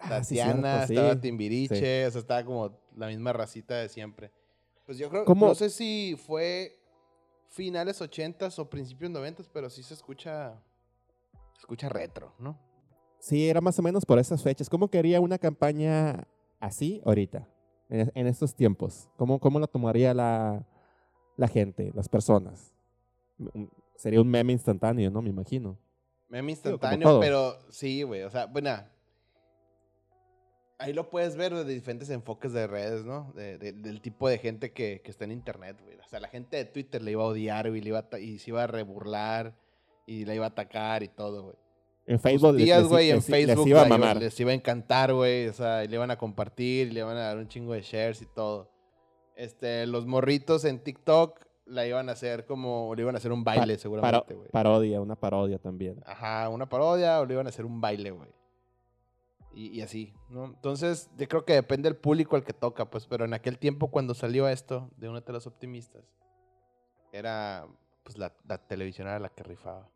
Ah, 0.00 0.20
Tatiana, 0.20 0.84
estaba 0.84 1.20
Timbiriche, 1.20 2.06
o 2.06 2.10
sea, 2.10 2.20
estaba 2.20 2.44
como 2.44 2.78
la 2.96 3.06
misma 3.08 3.32
racita 3.32 3.76
de 3.76 3.88
siempre. 3.88 4.30
Pues 4.86 4.98
yo 4.98 5.10
creo, 5.10 5.24
no 5.26 5.54
sé 5.54 5.68
si 5.70 6.16
fue 6.16 6.78
finales 7.48 8.00
80s 8.00 8.58
o 8.58 8.68
principios 8.68 9.10
90s, 9.10 9.48
pero 9.52 9.68
sí 9.68 9.82
se 9.82 9.94
escucha, 9.94 10.62
se 11.54 11.60
escucha 11.60 11.88
retro, 11.88 12.34
¿no? 12.38 12.58
Sí, 13.18 13.48
era 13.48 13.60
más 13.60 13.78
o 13.78 13.82
menos 13.82 14.06
por 14.06 14.18
esas 14.18 14.42
fechas. 14.42 14.70
¿Cómo 14.70 14.88
quería 14.88 15.20
una 15.20 15.38
campaña 15.38 16.26
así 16.58 17.02
ahorita, 17.04 17.46
en, 17.88 18.26
estos 18.26 18.54
tiempos? 18.54 19.10
¿Cómo, 19.16 19.38
cómo 19.38 19.58
lo 19.58 19.66
tomaría 19.66 20.14
la, 20.14 20.66
la 21.40 21.48
gente, 21.48 21.90
las 21.94 22.08
personas? 22.08 22.72
Sería 23.96 24.20
un 24.20 24.28
meme 24.28 24.52
instantáneo, 24.52 25.10
¿no? 25.10 25.22
Me 25.22 25.30
imagino. 25.30 25.78
Meme 26.28 26.52
instantáneo, 26.52 27.18
pero 27.18 27.56
sí, 27.70 28.02
güey. 28.02 28.22
O 28.22 28.30
sea, 28.30 28.44
bueno, 28.46 28.70
ahí 30.78 30.92
lo 30.92 31.08
puedes 31.08 31.36
ver 31.36 31.54
de 31.54 31.64
diferentes 31.64 32.10
enfoques 32.10 32.52
de 32.52 32.66
redes, 32.66 33.04
¿no? 33.04 33.32
del 33.34 34.00
tipo 34.02 34.28
de 34.28 34.38
gente 34.38 34.72
que, 34.72 35.02
está 35.04 35.24
en 35.24 35.32
internet, 35.32 35.80
güey. 35.82 35.96
O 35.98 36.08
sea, 36.08 36.20
la 36.20 36.28
gente 36.28 36.58
de 36.58 36.66
Twitter 36.66 37.02
le 37.02 37.12
iba 37.12 37.22
a 37.22 37.26
odiar, 37.26 37.70
güey, 37.70 37.80
le 37.80 37.88
iba 37.88 38.06
y 38.20 38.38
se 38.38 38.50
iba 38.50 38.64
a 38.64 38.66
reburlar 38.66 39.56
y 40.06 40.26
la 40.26 40.34
iba 40.34 40.44
a 40.44 40.48
atacar 40.48 41.02
y 41.02 41.08
todo, 41.08 41.42
güey. 41.42 41.56
En 42.06 42.18
Facebook, 42.18 42.56
días, 42.56 42.86
güey, 42.86 43.10
en 43.10 43.22
Facebook 43.22 43.58
les 43.58 43.66
iba, 43.66 43.82
a 43.82 43.84
mamar. 43.86 44.16
les 44.16 44.38
iba 44.40 44.50
a 44.50 44.54
encantar, 44.54 45.14
güey. 45.14 45.46
O 45.48 45.52
sea, 45.52 45.84
le 45.84 45.94
iban 45.94 46.10
a 46.10 46.18
compartir, 46.18 46.88
y 46.88 46.90
le 46.90 47.00
iban 47.00 47.16
a 47.16 47.20
dar 47.20 47.38
un 47.38 47.48
chingo 47.48 47.72
de 47.72 47.82
shares 47.82 48.20
y 48.20 48.26
todo. 48.26 48.70
Este, 49.40 49.86
los 49.86 50.06
morritos 50.06 50.64
en 50.64 50.80
TikTok 50.80 51.40
la 51.66 51.86
iban 51.86 52.08
a 52.08 52.12
hacer 52.12 52.46
como, 52.46 52.94
le 52.94 53.02
iban 53.02 53.14
a 53.14 53.18
hacer 53.18 53.32
un 53.32 53.44
baile, 53.44 53.78
seguramente, 53.78 54.34
güey. 54.34 54.48
parodia, 54.50 55.00
una 55.00 55.16
parodia 55.16 55.58
también. 55.58 56.02
Ajá, 56.04 56.48
una 56.48 56.68
parodia 56.68 57.20
o 57.20 57.26
le 57.26 57.34
iban 57.34 57.46
a 57.46 57.50
hacer 57.50 57.64
un 57.64 57.80
baile, 57.80 58.10
güey 58.10 58.28
y, 59.52 59.80
así, 59.80 60.14
¿no? 60.28 60.44
Entonces, 60.44 61.10
yo 61.18 61.28
creo 61.28 61.44
que 61.44 61.54
depende 61.54 61.88
del 61.88 61.96
público 61.96 62.36
al 62.36 62.44
que 62.44 62.52
toca, 62.52 62.88
pues, 62.88 63.06
pero 63.06 63.24
en 63.24 63.34
aquel 63.34 63.58
tiempo 63.58 63.90
cuando 63.90 64.14
salió 64.14 64.48
esto 64.48 64.90
de 64.96 65.08
uno 65.08 65.20
de 65.20 65.32
los 65.32 65.46
optimistas, 65.46 66.04
era, 67.12 67.66
pues, 68.04 68.16
la, 68.16 68.32
televisión 68.68 69.08
era 69.08 69.18
la 69.18 69.28
que 69.28 69.42
rifaba. 69.42 69.88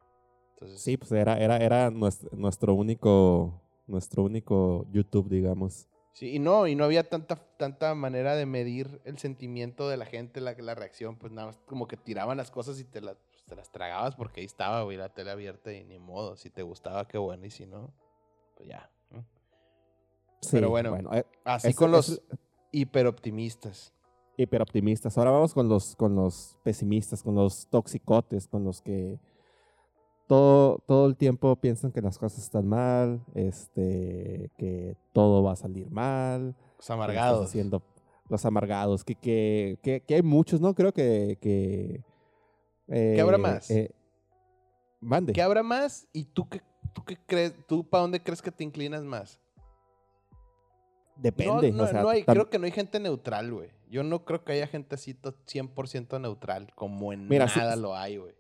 Entonces, 0.55 0.81
sí, 0.81 0.97
pues 0.97 1.13
era, 1.13 1.39
era, 1.39 1.57
era 1.59 1.91
nuestro, 1.91 2.75
único, 2.75 3.61
nuestro 3.87 4.25
único 4.25 4.87
YouTube, 4.91 5.29
digamos. 5.29 5.89
Sí, 6.15 6.37
y 6.37 6.39
no, 6.39 6.69
y 6.69 6.77
no 6.77 6.85
había 6.85 7.09
tanta, 7.09 7.35
tanta 7.57 7.93
manera 7.97 8.37
de 8.37 8.47
medir 8.47 9.01
el 9.05 9.19
sentimiento 9.19 9.89
de 9.89 9.97
la 9.97 10.07
gente, 10.07 10.41
la, 10.41 10.53
la 10.53 10.77
reacción, 10.77 11.17
pues 11.17 11.33
nada 11.33 11.49
más 11.49 11.59
como 11.67 11.89
que 11.89 11.97
tiraban 11.97 12.37
las 12.37 12.53
cosas 12.53 12.79
y 12.79 12.85
te, 12.85 13.01
las 13.01 13.17
pues, 13.17 13.43
te 13.45 13.57
las 13.57 13.73
tragabas 13.73 14.15
porque 14.15 14.41
ahí 14.41 14.47
estaba, 14.47 14.85
güey, 14.85 14.97
la 14.97 15.09
tele 15.09 15.33
abierta 15.33 15.73
y 15.73 15.83
ni 15.83 15.99
modo, 15.99 16.37
si 16.37 16.51
te 16.51 16.63
gustaba, 16.63 17.09
qué 17.09 17.19
bueno, 17.19 17.45
y 17.45 17.51
si 17.51 17.67
no, 17.67 17.93
pues 18.57 18.69
ya. 18.69 18.89
Pero 20.53 20.71
bueno, 20.71 20.97
eh, 21.13 21.25
así 21.43 21.75
con 21.75 21.91
los 21.91 22.23
hiperoptimistas. 22.71 23.93
Hiperoptimistas. 24.37 25.19
Ahora 25.19 25.33
vamos 25.33 25.53
con 25.53 25.69
los, 25.69 25.97
con 25.97 26.15
los 26.15 26.57
pesimistas, 26.63 27.25
con 27.25 27.35
los 27.35 27.67
toxicotes, 27.69 28.47
con 28.47 28.63
los 28.63 28.83
que 28.83 29.19
todo, 30.27 30.79
todo 30.87 31.07
el 31.07 31.17
tiempo 31.17 31.57
piensan 31.57 31.93
que 31.93 32.01
las 32.01 32.19
cosas 32.19 32.43
están 32.45 32.67
mal, 32.67 33.21
este, 33.35 34.51
que 34.57 34.97
todo 35.13 35.43
va 35.43 35.53
a 35.53 35.57
salir 35.57 35.91
mal. 35.91 36.55
Los 36.79 36.91
amargados. 36.91 37.49
Haciendo, 37.49 37.83
los 38.29 38.45
amargados, 38.45 39.05
que, 39.05 39.15
que, 39.15 40.03
que, 40.07 40.15
hay 40.15 40.23
muchos, 40.23 40.61
¿no? 40.61 40.75
Creo 40.75 40.93
que... 40.93 41.39
que 41.41 42.03
¿Qué 42.87 43.21
habrá 43.21 43.37
eh, 43.37 43.41
más? 43.41 43.71
Eh, 43.71 43.95
mande. 45.01 45.33
¿Qué 45.33 45.43
habrá 45.43 45.63
más? 45.63 46.07
¿Y 46.13 46.25
tú 46.25 46.49
qué, 46.49 46.61
tú 46.93 47.03
qué 47.05 47.17
crees? 47.27 47.55
¿Tú 47.67 47.89
para 47.89 48.03
dónde 48.03 48.23
crees 48.23 48.43
que 48.43 48.51
te 48.51 48.63
inclinas 48.63 49.03
más? 49.03 49.41
Depende. 51.17 51.73
No, 51.73 51.91
no, 51.91 52.09
hay, 52.09 52.25
creo 52.25 52.51
que 52.51 52.59
no 52.59 52.67
hay 52.67 52.73
gente 52.73 53.01
neutral, 53.01 53.53
güey. 53.53 53.71
Yo 53.89 54.03
no 54.03 54.25
creo 54.25 54.45
que 54.45 54.53
haya 54.53 54.67
gente 54.67 54.97
así 54.97 55.15
100% 55.15 56.21
neutral, 56.21 56.73
como 56.75 57.13
en 57.13 57.29
nada 57.29 57.77
lo 57.77 57.97
hay, 57.97 58.17
güey. 58.17 58.35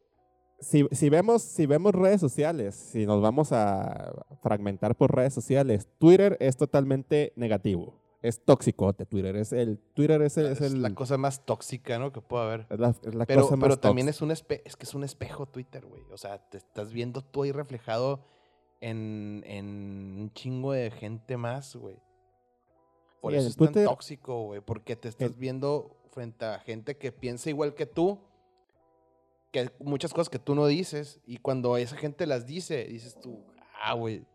Si, 0.61 0.87
si, 0.93 1.11
vemos, 1.11 1.43
si 1.43 1.67
vemos 1.67 1.95
redes 1.95 2.21
sociales, 2.21 2.75
si 2.75 3.07
nos 3.07 3.21
vamos 3.21 3.53
a 3.53 4.13
fragmentar 4.43 4.97
por 4.97 5.15
redes 5.15 5.35
sociales, 5.35 5.89
Twitter 5.99 6.37
es 6.41 6.57
totalmente 6.57 7.33
negativo. 7.37 8.01
Es 8.25 8.43
tóxicote 8.43 9.05
Twitter. 9.05 9.37
Es 9.37 9.53
el, 9.53 9.79
Twitter 9.93 10.23
es, 10.23 10.39
el, 10.39 10.47
es, 10.47 10.73
la 10.73 10.95
cosa 10.95 11.19
más 11.19 11.45
tóxica, 11.45 11.99
¿no? 11.99 12.11
Que 12.11 12.23
puede 12.23 12.45
haber. 12.45 12.67
Es 12.71 12.81
la, 12.81 12.89
es 12.89 13.15
la 13.15 13.27
pero, 13.27 13.43
cosa 13.43 13.57
más 13.57 13.65
Pero 13.65 13.79
también 13.79 14.09
es 14.09 14.23
un, 14.23 14.31
espe 14.31 14.63
es 14.65 14.77
que 14.77 14.85
es 14.85 14.95
un 14.95 15.05
espejo 15.05 15.45
Twitter, 15.45 15.85
güey. 15.85 16.03
O 16.11 16.17
sea, 16.17 16.39
te 16.39 16.57
estás 16.57 16.91
viendo 16.95 17.21
tú 17.21 17.43
ahí 17.43 17.53
reflejado 17.53 18.25
en, 18.81 19.45
en 19.47 19.67
un 20.19 20.33
chingo 20.33 20.73
de 20.73 20.91
gente 20.91 21.37
más, 21.37 21.77
güey. 21.77 21.97
Por 23.21 23.35
eso 23.35 23.49
es 23.49 23.57
tan 23.57 23.85
tóxico, 23.85 24.45
güey. 24.45 24.63
Porque 24.63 24.97
te 24.97 25.09
estás 25.09 25.37
viendo 25.37 25.95
frente 26.11 26.47
a 26.47 26.59
gente 26.61 26.97
que 26.97 27.13
piensa 27.13 27.51
igual 27.51 27.75
que 27.75 27.85
tú. 27.85 28.19
Que 29.55 29.71
muchas 29.79 30.13
cosas 30.13 30.29
que 30.29 30.41
tú 30.41 30.57
no 30.57 30.67
dices. 30.67 31.21
Y 31.27 31.37
cuando 31.37 31.77
esa 31.77 31.97
gente 31.97 32.27
las 32.27 32.45
dice, 32.45 32.87
dices 32.87 33.17
tú, 33.21 33.47
ah, 33.81 33.95
güey. 33.95 34.27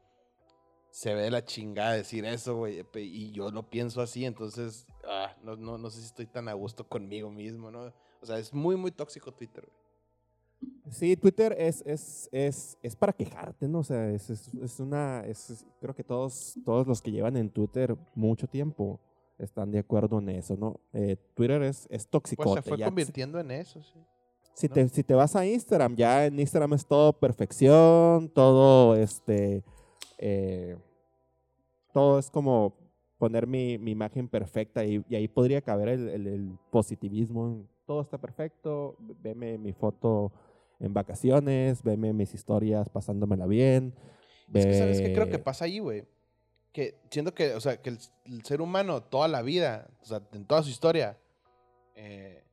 Se 0.92 1.14
ve 1.14 1.30
la 1.30 1.44
chingada 1.44 1.92
decir 1.92 2.24
eso, 2.24 2.56
güey. 2.56 2.86
Y 2.96 3.32
yo 3.34 3.52
lo 3.52 3.70
pienso 3.70 4.02
así, 4.02 4.24
entonces, 4.24 4.88
ah, 5.06 5.36
no, 5.44 5.58
no, 5.58 5.78
no 5.78 5.90
sé 5.90 6.00
si 6.00 6.06
estoy 6.06 6.26
tan 6.26 6.48
a 6.48 6.54
gusto 6.54 6.88
conmigo 6.88 7.30
mismo, 7.30 7.70
¿no? 7.70 7.94
O 8.22 8.26
sea, 8.26 8.40
es 8.40 8.54
muy, 8.54 8.78
muy 8.78 8.92
tóxico 8.92 9.34
Twitter, 9.34 9.66
güey. 9.66 10.90
Sí, 10.90 11.18
Twitter 11.18 11.54
es, 11.60 11.84
es, 11.86 12.30
es, 12.32 12.78
es 12.82 12.96
para 12.96 13.12
quejarte, 13.12 13.68
¿no? 13.68 13.80
O 13.80 13.84
sea, 13.84 14.10
es, 14.10 14.30
es 14.30 14.80
una. 14.80 15.26
creo 15.82 15.94
que 15.94 16.04
todos, 16.06 16.58
todos 16.64 16.88
los 16.88 17.02
que 17.02 17.12
llevan 17.12 17.36
en 17.36 17.50
Twitter 17.50 17.98
mucho 18.16 18.48
tiempo 18.48 19.02
están 19.38 19.70
de 19.70 19.80
acuerdo 19.80 20.20
en 20.20 20.30
eso, 20.30 20.56
¿no? 20.56 20.80
Eh, 20.94 21.18
Twitter 21.34 21.62
es, 21.64 21.88
es 21.90 22.08
tóxico. 22.08 22.44
Pues 22.44 22.64
se 22.64 22.70
fue 22.70 22.82
convirtiendo 22.82 23.38
en 23.38 23.52
eso, 23.52 23.84
sí. 23.84 24.00
Si, 24.60 24.68
¿no? 24.68 24.74
te, 24.74 24.90
si 24.90 25.04
te 25.04 25.14
vas 25.14 25.36
a 25.36 25.46
Instagram, 25.46 25.96
ya 25.96 26.26
en 26.26 26.40
Instagram 26.40 26.74
es 26.74 26.86
todo 26.86 27.14
perfección, 27.14 28.30
todo 28.30 28.96
este. 28.96 29.64
eh, 30.18 30.76
todo 31.94 32.20
es 32.20 32.30
como 32.30 32.74
poner 33.18 33.48
mi, 33.48 33.78
mi 33.78 33.92
imagen 33.92 34.28
perfecta 34.28 34.86
y, 34.86 35.04
y 35.10 35.16
ahí 35.16 35.28
podría 35.28 35.62
caber 35.62 35.90
el, 35.90 36.10
el- 36.10 36.28
el 36.28 36.58
positivismo. 36.72 37.66
Todo 37.86 38.02
está 38.02 38.18
perfecto, 38.20 38.96
veme 39.00 39.58
mi 39.58 39.74
foto 39.74 40.32
en 40.80 40.94
vacaciones, 40.94 41.82
veme 41.84 42.14
mis 42.14 42.34
historias 42.34 42.88
pasándomela 42.90 43.46
bien. 43.48 43.94
Es 44.54 44.66
que, 44.66 44.74
¿sabes 44.76 45.02
qué 45.02 45.14
creo 45.14 45.30
que 45.30 45.40
pasa 45.40 45.66
ahí, 45.66 45.80
güey? 45.80 46.06
Que 46.72 46.96
siento 47.10 47.34
que, 47.34 47.54
o 47.56 47.60
sea, 47.60 47.82
que 47.82 47.90
el, 47.90 47.98
el 48.26 48.44
ser 48.44 48.62
humano 48.62 49.02
toda 49.04 49.28
la 49.28 49.42
vida, 49.42 49.88
o 50.02 50.06
sea, 50.06 50.22
en 50.34 50.46
toda 50.46 50.62
su 50.64 50.70
historia, 50.70 51.18
eh, 51.96 52.44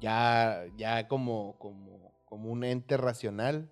ya, 0.00 0.64
ya 0.76 1.08
como, 1.08 1.56
como, 1.58 2.12
como 2.24 2.50
un 2.50 2.64
ente 2.64 2.96
racional, 2.96 3.70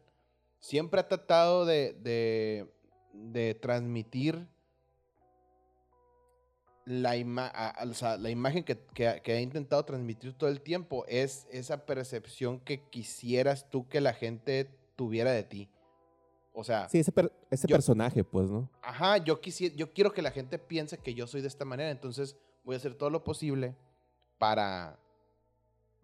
siempre 0.60 1.00
ha 1.00 1.08
tratado 1.08 1.64
de, 1.66 1.92
de, 1.94 2.72
de 3.12 3.54
transmitir 3.54 4.46
la, 6.86 7.16
ima- 7.16 7.52
o 7.88 7.94
sea, 7.94 8.16
la 8.18 8.30
imagen 8.30 8.62
que, 8.64 8.78
que 8.94 9.08
ha- 9.08 9.20
que 9.20 9.32
ha 9.32 9.40
intentado 9.40 9.84
transmitir 9.84 10.34
todo 10.34 10.50
el 10.50 10.60
tiempo 10.60 11.04
es 11.08 11.46
esa 11.50 11.86
percepción 11.86 12.60
que 12.60 12.82
quisieras 12.90 13.70
tú 13.70 13.88
que 13.88 14.00
la 14.00 14.12
gente 14.12 14.68
tuviera 14.96 15.30
de 15.32 15.44
ti. 15.44 15.70
O 16.52 16.62
sea, 16.62 16.88
Sí, 16.88 16.98
ese, 16.98 17.10
per- 17.10 17.32
ese 17.50 17.66
Yo- 17.66 17.74
personaje, 17.76 18.22
pues, 18.22 18.50
¿no? 18.50 18.70
Ajá, 18.82 19.16
yo 19.18 19.40
quisiera, 19.40 19.74
yo 19.74 19.92
quiero 19.92 20.12
que 20.12 20.22
la 20.22 20.30
gente 20.30 20.58
piense 20.58 20.98
que 20.98 21.14
yo 21.14 21.26
soy 21.26 21.40
de 21.40 21.48
esta 21.48 21.64
manera, 21.64 21.90
entonces 21.90 22.36
voy 22.64 22.74
a 22.74 22.78
hacer 22.78 22.94
todo 22.94 23.10
lo 23.10 23.24
posible 23.24 23.74
para 24.38 24.98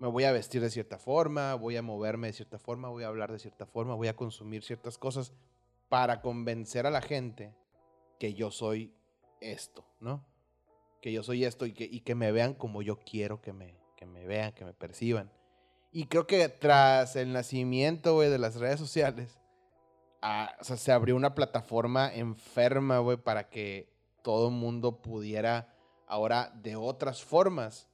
me 0.01 0.09
voy 0.09 0.25
a 0.25 0.33
vestir 0.33 0.63
de 0.63 0.71
cierta 0.71 0.99
forma, 0.99 1.55
voy 1.55 1.77
a 1.77 1.83
moverme 1.83 2.29
de 2.29 2.33
cierta 2.33 2.59
forma, 2.59 2.89
voy 2.89 3.05
a 3.05 3.09
hablar 3.09 3.31
de 3.31 3.39
cierta 3.39 3.67
forma, 3.67 3.95
voy 3.95 4.09
a 4.09 4.17
consumir 4.17 4.65
ciertas 4.65 4.97
cosas 4.97 5.35
para 5.91 6.23
convencer 6.23 6.87
a 6.87 6.91
la 6.91 7.03
gente 7.03 7.55
que 8.19 8.33
yo 8.33 8.51
soy 8.51 8.95
esto, 9.43 9.85
¿no? 10.01 10.25
Que 11.03 11.13
yo 11.13 11.23
soy 11.23 11.45
esto 11.45 11.67
y 11.67 11.75
que, 11.75 11.85
y 11.85 12.01
que 12.01 12.15
me 12.15 12.33
vean 12.33 12.55
como 12.55 12.81
yo 12.81 12.99
quiero 12.99 13.43
que 13.43 13.53
me, 13.53 13.77
que 13.95 14.07
me 14.07 14.27
vean, 14.27 14.53
que 14.53 14.65
me 14.65 14.73
perciban. 14.73 15.31
Y 15.93 16.07
creo 16.07 16.27
que 16.27 16.49
tras 16.49 17.15
el 17.17 17.35
nacimiento, 17.35 18.15
güey, 18.15 18.31
de 18.31 18.39
las 18.39 18.57
redes 18.57 18.81
sociales, 18.81 19.39
ah, 20.23 20.57
se 20.63 20.93
abrió 20.93 21.15
una 21.15 21.35
plataforma 21.35 22.15
enferma, 22.15 23.01
güey, 23.01 23.19
para 23.19 23.51
que 23.51 23.93
todo 24.23 24.49
el 24.49 24.55
mundo 24.55 25.03
pudiera 25.03 25.75
ahora 26.07 26.53
de 26.55 26.77
otras 26.77 27.23
formas 27.23 27.90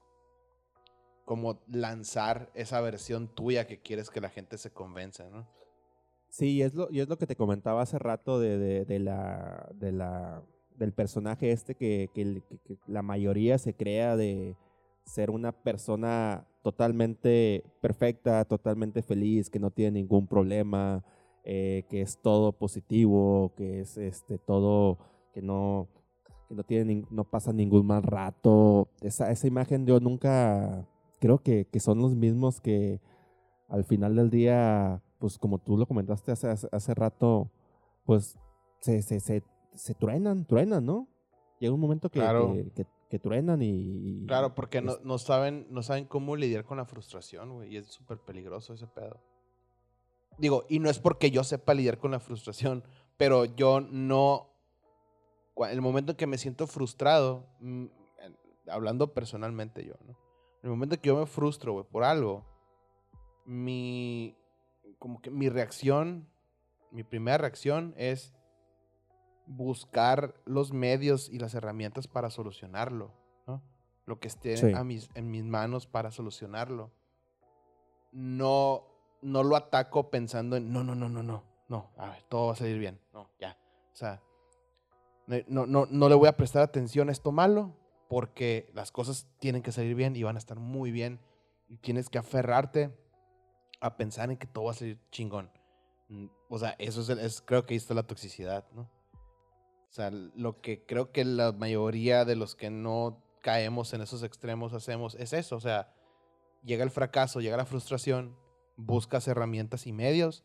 como 1.27 1.61
lanzar 1.69 2.51
esa 2.55 2.81
versión 2.81 3.29
tuya 3.29 3.67
que 3.67 3.81
quieres 3.81 4.09
que 4.09 4.23
la 4.23 4.31
gente 4.31 4.57
se 4.57 4.71
convenza, 4.71 5.29
¿no? 5.29 5.47
Sí, 6.31 6.63
es 6.63 6.75
lo, 6.75 6.89
y 6.91 7.01
es 7.01 7.09
lo 7.09 7.19
que 7.19 7.27
te 7.27 7.37
comentaba 7.37 7.83
hace 7.83 7.99
rato 7.99 8.41
de, 8.41 8.85
de- 8.87 8.99
la, 8.99 9.69
de 9.75 9.93
la, 9.93 10.43
del 10.77 10.93
personaje 10.93 11.51
este 11.51 11.75
que, 11.75 12.11
que 12.15 12.43
la 12.87 13.03
mayoría 13.03 13.59
se 13.59 13.75
crea 13.75 14.17
de 14.17 14.57
ser 15.05 15.31
una 15.31 15.53
persona 15.53 16.47
totalmente 16.63 17.65
perfecta, 17.81 18.45
totalmente 18.45 19.03
feliz, 19.03 19.51
que 19.51 19.59
no 19.59 19.71
tiene 19.71 19.93
ningún 20.01 20.27
problema, 20.27 21.05
eh, 21.45 21.85
que 21.89 22.03
es 22.03 22.19
todo 22.23 22.53
positivo, 22.53 23.53
que 23.57 23.81
es 23.81 23.97
este 23.97 24.39
todo, 24.39 24.99
que 25.33 25.43
no, 25.43 25.89
que 26.49 26.55
no 26.55 26.65
tiene 26.65 27.05
no 27.11 27.25
pasa 27.25 27.53
ningún 27.53 27.87
mal 27.87 28.03
rato. 28.03 28.89
Esa, 29.01 29.31
esa 29.31 29.47
imagen 29.47 29.87
yo 29.87 30.01
nunca 30.01 30.87
creo 31.21 31.39
que, 31.39 31.67
que 31.67 31.81
son 31.81 31.99
los 31.99 32.15
mismos 32.15 32.61
que 32.61 33.01
al 33.69 33.85
final 33.85 34.15
del 34.17 34.31
día, 34.31 35.03
pues 35.19 35.39
como 35.39 35.59
tú 35.59 35.77
lo 35.77 35.87
comentaste 35.87 36.33
hace, 36.33 36.49
hace, 36.49 36.69
hace 36.73 36.95
rato, 36.95 37.51
pues 38.05 38.39
se, 38.81 39.03
se, 39.03 39.21
se, 39.21 39.43
se 39.75 39.95
truenan, 39.95 40.45
truenan, 40.47 40.85
¿no? 40.87 41.09
Llega 41.59 41.75
un 41.75 41.81
momento 41.81 42.11
que, 42.11 42.21
Claro. 42.21 42.53
que, 42.55 42.71
que- 42.73 42.97
que 43.09 43.21
truenan 43.21 43.63
y... 43.63 44.27
Claro, 44.27 44.53
porque 44.57 44.83
no, 44.83 44.93
es- 44.95 45.05
no 45.05 45.19
saben, 45.19 45.69
no 45.71 45.85
saben 45.85 46.07
cómo 46.07 46.35
lidiar 46.35 46.65
con 46.65 46.77
la 46.77 46.87
frustración, 46.87 47.53
güey, 47.55 47.73
y 47.73 47.77
es 47.77 47.87
súper 47.87 48.19
peligroso 48.19 48.75
ese 48.75 48.89
pedo. 48.89 49.21
Digo, 50.39 50.65
y 50.69 50.81
no 50.81 50.91
es 50.91 50.99
porque 50.99 51.31
yo 51.31 51.45
sepa 51.45 51.73
lidiar 51.73 51.99
con 51.99 52.11
la 52.11 52.19
frustración, 52.19 52.83
pero 53.17 53.45
yo 53.45 53.81
no, 53.81 54.49
el 55.71 55.81
momento 55.81 56.13
en 56.13 56.17
que 56.17 56.27
me 56.27 56.37
siento 56.37 56.67
frustrado, 56.67 57.47
mm, 57.61 57.87
hablando 58.69 59.15
personalmente 59.15 59.85
yo, 59.85 59.95
¿no? 60.05 60.17
El 60.67 60.71
momento 60.71 60.97
en 60.97 61.01
que 61.01 61.07
yo 61.07 61.17
me 61.17 61.27
frustro, 61.27 61.75
güey, 61.75 61.85
por 61.85 62.03
algo, 62.03 62.45
mi, 63.45 64.37
como 64.99 65.23
que 65.23 65.31
mi 65.31 65.49
reacción, 65.49 66.29
mi 66.91 67.05
primera 67.05 67.39
reacción 67.39 67.95
es 67.97 68.35
buscar 69.47 70.35
los 70.45 70.73
medios 70.73 71.29
y 71.29 71.39
las 71.39 71.55
herramientas 71.55 72.09
para 72.09 72.31
solucionarlo, 72.31 73.13
¿no? 73.47 73.63
Lo 74.07 74.19
que 74.19 74.27
esté 74.27 74.57
Sí. 74.57 74.73
a 74.73 74.83
mis, 74.83 75.09
en 75.15 75.31
mis 75.31 75.45
manos 75.45 75.87
para 75.87 76.11
solucionarlo. 76.11 76.91
No, 78.11 78.89
no 79.23 79.45
lo 79.45 79.55
ataco 79.55 80.11
pensando 80.11 80.57
en, 80.57 80.73
no, 80.73 80.83
no, 80.83 80.97
no, 80.97 81.09
no, 81.09 81.23
no, 81.23 81.45
no, 81.69 81.91
a 81.97 82.11
ver, 82.11 82.25
todo 82.25 82.49
va 82.49 82.53
a 82.55 82.57
salir 82.57 82.81
bien, 82.81 83.01
no, 83.13 83.31
ya. 83.39 83.57
O 83.93 83.97
sea, 83.97 84.21
no, 85.47 85.65
no, 85.67 85.87
no 85.89 86.09
le 86.09 86.17
voy 86.17 86.27
a 86.27 86.37
prestar 86.37 86.63
atención 86.63 87.09
a 87.09 87.13
esto 87.13 87.31
malo 87.31 87.73
porque 88.09 88.71
las 88.75 88.93
cosas 88.93 89.27
tienen 89.41 89.63
que 89.63 89.73
salir 89.73 89.95
bien 89.95 90.15
y 90.17 90.23
van 90.23 90.37
a 90.37 90.39
estar 90.39 90.59
muy 90.59 90.91
bien 90.91 91.21
y 91.69 91.77
tienes 91.79 92.09
que 92.09 92.19
aferrarte 92.19 92.97
a 93.81 93.97
pensar 93.97 94.31
en 94.31 94.37
que 94.37 94.47
todo 94.47 94.65
va 94.65 94.71
a 94.73 94.75
salir 94.75 94.99
chingón. 95.11 95.51
Mm, 96.09 96.27
O 96.49 96.59
sea, 96.59 96.77
eso 96.79 97.01
es, 97.01 97.09
el- 97.09 97.19
es- 97.19 97.41
creo 97.43 97.67
que 97.67 97.75
ahí 97.75 97.79
está 97.79 97.93
la 97.95 98.07
toxicidad, 98.07 98.65
¿no? 98.73 98.83
O 98.83 99.93
sea, 99.97 100.11
lo 100.11 100.61
que 100.61 100.85
creo 100.87 101.11
que 101.11 101.25
la 101.25 101.53
mayoría 101.53 102.25
de 102.25 102.37
los 102.37 102.55
que 102.55 102.71
no 102.71 103.23
caemos 103.43 103.93
en 103.95 104.03
esos 104.03 104.23
extremos 104.23 104.73
hacemos 104.73 105.15
es 105.17 105.33
eso. 105.33 105.57
O 105.57 105.61
sea, 105.61 105.93
llega 106.63 106.85
el 106.85 106.91
fracaso, 106.91 107.41
llega 107.41 107.57
la 107.57 107.65
frustración, 107.67 108.37
buscas 108.77 109.27
herramientas 109.27 109.87
y 109.87 109.93
medios 109.93 110.45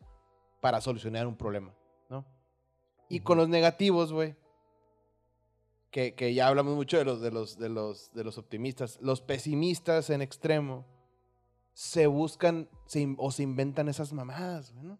para 0.60 0.80
solucionar 0.80 1.26
un 1.26 1.36
problema, 1.36 1.74
¿no? 2.08 2.24
Y 3.08 3.20
con 3.20 3.36
los 3.38 3.48
negativos, 3.48 4.12
güey, 4.12 4.34
que, 5.92 6.14
que 6.14 6.32
ya 6.32 6.48
hablamos 6.48 6.74
mucho 6.74 6.96
de 6.96 7.04
los, 7.04 7.20
de, 7.20 7.30
los, 7.30 7.58
de, 7.58 7.68
los, 7.68 8.12
de 8.12 8.24
los 8.24 8.38
optimistas, 8.38 8.98
los 9.02 9.20
pesimistas 9.20 10.08
en 10.10 10.22
extremo 10.22 10.86
se 11.74 12.06
buscan 12.06 12.68
se 12.86 13.14
o 13.18 13.30
se 13.30 13.42
inventan 13.42 13.88
esas 13.88 14.12
mamadas, 14.12 14.72
¿no? 14.74 14.98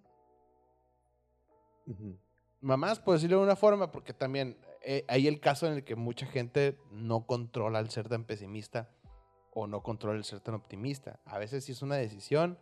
Mamás, 2.60 3.00
por 3.00 3.14
decirlo 3.14 3.38
de 3.38 3.44
una 3.44 3.56
forma, 3.56 3.90
porque 3.90 4.12
también 4.12 4.58
eh, 4.82 5.04
hay 5.08 5.26
el 5.26 5.40
caso 5.40 5.66
en 5.66 5.72
el 5.72 5.84
que 5.84 5.96
mucha 5.96 6.26
gente 6.26 6.78
no 6.90 7.26
controla 7.26 7.80
el 7.80 7.90
ser 7.90 8.08
tan 8.08 8.24
pesimista 8.24 8.90
o 9.52 9.66
no 9.66 9.82
controla 9.82 10.18
el 10.18 10.24
ser 10.24 10.40
tan 10.40 10.54
optimista. 10.54 11.20
A 11.24 11.38
veces 11.38 11.64
sí 11.64 11.72
es 11.72 11.82
una 11.82 11.96
decisión, 11.96 12.58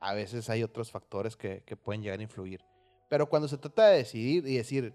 a 0.00 0.14
veces 0.14 0.50
hay 0.50 0.62
otros 0.62 0.90
factores 0.90 1.36
que, 1.36 1.62
que 1.64 1.76
pueden 1.76 2.02
llegar 2.02 2.18
a 2.20 2.22
influir. 2.22 2.64
Pero 3.08 3.28
cuando 3.28 3.48
se 3.48 3.58
trata 3.58 3.86
de 3.88 3.98
decidir 3.98 4.46
y 4.46 4.56
decir, 4.56 4.94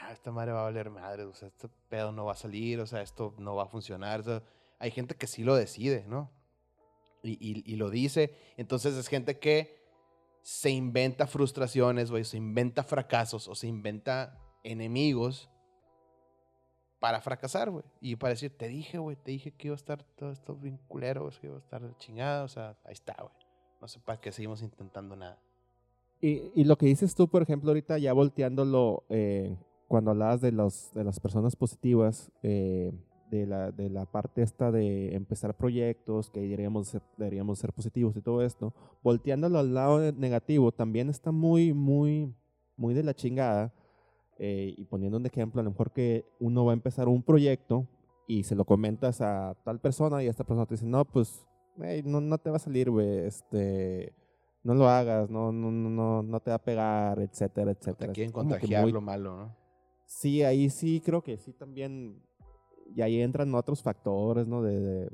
"Ah, 0.00 0.12
esta 0.12 0.30
madre 0.32 0.52
va 0.52 0.60
a 0.60 0.64
valer 0.64 0.90
madre, 0.90 1.24
o 1.24 1.34
sea, 1.34 1.48
este 1.48 1.68
pedo 1.88 2.12
no 2.12 2.24
va 2.24 2.32
a 2.32 2.36
salir, 2.36 2.80
o 2.80 2.86
sea, 2.86 3.02
esto 3.02 3.34
no 3.38 3.54
va 3.56 3.64
a 3.64 3.68
funcionar, 3.68 4.20
o 4.20 4.22
sea, 4.24 4.42
hay 4.78 4.90
gente 4.90 5.14
que 5.16 5.26
sí 5.26 5.42
lo 5.44 5.54
decide, 5.54 6.04
¿no? 6.08 6.30
Y, 7.22 7.32
y- 7.40 7.62
y 7.66 7.76
lo 7.76 7.90
dice. 7.90 8.34
Entonces 8.56 8.94
es 8.94 9.08
gente 9.08 9.38
que 9.38 9.76
se 10.42 10.70
inventa 10.70 11.26
frustraciones, 11.26 12.10
güey, 12.10 12.24
se 12.24 12.36
inventa 12.36 12.84
fracasos 12.84 13.48
o 13.48 13.54
se 13.54 13.66
inventa 13.66 14.38
enemigos 14.62 15.50
para 17.00 17.20
fracasar, 17.20 17.70
güey. 17.70 17.84
Y 18.00 18.16
para 18.16 18.30
decir, 18.34 18.56
te 18.56 18.68
dije, 18.68 18.98
güey, 18.98 19.16
te 19.16 19.30
dije 19.32 19.52
que 19.52 19.68
iba 19.68 19.74
a 19.74 19.76
estar 19.76 20.02
todo 20.16 20.30
esto 20.32 20.54
bien 20.56 20.78
culero, 20.88 21.22
güey, 21.22 21.38
que 21.40 21.46
iba 21.48 21.56
a 21.56 21.60
estar 21.60 21.96
chingado, 21.98 22.44
o 22.44 22.48
sea, 22.48 22.76
ahí 22.84 22.92
está, 22.92 23.14
güey. 23.20 23.34
No 23.80 23.86
sé 23.88 24.00
para 24.00 24.20
qué 24.20 24.32
seguimos 24.32 24.62
intentando 24.62 25.14
nada. 25.14 25.38
Y, 26.20 26.50
y 26.54 26.64
lo 26.64 26.76
que 26.76 26.86
dices 26.86 27.14
tú, 27.14 27.28
por 27.28 27.42
ejemplo, 27.42 27.70
ahorita 27.70 27.98
ya 27.98 28.12
volteándolo, 28.12 29.04
eh, 29.08 29.56
cuando 29.88 30.10
hablabas 30.12 30.40
de, 30.40 30.52
los, 30.52 30.92
de 30.94 31.02
las 31.04 31.18
personas 31.18 31.56
positivas, 31.56 32.30
eh, 32.42 32.92
de, 33.30 33.46
la, 33.46 33.72
de 33.72 33.90
la 33.90 34.04
parte 34.06 34.42
esta 34.42 34.70
de 34.70 35.14
empezar 35.14 35.56
proyectos, 35.56 36.30
que 36.30 36.40
deberíamos 36.40 36.88
ser, 36.88 37.02
deberíamos 37.16 37.58
ser 37.58 37.72
positivos 37.72 38.16
y 38.16 38.20
todo 38.22 38.42
esto, 38.42 38.72
volteándolo 39.02 39.58
al 39.58 39.74
lado 39.74 40.12
negativo, 40.12 40.72
también 40.72 41.08
está 41.10 41.32
muy, 41.32 41.72
muy, 41.72 42.34
muy 42.76 42.94
de 42.94 43.02
la 43.02 43.14
chingada. 43.14 43.72
eh, 44.38 44.72
y 44.76 44.84
poniendo 44.84 45.18
un 45.18 45.26
ejemplo, 45.26 45.60
a 45.60 45.64
lo 45.64 45.70
mejor 45.70 45.90
que 45.90 46.24
uno 46.38 46.64
va 46.64 46.70
a 46.72 46.74
empezar 46.74 47.08
un 47.08 47.22
proyecto 47.24 47.88
y 48.28 48.44
se 48.44 48.54
lo 48.54 48.64
comentas 48.64 49.20
a 49.20 49.56
tal 49.64 49.80
persona 49.80 50.22
y 50.22 50.28
esta 50.28 50.44
persona 50.44 50.64
te 50.66 50.74
dice, 50.74 50.86
no, 50.86 51.04
pues, 51.04 51.44
"Ey, 51.82 52.02
no, 52.04 52.20
no 52.20 52.38
te 52.38 52.48
va 52.50 52.56
a 52.56 52.60
salir, 52.60 52.88
güey, 52.90 53.18
este 53.26 54.12
no 54.62 54.74
lo 54.74 54.88
hagas, 54.88 55.28
no, 55.30 55.50
no, 55.50 55.70
no, 55.72 55.90
no, 55.90 56.22
no 56.22 56.40
te 56.40 56.50
va 56.50 56.56
a 56.56 56.62
pegar, 56.62 57.18
etcétera, 57.20 57.74
Te 57.74 57.80
etcétera. 57.80 58.12
quieren 58.12 58.28
Es 58.28 58.32
como 58.32 58.48
que 58.48 58.54
contagiar 58.54 58.82
muy- 58.84 58.92
lo 58.92 59.00
malo, 59.00 59.36
¿no? 59.36 59.56
Sí, 60.08 60.42
ahí 60.42 60.70
sí 60.70 61.02
creo 61.04 61.22
que 61.22 61.36
sí 61.36 61.52
también, 61.52 62.22
y 62.96 63.02
ahí 63.02 63.20
entran 63.20 63.54
otros 63.54 63.82
factores, 63.82 64.48
¿no? 64.48 64.62
De, 64.62 64.80
de- 64.80 65.10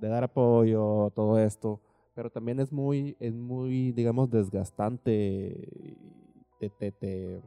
de 0.00 0.08
dar 0.08 0.24
apoyo, 0.24 1.10
todo 1.14 1.38
esto, 1.38 1.80
pero 2.14 2.30
también 2.30 2.60
es 2.60 2.72
muy, 2.72 3.16
es 3.20 3.34
muy, 3.34 3.92
digamos, 3.92 4.30
desgastante. 4.30 5.96
Te, 6.58 6.70
te, 6.70 6.92
te, 6.92 7.42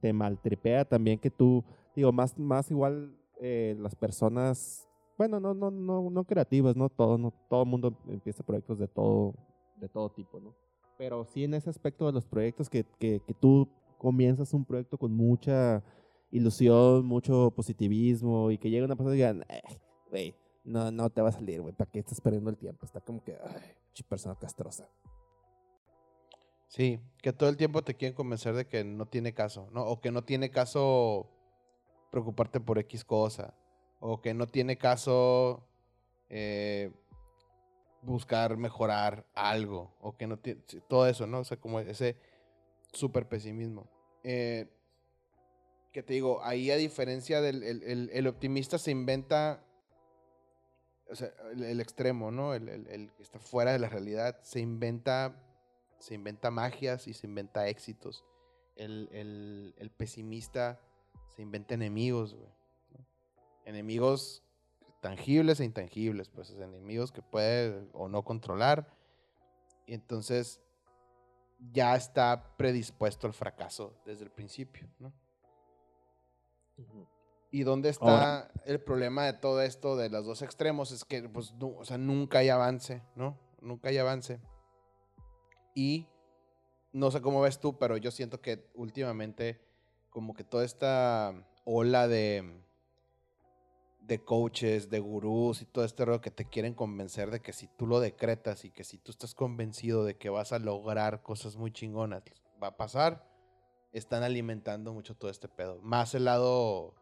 te, 0.00 0.12
maltripea 0.12 0.84
también 0.84 1.18
que 1.18 1.30
tú, 1.30 1.64
digo, 1.96 2.12
más, 2.12 2.38
más 2.38 2.70
igual 2.70 3.14
eh, 3.40 3.76
las 3.78 3.94
personas, 3.96 4.88
bueno, 5.18 5.40
no, 5.40 5.52
no, 5.54 5.70
no, 5.70 6.10
no 6.10 6.24
creativas, 6.24 6.76
no 6.76 6.88
todo, 6.88 7.18
no 7.18 7.32
todo 7.50 7.64
mundo 7.66 7.92
empieza 8.08 8.42
proyectos 8.44 8.78
de 8.78 8.88
todo, 8.88 9.34
de 9.76 9.88
todo 9.88 10.10
tipo, 10.10 10.38
¿no? 10.40 10.54
Pero 10.96 11.24
sí 11.24 11.44
en 11.44 11.54
ese 11.54 11.70
aspecto 11.70 12.06
de 12.06 12.12
los 12.12 12.26
proyectos 12.26 12.70
que, 12.70 12.84
que, 12.98 13.20
que 13.26 13.34
tú 13.34 13.68
comienzas 13.98 14.54
un 14.54 14.64
proyecto 14.64 14.96
con 14.96 15.12
mucha 15.12 15.82
ilusión, 16.30 17.04
mucho 17.04 17.52
positivismo 17.54 18.50
y 18.50 18.58
que 18.58 18.70
llega 18.70 18.86
una 18.86 18.96
persona 18.96 19.14
y 19.14 19.18
digan, 19.18 19.44
"Eh, 19.48 19.62
güey, 20.10 20.34
no, 20.64 20.90
no 20.90 21.10
te 21.10 21.22
va 21.22 21.30
a 21.30 21.32
salir, 21.32 21.60
güey, 21.60 21.74
¿para 21.74 21.90
qué 21.90 21.98
estás 21.98 22.20
perdiendo 22.20 22.50
el 22.50 22.56
tiempo? 22.56 22.84
Está 22.84 23.00
como 23.00 23.22
que, 23.22 23.36
ay, 23.42 23.62
persona 24.04 24.36
castrosa. 24.36 24.88
Sí, 26.68 27.00
que 27.22 27.32
todo 27.32 27.48
el 27.48 27.56
tiempo 27.56 27.82
te 27.82 27.94
quieren 27.94 28.14
convencer 28.14 28.54
de 28.54 28.66
que 28.66 28.84
no 28.84 29.06
tiene 29.06 29.32
caso, 29.32 29.68
¿no? 29.72 29.84
O 29.84 30.00
que 30.00 30.10
no 30.10 30.22
tiene 30.22 30.50
caso 30.50 31.30
preocuparte 32.10 32.60
por 32.60 32.78
X 32.78 33.04
cosa. 33.04 33.54
O 34.00 34.20
que 34.20 34.34
no 34.34 34.46
tiene 34.46 34.76
caso 34.76 35.66
eh, 36.28 36.92
buscar 38.02 38.58
mejorar 38.58 39.26
algo. 39.34 39.96
O 40.00 40.16
que 40.16 40.26
no 40.26 40.38
tiene... 40.38 40.60
Todo 40.88 41.06
eso, 41.06 41.26
¿no? 41.26 41.40
O 41.40 41.44
sea, 41.44 41.58
como 41.58 41.80
ese 41.80 42.16
súper 42.92 43.28
pesimismo. 43.28 43.88
Eh, 44.22 44.68
que 45.92 46.02
te 46.02 46.14
digo, 46.14 46.42
ahí 46.42 46.70
a 46.70 46.76
diferencia 46.76 47.40
del 47.40 47.62
el, 48.12 48.26
optimista 48.26 48.78
se 48.78 48.90
inventa... 48.90 49.64
O 51.10 51.14
sea, 51.14 51.32
el, 51.52 51.80
extremo, 51.80 52.30
¿no? 52.30 52.52
El, 52.52 53.10
que 53.16 53.22
está 53.22 53.38
fuera 53.38 53.72
de 53.72 53.78
la 53.78 53.88
realidad 53.88 54.38
se 54.42 54.60
inventa 54.60 55.42
se 55.98 56.14
inventa 56.14 56.50
magias 56.50 57.08
y 57.08 57.14
se 57.14 57.26
inventa 57.26 57.68
éxitos. 57.68 58.24
El, 58.76 59.92
pesimista 59.96 60.80
se 61.34 61.42
inventa 61.42 61.74
enemigos, 61.74 62.34
güey. 62.34 62.50
Enemigos 63.64 64.42
tangibles 65.00 65.60
e 65.60 65.64
intangibles, 65.64 66.28
pues 66.28 66.50
enemigos 66.50 67.12
que 67.12 67.22
puede 67.22 67.86
o 67.92 68.08
no 68.08 68.22
controlar. 68.22 68.96
Y 69.86 69.94
entonces 69.94 70.60
ya 71.58 71.96
está 71.96 72.56
predispuesto 72.56 73.26
al 73.26 73.32
fracaso 73.32 73.94
desde 74.04 74.24
el 74.24 74.30
principio, 74.30 74.88
¿no? 74.98 75.12
¿Y 77.50 77.62
dónde 77.62 77.88
está 77.88 78.04
Ahora- 78.06 78.52
el 78.66 78.80
problema 78.80 79.24
de 79.24 79.32
todo 79.32 79.62
esto 79.62 79.96
de 79.96 80.10
los 80.10 80.26
dos 80.26 80.42
extremos? 80.42 80.92
Es 80.92 81.04
que, 81.04 81.22
pues, 81.28 81.52
nu- 81.54 81.76
o 81.78 81.84
sea, 81.84 81.96
nunca 81.98 82.38
hay 82.38 82.50
avance, 82.50 83.02
¿no? 83.16 83.38
Nunca 83.60 83.88
hay 83.88 83.98
avance. 83.98 84.40
Y 85.74 86.06
no 86.92 87.10
sé 87.10 87.20
cómo 87.22 87.40
ves 87.40 87.58
tú, 87.58 87.78
pero 87.78 87.96
yo 87.96 88.10
siento 88.10 88.40
que 88.40 88.70
últimamente, 88.74 89.60
como 90.10 90.34
que 90.34 90.44
toda 90.44 90.64
esta 90.64 91.32
ola 91.64 92.06
de, 92.06 92.62
de 94.08 94.24
coaches, 94.24 94.88
de 94.88 95.00
gurús 95.00 95.60
y 95.60 95.66
todo 95.66 95.84
este 95.84 96.04
rollo 96.06 96.22
que 96.22 96.30
te 96.30 96.46
quieren 96.46 96.72
convencer 96.72 97.30
de 97.30 97.40
que 97.40 97.52
si 97.52 97.68
tú 97.76 97.86
lo 97.86 98.00
decretas 98.00 98.64
y 98.64 98.70
que 98.70 98.82
si 98.82 98.96
tú 98.96 99.12
estás 99.12 99.34
convencido 99.34 100.04
de 100.04 100.16
que 100.16 100.30
vas 100.30 100.52
a 100.52 100.58
lograr 100.58 101.22
cosas 101.22 101.56
muy 101.56 101.70
chingonas, 101.70 102.22
va 102.60 102.68
a 102.68 102.76
pasar, 102.78 103.30
están 103.92 104.22
alimentando 104.22 104.94
mucho 104.94 105.14
todo 105.14 105.30
este 105.30 105.46
pedo. 105.46 105.78
Más 105.82 106.14
el 106.14 106.24
lado 106.24 106.94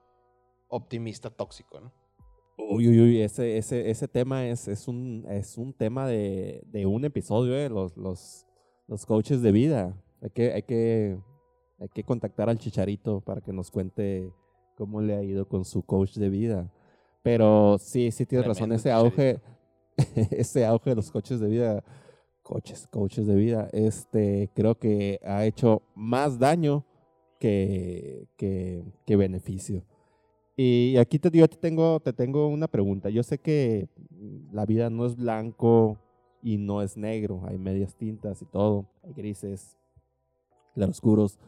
optimista 0.68 1.30
tóxico, 1.30 1.80
¿no? 1.80 1.92
Uy, 2.58 2.88
uy, 2.88 3.00
uy, 3.00 3.20
ese, 3.20 3.56
ese, 3.56 3.88
ese 3.88 4.08
tema 4.08 4.48
es, 4.48 4.66
es, 4.66 4.88
un, 4.88 5.26
es 5.28 5.58
un 5.58 5.72
tema 5.74 6.08
de, 6.08 6.64
de 6.66 6.86
un 6.86 7.04
episodio, 7.04 7.54
¿eh? 7.54 7.68
los, 7.68 7.96
los, 7.96 8.46
los 8.88 9.06
coaches 9.06 9.42
de 9.42 9.52
vida. 9.52 10.02
Hay 10.22 10.30
que, 10.30 10.52
hay, 10.52 10.62
que, 10.62 11.18
hay 11.78 11.88
que 11.88 12.02
contactar 12.02 12.48
al 12.48 12.58
chicharito 12.58 13.20
para 13.20 13.42
que 13.42 13.52
nos 13.52 13.70
cuente 13.70 14.32
cómo 14.76 15.00
le 15.00 15.14
ha 15.14 15.22
ido 15.22 15.46
con 15.46 15.64
su 15.64 15.82
coach 15.82 16.16
de 16.16 16.30
vida. 16.30 16.72
Pero 17.26 17.76
sí, 17.80 18.12
sí 18.12 18.24
tienes 18.24 18.46
razón, 18.46 18.68
Tremendo 18.68 18.76
ese 18.76 18.92
auge, 18.92 19.40
ese 20.30 20.64
auge 20.64 20.90
de 20.90 20.94
los 20.96 21.10
coaches 21.10 21.40
de 21.40 21.48
vida, 21.48 21.82
coaches, 22.44 22.86
coaches 22.86 23.26
de 23.26 23.34
vida, 23.34 23.68
este, 23.72 24.48
creo 24.54 24.78
que 24.78 25.18
ha 25.24 25.44
hecho 25.44 25.82
más 25.96 26.38
daño 26.38 26.84
que, 27.40 28.28
que, 28.36 28.84
que 29.04 29.16
beneficio. 29.16 29.82
Y 30.56 30.96
aquí 30.98 31.18
te, 31.18 31.28
yo 31.36 31.48
te 31.48 31.56
tengo, 31.56 31.98
te 31.98 32.12
tengo 32.12 32.46
una 32.46 32.68
pregunta. 32.68 33.10
Yo 33.10 33.24
sé 33.24 33.38
que 33.38 33.88
la 34.52 34.64
vida 34.64 34.88
no 34.88 35.04
es 35.04 35.16
blanco 35.16 35.98
y 36.44 36.58
no 36.58 36.80
es 36.80 36.96
negro. 36.96 37.42
Hay 37.48 37.58
medias 37.58 37.96
tintas 37.96 38.40
y 38.40 38.44
todo. 38.44 38.86
Hay 39.02 39.14
grises, 39.14 39.76
claroscuros, 40.74 41.40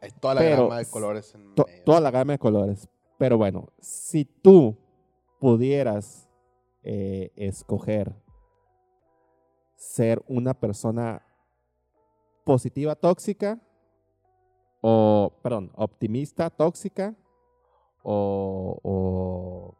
Hay 0.00 0.10
toda 0.22 0.36
la 0.36 0.40
Pero 0.40 0.62
gama 0.64 0.78
de 0.78 0.86
colores 0.86 1.34
en 1.34 1.54
to- 1.54 1.66
medio. 1.66 1.84
toda 1.84 2.00
la 2.00 2.10
gama 2.10 2.32
de 2.32 2.38
colores. 2.38 2.88
Pero 3.18 3.36
bueno, 3.36 3.68
si 3.78 4.24
tú 4.24 4.74
pudieras 5.38 6.28
eh, 6.82 7.32
escoger 7.36 8.14
ser 9.76 10.22
una 10.26 10.54
persona 10.54 11.24
positiva 12.44 12.96
tóxica 12.96 13.60
o, 14.80 15.38
perdón, 15.42 15.70
optimista 15.74 16.50
tóxica 16.50 17.14
o, 18.02 18.78
o 18.82 19.76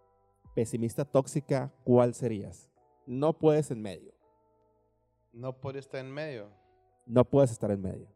pesimista 0.54 1.04
tóxica, 1.04 1.72
¿cuál 1.84 2.14
serías? 2.14 2.68
No 3.06 3.32
puedes 3.32 3.70
en 3.70 3.80
medio. 3.80 4.12
No 5.32 5.60
puede 5.60 5.78
estar 5.78 6.00
en 6.04 6.12
medio. 6.12 6.50
No 7.06 7.24
puedes 7.24 7.52
estar 7.52 7.70
en 7.70 7.80
medio. 7.80 8.08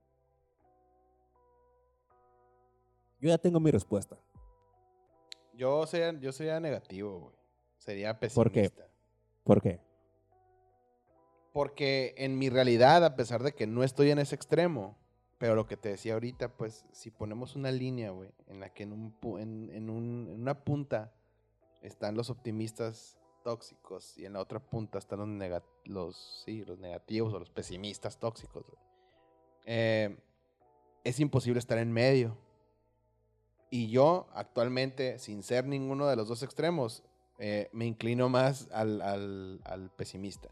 Yo 3.20 3.28
ya 3.28 3.38
tengo 3.38 3.60
mi 3.60 3.70
respuesta. 3.70 4.18
Yo 5.54 5.86
sería, 5.86 6.18
yo 6.18 6.32
sería 6.32 6.60
negativo, 6.60 7.18
güey. 7.20 7.34
Sería 7.78 8.18
¿Por 8.18 8.50
qué? 8.50 8.62
pesimista. 8.70 8.86
¿Por 9.44 9.60
qué? 9.62 9.80
Porque 11.52 12.14
en 12.16 12.38
mi 12.38 12.48
realidad, 12.48 13.04
a 13.04 13.14
pesar 13.16 13.42
de 13.42 13.52
que 13.52 13.66
no 13.66 13.82
estoy 13.84 14.10
en 14.10 14.18
ese 14.18 14.34
extremo, 14.34 14.96
pero 15.38 15.54
lo 15.54 15.66
que 15.66 15.76
te 15.76 15.90
decía 15.90 16.14
ahorita, 16.14 16.56
pues 16.56 16.86
si 16.92 17.10
ponemos 17.10 17.56
una 17.56 17.70
línea, 17.70 18.10
güey, 18.10 18.30
en 18.46 18.60
la 18.60 18.72
que 18.72 18.84
en, 18.84 18.92
un, 18.92 19.20
pu- 19.20 19.40
en, 19.40 19.70
en 19.70 19.90
un- 19.90 20.28
en 20.30 20.40
una 20.40 20.64
punta 20.64 21.12
están 21.82 22.14
los 22.16 22.30
optimistas 22.30 23.18
tóxicos 23.42 24.16
y 24.16 24.24
en 24.24 24.34
la 24.34 24.40
otra 24.40 24.60
punta 24.60 24.98
están 24.98 25.18
los, 25.18 25.28
nega- 25.28 25.64
los, 25.84 26.42
sí, 26.46 26.64
los 26.64 26.78
negativos 26.78 27.34
o 27.34 27.38
los 27.40 27.50
pesimistas 27.50 28.18
tóxicos, 28.18 28.64
eh, 29.66 30.16
es 31.04 31.18
imposible 31.20 31.58
estar 31.58 31.78
en 31.78 31.92
medio. 31.92 32.38
Y 33.72 33.88
yo 33.88 34.28
actualmente, 34.34 35.18
sin 35.18 35.42
ser 35.42 35.66
ninguno 35.66 36.06
de 36.06 36.14
los 36.14 36.28
dos 36.28 36.42
extremos, 36.42 37.02
eh, 37.38 37.70
me 37.72 37.86
inclino 37.86 38.28
más 38.28 38.68
al, 38.70 39.00
al- 39.02 39.60
al 39.64 39.90
pesimista 39.90 40.50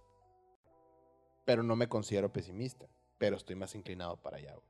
pero 1.44 1.64
no 1.64 1.74
me 1.74 1.88
considero 1.88 2.32
pesimista. 2.32 2.86
Pero 3.18 3.36
estoy 3.36 3.56
más 3.56 3.74
inclinado 3.74 4.16
para 4.16 4.36
allá. 4.36 4.52
güey. 4.54 4.66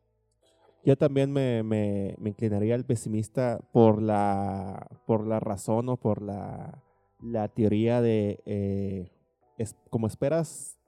Yo 0.83 0.97
también 0.97 1.31
me, 1.31 1.63
me- 1.63 2.15
me 2.19 2.31
inclinaría 2.31 2.75
al 2.75 2.87
pesimista 2.87 3.61
por 3.71 4.01
la, 4.01 4.87
por 5.07 5.27
la 5.27 5.41
razón 5.41 5.91
o 5.91 5.99
por 5.99 6.23
la, 6.23 6.83
la 7.21 7.49
teoría 7.49 8.01
de 8.01 8.41
eh, 8.47 9.13
es, 9.59 9.77
como 9.91 10.07
esperas 10.07 10.79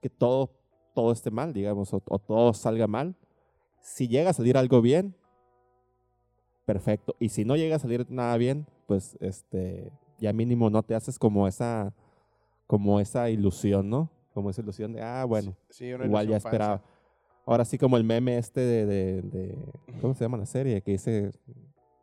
que 0.00 0.08
todo, 0.08 0.50
todo 0.94 1.12
esté 1.12 1.30
mal, 1.30 1.52
digamos, 1.52 1.92
o, 1.92 2.02
o 2.06 2.18
todo 2.18 2.54
salga 2.54 2.86
mal. 2.86 3.14
Si 3.82 4.08
llega 4.08 4.30
a 4.30 4.34
salir 4.34 4.56
algo 4.56 4.80
bien, 4.80 5.14
perfecto. 6.64 7.16
Y 7.18 7.28
si 7.30 7.44
no 7.44 7.56
llega 7.56 7.76
a 7.76 7.78
salir 7.78 8.06
nada 8.10 8.36
bien, 8.36 8.66
pues 8.86 9.16
este, 9.20 9.90
ya 10.18 10.32
mínimo 10.32 10.70
no 10.70 10.82
te 10.82 10.94
haces 10.94 11.18
como 11.18 11.46
esa, 11.48 11.92
como 12.66 13.00
esa 13.00 13.30
ilusión, 13.30 13.88
¿no? 13.90 14.10
Como 14.34 14.50
esa 14.50 14.62
ilusión 14.62 14.92
de, 14.92 15.02
ah, 15.02 15.24
bueno, 15.24 15.56
Sí, 15.70 15.86
sí, 15.86 15.92
una 15.92 16.06
igual 16.06 16.28
ya 16.28 16.36
esperaba. 16.36 16.78
falsa. 16.78 16.92
Ahora 17.44 17.64
sí 17.64 17.76
como 17.76 17.96
el 17.96 18.04
meme 18.04 18.38
este 18.38 18.60
de, 18.60 18.86
de, 18.86 19.22
de- 19.22 19.58
¿cómo 20.00 20.14
se 20.14 20.24
llama 20.24 20.38
la 20.38 20.46
serie? 20.46 20.80
Que 20.80 20.92
dice, 20.92 21.32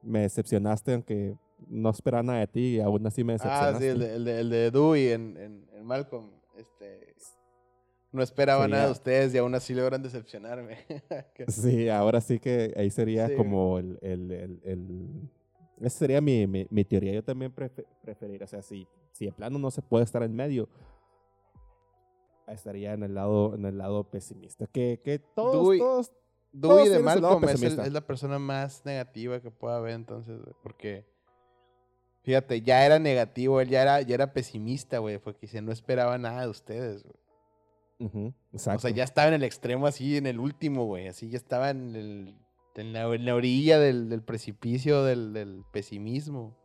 me 0.04 0.20
decepcionaste 0.22 0.94
aunque 0.94 1.36
no 1.68 1.90
esperaba 1.90 2.24
nada 2.24 2.40
de 2.40 2.48
ti 2.48 2.60
y 2.76 2.80
aún 2.82 3.06
así 3.08 3.24
me 3.24 3.34
Ah, 3.34 3.36
decepcionaste. 3.38 3.80
sí, 3.86 3.88
el 3.88 4.00
de, 4.00 4.16
el 4.16 4.26
de, 4.26 4.40
el 4.42 4.50
de 4.50 4.72
Dewey 4.72 5.08
en, 5.10 5.38
en, 5.38 5.70
en 5.74 5.86
Malcolm. 5.86 6.30
Este, 6.58 7.16
no 8.12 8.24
esperaba 8.24 8.68
nada 8.68 8.86
de 8.88 8.92
ustedes 8.92 9.34
y 9.34 9.38
aún 9.38 9.54
así 9.56 9.74
logran 9.74 10.02
decepcionarme. 10.02 10.78
Sí, 11.48 11.90
ahora 11.90 12.22
sí 12.22 12.40
que 12.40 12.74
ahí 12.76 12.90
sería 12.90 13.28
Sí. 13.28 13.36
como 13.36 13.78
el, 13.80 13.98
el, 14.02 14.32
el, 14.32 14.62
el- 14.64 15.30
Esa 15.80 16.00
sería 16.00 16.20
mi, 16.22 16.46
mi, 16.48 16.68
mi 16.70 16.84
teoría. 16.86 17.14
Yo 17.14 17.24
también 17.24 17.54
prefe- 17.54 17.86
preferiría, 18.02 18.46
o 18.46 18.48
sea, 18.48 18.62
si, 18.62 18.88
si 19.12 19.26
de 19.26 19.32
plano 19.32 19.60
no 19.60 19.72
se 19.72 19.82
puede 19.82 20.04
estar 20.06 20.24
en 20.24 20.36
medio, 20.36 20.68
estaría 22.48 22.94
en 22.94 23.04
el 23.04 23.14
lado, 23.14 23.56
en 23.56 23.66
el 23.66 23.78
lado 23.78 24.04
pesimista. 24.10 24.66
Que, 24.68 25.00
que 25.04 25.20
todos, 25.20 25.68
Dewey- 25.68 25.80
todos 25.80 26.12
Dewey 26.52 26.90
de 26.90 27.00
Malcolm 27.00 27.44
es, 27.44 27.50
el- 27.52 27.56
pesimista. 27.56 27.86
es 27.86 27.94
la 27.94 28.02
persona 28.02 28.40
más 28.40 28.84
negativa 28.86 29.40
que 29.40 29.52
pueda 29.52 29.78
haber 29.78 29.94
entonces, 29.94 30.40
porque 30.64 31.06
fíjate, 32.24 32.62
ya 32.62 32.86
era 32.86 32.98
negativo, 33.00 33.62
él 33.62 33.70
ya 33.70 33.82
era, 33.84 34.02
ya 34.02 34.16
era 34.16 34.34
pesimista, 34.34 34.98
güey, 34.98 35.20
porque 35.20 35.42
dice, 35.42 35.62
no 35.62 35.72
esperaba 35.72 36.18
nada 36.18 36.42
de 36.42 36.50
ustedes, 36.50 37.04
güey. 37.04 37.16
Ujú, 38.00 38.34
O 38.54 38.58
sea, 38.58 38.78
ya 38.92 39.04
estaba 39.04 39.28
en 39.28 39.34
el 39.34 39.44
extremo 39.44 39.86
así, 39.86 40.16
en 40.18 40.26
el 40.26 40.40
último, 40.40 40.86
güey. 40.86 41.08
Así 41.08 41.30
ya 41.30 41.38
estaba 41.38 41.70
en, 41.70 41.96
el, 41.96 42.36
en, 42.76 42.94
la, 42.94 43.14
en 43.14 43.26
la 43.26 43.36
orilla 43.36 43.78
del, 43.78 44.08
del 44.10 44.22
precipicio 44.24 45.04
del, 45.04 45.34
del 45.34 45.64
pesimismo. 45.72 46.56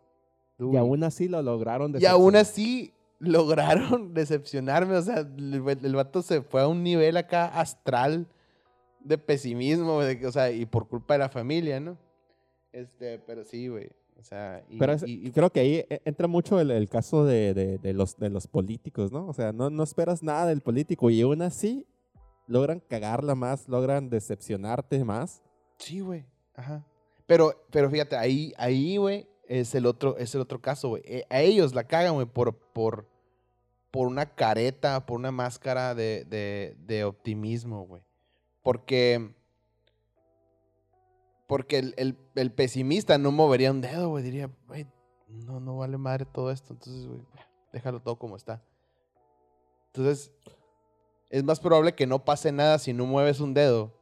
y 0.59 0.76
aún 0.76 1.03
así 1.03 1.28
lo 1.28 1.43
lograron. 1.43 1.95
Y 2.01 2.07
aún 2.07 2.37
así 2.37 2.95
lograron 3.18 4.14
decepcionarme. 4.14 4.95
O 4.97 5.03
sea, 5.03 5.18
el, 5.18 5.55
el 5.82 5.95
vato 5.97 6.22
se 6.22 6.41
fue 6.43 6.62
a 6.62 6.68
un 6.68 6.85
nivel 6.85 7.16
acá 7.16 7.47
astral 7.47 8.28
de 9.01 9.18
pesimismo. 9.18 9.97
o 9.97 10.32
sea, 10.32 10.53
y 10.53 10.66
por 10.66 10.87
culpa 10.89 11.14
de 11.14 11.18
la 11.18 11.28
familia, 11.28 11.80
¿no? 11.80 11.99
Este, 12.72 13.18
pero 13.18 13.45
sí, 13.45 13.68
güey. 13.68 13.91
O 14.18 14.22
sea, 14.22 14.64
y, 14.68 14.78
Pero 14.78 14.92
es- 14.94 15.02
y- 15.06 15.26
y- 15.26 15.30
creo 15.32 15.50
que 15.50 15.60
ahí 15.60 15.74
e- 15.88 16.00
entra 16.04 16.26
mucho 16.28 16.58
el, 16.60 16.70
el 16.70 16.88
caso 16.88 17.24
de, 17.24 17.52
de- 17.54 17.78
de 17.78 17.92
los, 17.92 18.16
de 18.16 18.30
los 18.30 18.46
políticos, 18.46 19.12
¿no? 19.12 19.26
O 19.26 19.32
sea, 19.34 19.52
no, 19.52 19.68
no 19.70 19.82
esperas 19.82 20.22
nada 20.22 20.46
del 20.46 20.60
político 20.62 21.10
y 21.10 21.20
aún 21.20 21.42
así 21.42 21.86
logran 22.46 22.80
cagarla 22.80 23.34
más, 23.34 23.68
logran 23.68 24.08
decepcionarte 24.10 25.04
más. 25.04 25.42
Sí, 25.78 26.00
güey. 26.00 26.24
Ajá. 26.54 26.86
Pero, 27.26 27.52
pero 27.70 27.90
fíjate, 27.90 28.16
ahí, 28.16 28.52
ahí, 28.56 28.96
güey, 28.96 29.26
es 29.46 29.74
el 29.74 29.86
otro, 29.86 30.16
es 30.16 30.34
el 30.34 30.40
otro 30.40 30.60
caso, 30.60 30.90
güey. 30.90 31.02
Eh, 31.06 31.24
a 31.28 31.40
ellos 31.40 31.74
la 31.74 31.84
cagan, 31.84 32.14
güey, 32.14 32.26
por, 32.26 32.54
por, 32.56 33.06
por 33.90 34.06
una 34.06 34.26
careta, 34.34 35.04
por 35.06 35.18
una 35.18 35.30
máscara 35.32 35.94
de, 35.94 36.24
de, 36.24 36.76
de 36.86 37.04
optimismo, 37.04 37.86
güey. 37.86 38.02
Porque. 38.62 39.34
Porque 41.47 41.78
el, 41.78 41.95
el- 41.97 42.18
el 42.34 42.53
pesimista 42.53 43.18
no 43.18 43.30
movería 43.32 43.70
un 43.70 43.80
dedo, 43.80 44.09
güey. 44.09 44.24
Diría, 44.24 44.51
güey, 44.66 44.86
no, 45.28 45.61
no 45.61 45.76
vale 45.78 45.99
madre 45.99 46.24
todo 46.24 46.51
esto. 46.51 46.72
Entonces, 46.72 47.07
güey, 47.07 47.20
déjalo 47.72 48.01
todo 48.01 48.18
como 48.18 48.36
está. 48.36 48.62
Entonces, 49.88 50.32
es 51.30 51.45
más 51.45 51.61
probable 51.61 51.95
que 51.95 52.07
no 52.07 52.24
pase 52.24 52.51
nada 52.53 52.78
si 52.78 52.92
no 52.92 53.07
mueves 53.07 53.40
un 53.40 53.55
dedo 53.55 53.92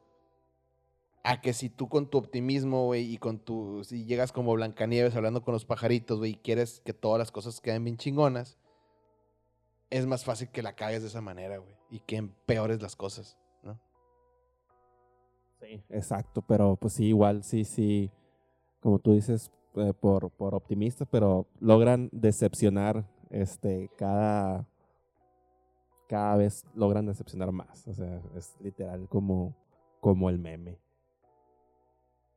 a 1.24 1.40
que 1.40 1.52
si 1.52 1.68
tú 1.68 1.88
con 1.88 2.08
tu 2.10 2.18
optimismo, 2.18 2.86
güey, 2.86 3.12
y 3.12 3.18
con 3.18 3.38
tu. 3.38 3.84
Si 3.84 4.04
llegas 4.06 4.32
como 4.32 4.52
Blancanieves 4.54 5.14
hablando 5.16 5.42
con 5.42 5.52
los 5.52 5.64
pajaritos, 5.64 6.18
güey, 6.18 6.32
y 6.32 6.36
quieres 6.36 6.80
que 6.80 6.92
todas 6.94 7.18
las 7.18 7.30
cosas 7.30 7.60
queden 7.60 7.84
bien 7.84 7.96
chingonas, 7.96 8.58
es 9.90 10.06
más 10.06 10.24
fácil 10.24 10.48
que 10.50 10.62
la 10.62 10.74
cagues 10.74 11.02
de 11.02 11.08
esa 11.08 11.20
manera, 11.20 11.58
güey. 11.58 11.76
Y 11.90 12.00
que 12.00 12.16
empeores 12.16 12.80
las 12.82 12.96
cosas. 12.96 13.36
Sí. 15.62 15.80
Exacto, 15.90 16.42
pero 16.42 16.76
pues 16.76 16.94
sí, 16.94 17.06
igual, 17.06 17.44
sí, 17.44 17.64
sí, 17.64 18.10
como 18.80 18.98
tú 18.98 19.12
dices, 19.12 19.52
eh, 19.76 19.94
por, 19.98 20.30
por 20.30 20.54
optimistas, 20.54 21.08
pero 21.10 21.46
logran 21.60 22.10
decepcionar 22.12 23.06
este, 23.30 23.88
cada, 23.96 24.66
cada 26.08 26.36
vez 26.36 26.66
logran 26.74 27.06
decepcionar 27.06 27.52
más. 27.52 27.86
O 27.88 27.94
sea, 27.94 28.20
es 28.36 28.54
literal 28.60 29.08
como, 29.08 29.56
como 30.00 30.28
el 30.28 30.38
meme. 30.38 30.78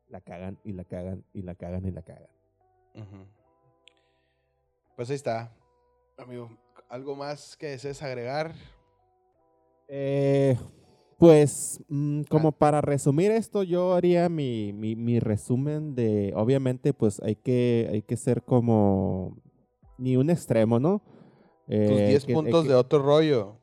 La 0.08 0.22
cagan 0.22 0.60
y 0.64 0.72
la 0.72 0.86
cagan 0.86 1.26
y 1.34 1.42
la 1.42 1.56
cagan 1.56 1.86
y 1.86 1.92
la 1.92 2.04
cagan. 2.04 2.30
Pues 4.96 5.10
ahí 5.10 5.16
está, 5.16 5.52
amigo. 6.18 6.50
¿Algo 6.88 7.16
más 7.16 7.58
que 7.58 7.68
desees 7.68 8.02
agregar? 8.02 8.54
Eh, 9.88 10.58
pues, 11.18 11.82
mm, 11.88 12.24
como 12.30 12.52
para 12.52 12.82
resumir 12.82 13.32
esto, 13.32 13.64
yo 13.64 13.94
haría 13.94 14.28
mi, 14.30 14.74
mi, 14.74 14.96
mi 14.96 15.20
resumen 15.20 15.96
de, 15.96 16.34
obviamente, 16.36 16.94
pues 16.94 17.22
hay 17.22 17.36
que, 17.36 17.88
hay 17.92 18.02
que 18.02 18.18
ser 18.18 18.44
como 18.44 19.38
ni 19.98 20.18
un 20.18 20.30
extremo, 20.30 20.80
¿no? 20.80 21.02
Tus 21.68 21.76
Eh, 21.76 22.08
10 22.10 22.26
que- 22.26 22.34
puntos 22.34 22.64
que- 22.64 22.70
de 22.70 22.76
otro 22.76 23.00
rollo. 23.02 23.58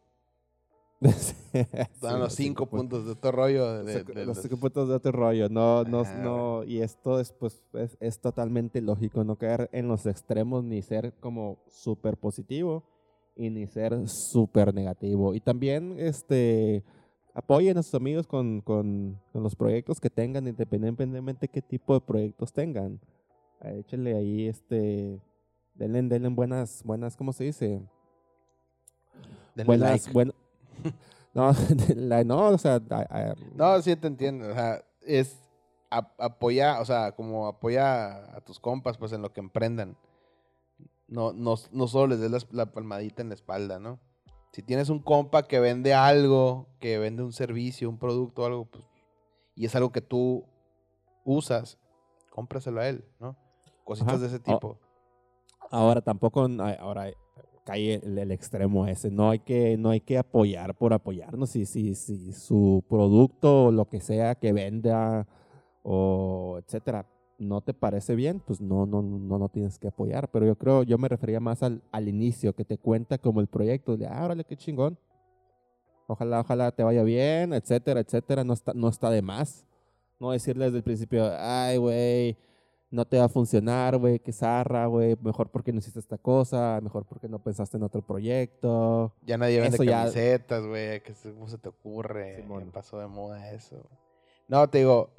Sí, 1.03 1.59
Dan 2.01 2.21
los 2.21 2.33
5 2.35 2.65
cinco 2.65 2.67
pu- 2.67 2.71
puntos 2.79 3.05
de 3.05 3.11
otro 3.13 3.33
rollo. 3.33 3.73
de- 3.73 3.83
Los 3.85 3.93
cinco- 3.93 4.13
de 4.13 4.25
los 4.25 4.37
los- 4.37 4.43
cinco 4.43 4.57
puntos 4.57 4.89
de 4.89 4.95
otro 4.95 5.13
rollo, 5.13 5.49
no, 5.51 5.85
no, 5.85 6.05
no, 6.23 6.65
y 6.65 6.81
esto 6.81 7.21
es, 7.21 7.33
pues, 7.33 7.63
es, 7.75 7.97
es 8.01 8.21
totalmente 8.21 8.81
lógico, 8.81 9.23
no 9.25 9.37
caer 9.37 9.69
en 9.73 9.89
los 9.89 10.07
extremos 10.07 10.65
ni 10.65 10.81
ser 10.81 11.13
como 11.21 11.59
súper 11.69 12.17
positivo 12.17 12.85
y 13.37 13.51
ni 13.51 13.67
ser 13.67 14.09
súper 14.09 14.73
negativo. 14.73 15.35
Y 15.35 15.41
también, 15.41 15.97
este, 15.99 16.85
apoyen 17.35 17.79
a 17.79 17.83
sus 17.83 17.95
amigos 17.95 18.27
con, 18.27 18.61
con, 18.61 19.21
con 19.33 19.43
los 19.43 19.55
proyectos 19.57 20.01
que 20.01 20.11
tengan, 20.11 20.47
independientemente 20.49 21.49
qué 21.49 21.63
tipo 21.63 21.95
de 21.95 22.01
proyectos 22.01 22.53
tengan. 22.53 23.01
Eh, 23.63 23.79
Échenle 23.81 24.17
ahí, 24.17 24.49
este, 24.49 25.21
denle, 25.75 26.03
denle 26.03 26.29
buenas, 26.29 26.83
buenas, 26.85 27.17
¿cómo 27.17 27.33
se 27.33 27.45
dice? 27.45 27.83
denle 29.55 29.67
buenas, 29.67 29.91
like. 30.07 30.13
buen- 30.13 30.35
no, 31.35 31.53
la- 31.97 32.25
no, 32.25 32.49
o 32.49 32.59
sea, 32.59 32.81
a- 32.91 33.07
a- 33.31 33.35
No, 33.55 33.81
sí 33.83 33.95
te 33.97 34.07
entiendo. 34.07 34.49
O 34.49 34.55
sea, 34.55 34.85
es 35.03 35.39
ap- 35.91 36.21
apoya, 36.21 36.81
o 36.81 36.85
sea, 36.85 37.13
como 37.13 37.47
apoya 37.47 38.37
a 38.37 38.41
tus 38.41 38.59
compas, 38.59 38.99
pues 38.99 39.13
en 39.13 39.23
lo 39.23 39.33
que 39.33 39.41
emprendan. 39.41 39.97
No, 41.09 41.33
no, 41.33 41.57
no 41.73 41.87
solo 41.89 42.09
les 42.17 42.21
des 42.21 42.47
la, 42.53 42.67
palmadita 42.73 43.21
en 43.23 43.29
la 43.29 43.35
espalda, 43.35 43.79
¿no? 43.79 43.99
Si 44.53 44.63
tienes 44.63 44.91
un 44.91 44.99
compa 45.01 45.45
que 45.45 45.61
vende 45.61 45.95
algo, 45.95 46.67
que 46.79 46.99
vende 46.99 47.23
un 47.23 47.33
servicio, 47.33 47.89
un 47.89 47.99
producto, 47.99 48.45
algo, 48.45 48.67
pues, 48.67 48.85
y 49.55 49.65
es 49.65 49.75
algo 49.75 49.93
que 49.93 50.03
tú 50.03 50.45
usas, 51.25 51.79
cómpraselo 52.31 52.81
a 52.81 52.89
él, 52.89 53.05
¿no? 53.19 53.37
Cositas 53.85 54.15
Ajá. 54.15 54.23
de 54.23 54.27
ese 54.27 54.41
tipo. 54.41 54.79
Ahora 55.71 56.03
tampoco, 56.03 56.47
ahora 56.79 57.11
cae 57.65 57.95
el, 57.95 58.19
el 58.19 58.31
extremo 58.31 58.87
ese. 58.87 59.11
No 59.11 59.31
hay 59.31 59.39
que, 59.39 59.77
no 59.79 59.91
hay 59.91 60.01
que 60.01 60.19
apoyar 60.19 60.75
por 60.75 60.93
apoyarnos. 60.93 61.51
Si, 61.51 61.65
si, 61.65 61.95
si 61.95 62.33
su 62.33 62.85
producto 62.89 63.67
o 63.67 63.71
lo 63.73 63.87
que 63.87 64.01
sea 64.01 64.35
que 64.35 64.53
venda 64.53 65.27
o 65.83 66.59
etcétera 66.59 67.07
no 67.49 67.61
te 67.61 67.75
parece 67.75 68.15
bien, 68.15 68.41
pues 68.41 68.61
no, 68.61 68.87
no, 68.87 69.03
no, 69.03 69.39
no 69.39 69.49
tienes 69.49 69.79
que 69.79 69.89
apoyar. 69.89 70.31
Pero 70.31 70.47
yo 70.47 70.57
creo, 70.57 70.83
yo 70.83 70.99
me 70.99 71.09
refería 71.09 71.41
más 71.41 71.63
al, 71.63 71.83
al 71.93 72.09
inicio, 72.09 72.55
que 72.55 72.65
te 72.65 72.79
cuenta 72.79 73.19
como 73.19 73.41
el 73.41 73.47
proyecto. 73.49 73.97
De, 73.97 74.07
ah, 74.07 74.25
órale, 74.25 74.45
qué 74.45 74.57
chingón. 74.57 74.99
Ojalá, 76.07 76.41
ojalá 76.41 76.71
te 76.73 76.83
vaya 76.83 77.03
bien, 77.03 77.53
etcétera, 77.53 78.01
etcétera. 78.01 78.45
No 78.45 78.53
está, 78.53 78.73
no 78.75 78.89
está 78.89 79.11
de 79.11 79.23
más. 79.23 79.65
No 80.19 80.31
decirle 80.33 80.67
desde 80.67 80.79
el 80.79 80.83
principio, 80.85 81.31
ay, 81.39 81.79
güey, 81.79 82.37
no 82.91 83.05
te 83.07 83.19
va 83.19 83.25
a 83.25 83.29
funcionar, 83.29 83.97
güey, 83.97 84.21
qué 84.21 84.33
zarra, 84.33 84.87
güey, 84.87 85.17
mejor 85.23 85.51
porque 85.51 85.73
no 85.73 85.79
hiciste 85.79 85.99
esta 85.99 86.19
cosa, 86.19 86.79
mejor 86.83 87.05
porque 87.07 87.29
no 87.29 87.39
pensaste 87.43 87.77
en 87.77 87.83
otro 87.83 88.03
proyecto. 88.03 89.13
Ya 89.27 89.37
nadie 89.39 89.61
vende 89.61 89.85
ya- 89.85 90.01
camisetas, 90.03 90.65
güey. 90.67 91.01
se- 91.15 91.33
¿Cómo 91.33 91.49
se 91.49 91.59
te 91.59 91.69
ocurre? 91.71 92.37
Simón. 92.37 92.67
Ya 92.67 92.73
pasó 92.73 92.99
de 93.01 93.07
moda 93.09 93.51
eso. 93.53 93.77
No, 94.47 94.69
te 94.69 94.79
digo, 94.79 95.11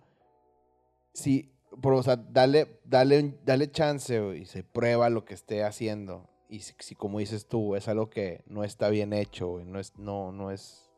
sí, 1.14 1.53
pero, 1.82 1.98
o 1.98 2.04
sea, 2.04 2.16
dale, 2.16 2.80
dale, 2.86 3.38
dale 3.46 3.72
chance, 3.72 4.38
y 4.38 4.46
se 4.46 4.64
prueba 4.64 5.10
lo 5.10 5.26
que 5.26 5.34
esté 5.34 5.64
haciendo. 5.64 6.30
Y 6.50 6.60
si, 6.60 6.74
si, 6.80 6.96
como 6.96 7.20
dices 7.20 7.48
tú, 7.48 7.76
es 7.76 7.88
algo 7.88 8.10
que 8.10 8.44
no 8.48 8.64
está 8.64 8.90
bien 8.90 9.14
hecho, 9.14 9.48
güey, 9.48 9.66
no 9.66 9.80
es, 9.80 9.98
no, 9.98 10.32
no 10.32 10.52
es, 10.52 10.92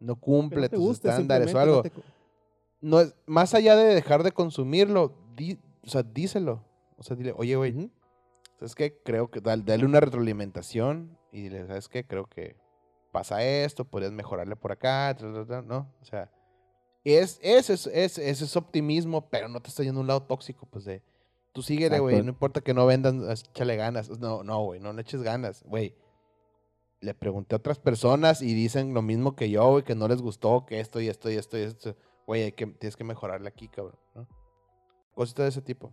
no 0.00 0.16
cumple 0.16 0.62
no 0.62 0.68
te 0.70 0.76
tus 0.76 0.84
guste, 0.86 1.08
estándares 1.08 1.50
o 1.54 1.58
no 1.58 1.60
algo. 1.60 1.82
te 1.82 1.92
No 2.80 3.00
es, 3.00 3.14
más 3.26 3.54
allá 3.54 3.76
de 3.76 3.94
dejar 3.94 4.22
de 4.22 4.32
consumirlo, 4.32 5.14
di- 5.36 5.58
o 5.84 5.88
sea, 5.88 6.02
díselo. 6.02 6.64
O 6.96 7.02
sea, 7.02 7.16
dile, 7.16 7.32
oye, 7.36 7.56
güey. 7.56 7.90
¿Sabes 8.58 8.74
qué? 8.74 8.98
Creo 9.04 9.30
que 9.30 9.40
dale, 9.40 9.62
dale 9.64 9.84
una 9.84 10.00
retroalimentación 10.00 11.16
y 11.30 11.42
dile, 11.42 11.66
¿sabes 11.66 11.88
qué? 11.88 12.04
Creo 12.04 12.26
que 12.26 12.56
pasa 13.12 13.42
esto, 13.44 13.84
podrías 13.84 14.10
mejorarle 14.12 14.56
por 14.56 14.72
acá, 14.72 15.14
tra, 15.16 15.32
tra, 15.32 15.46
tra", 15.46 15.62
¿no? 15.62 15.92
O 16.00 16.04
sea, 16.04 16.30
es, 17.04 17.38
ese 17.42 17.74
es, 17.74 17.86
es, 17.86 18.18
ese 18.18 18.44
es 18.44 18.56
optimismo, 18.56 19.28
pero 19.30 19.48
no 19.48 19.60
te 19.60 19.68
está 19.68 19.82
yendo 19.82 20.00
a 20.00 20.02
un 20.02 20.06
lado 20.06 20.22
tóxico, 20.22 20.66
pues 20.66 20.84
de, 20.84 21.02
tú 21.52 21.62
síguele, 21.62 21.98
güey, 21.98 22.22
no 22.22 22.28
importa 22.28 22.60
que 22.60 22.74
no 22.74 22.86
vendan, 22.86 23.28
échale 23.30 23.76
ganas. 23.76 24.08
No, 24.18 24.42
no, 24.42 24.62
güey, 24.64 24.80
no 24.80 24.92
le 24.92 25.02
eches 25.02 25.22
ganas, 25.22 25.62
güey. 25.64 25.96
Le 27.00 27.14
pregunté 27.14 27.54
a 27.54 27.58
otras 27.58 27.78
personas 27.78 28.42
y 28.42 28.54
dicen 28.54 28.94
lo 28.94 29.02
mismo 29.02 29.36
que 29.36 29.50
yo, 29.50 29.68
güey, 29.70 29.84
que 29.84 29.94
no 29.94 30.08
les 30.08 30.20
gustó, 30.20 30.66
que 30.66 30.80
esto 30.80 31.00
y 31.00 31.08
esto 31.08 31.30
y 31.30 31.34
esto 31.34 31.58
y 31.58 31.62
esto. 31.62 31.96
Güey, 32.26 32.52
que, 32.52 32.66
tienes 32.66 32.96
que 32.96 33.04
mejorarle 33.04 33.48
aquí, 33.48 33.68
cabrón, 33.68 33.98
¿no? 34.14 34.28
Cositas 35.14 35.44
de 35.44 35.48
ese 35.48 35.62
tipo. 35.62 35.92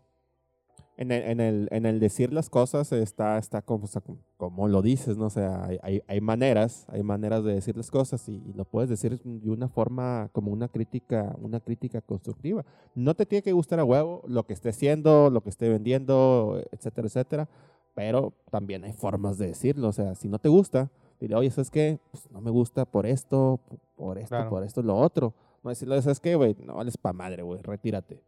En 0.98 1.12
el, 1.12 1.24
en, 1.24 1.40
el, 1.42 1.68
en 1.72 1.86
el 1.86 2.00
decir 2.00 2.32
las 2.32 2.50
cosas 2.50 2.92
está, 2.94 3.38
está 3.38 3.62
como, 3.62 3.84
o 3.84 3.88
sea, 3.88 4.02
como, 4.38 4.68
lo 4.70 4.82
dices, 4.82 5.18
¿no? 5.18 5.26
O 5.26 5.30
sea, 5.30 5.66
hay, 5.66 5.78
hay, 5.84 6.02
hay 6.08 6.22
maneras, 6.22 6.86
hay 6.88 7.04
maneras 7.04 7.44
de 7.44 7.54
decir 7.54 7.76
las 7.76 7.92
cosas 7.92 8.30
y, 8.30 8.42
y 8.46 8.54
lo 8.54 8.64
puedes 8.64 8.90
decir 8.90 9.20
de 9.22 9.50
una 9.50 9.68
forma 9.68 10.30
como 10.32 10.52
una 10.52 10.70
crítica, 10.70 11.36
una 11.42 11.60
crítica 11.60 12.00
constructiva. 12.00 12.64
No 12.94 13.14
te 13.14 13.26
tiene 13.26 13.44
que 13.44 13.52
gustar 13.52 13.80
a 13.82 13.84
huevo 13.84 14.24
lo 14.26 14.46
que 14.46 14.54
esté 14.54 14.70
haciendo, 14.70 15.30
lo 15.30 15.42
que 15.42 15.50
esté 15.50 15.68
vendiendo, 15.68 16.64
etcétera, 16.72 17.08
etcétera, 17.08 17.50
pero 17.94 18.34
también 18.50 18.86
hay 18.86 18.94
formas 18.94 19.38
de 19.38 19.48
decirlo. 19.48 19.90
O 19.90 19.94
sea, 19.94 20.16
si 20.16 20.30
no 20.30 20.40
te 20.40 20.48
gusta, 20.48 20.90
dile, 21.20 21.36
oye, 21.36 21.52
¿sabes 21.52 21.72
qué? 21.72 22.00
Pues 22.12 22.30
no 22.32 22.40
me 22.40 22.52
gusta 22.52 22.86
por 22.86 23.06
esto, 23.06 23.60
por 23.98 24.18
esto, 24.18 24.30
Claro. 24.30 24.50
por 24.50 24.64
esto, 24.64 24.82
lo 24.82 24.96
otro. 24.96 25.34
No 25.62 25.70
decirle, 25.72 26.02
¿sabes 26.02 26.20
qué, 26.22 26.36
güey? 26.36 26.56
No 26.64 26.76
vales 26.76 26.98
pa' 26.98 27.12
madre, 27.12 27.42
güey, 27.44 27.62
retírate. 27.62 28.22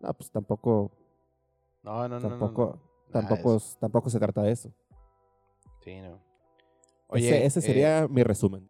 No, 0.00 0.12
pues 0.14 0.30
tampoco, 0.30 0.90
No, 1.84 2.08
no, 2.08 2.18
no, 2.18 2.20
no, 2.20 2.28
tampoco, 2.28 2.66
no. 2.66 2.94
De 3.06 3.12
tampoco, 3.12 3.58
tampoco 3.78 4.10
se 4.10 4.18
trata 4.18 4.42
de 4.42 4.52
eso. 4.52 4.70
Sí, 5.84 6.00
no. 6.00 6.18
ese, 7.12 7.44
ese 7.44 7.58
eh, 7.60 7.62
sería 7.62 8.08
mi 8.08 8.22
resumen. 8.22 8.68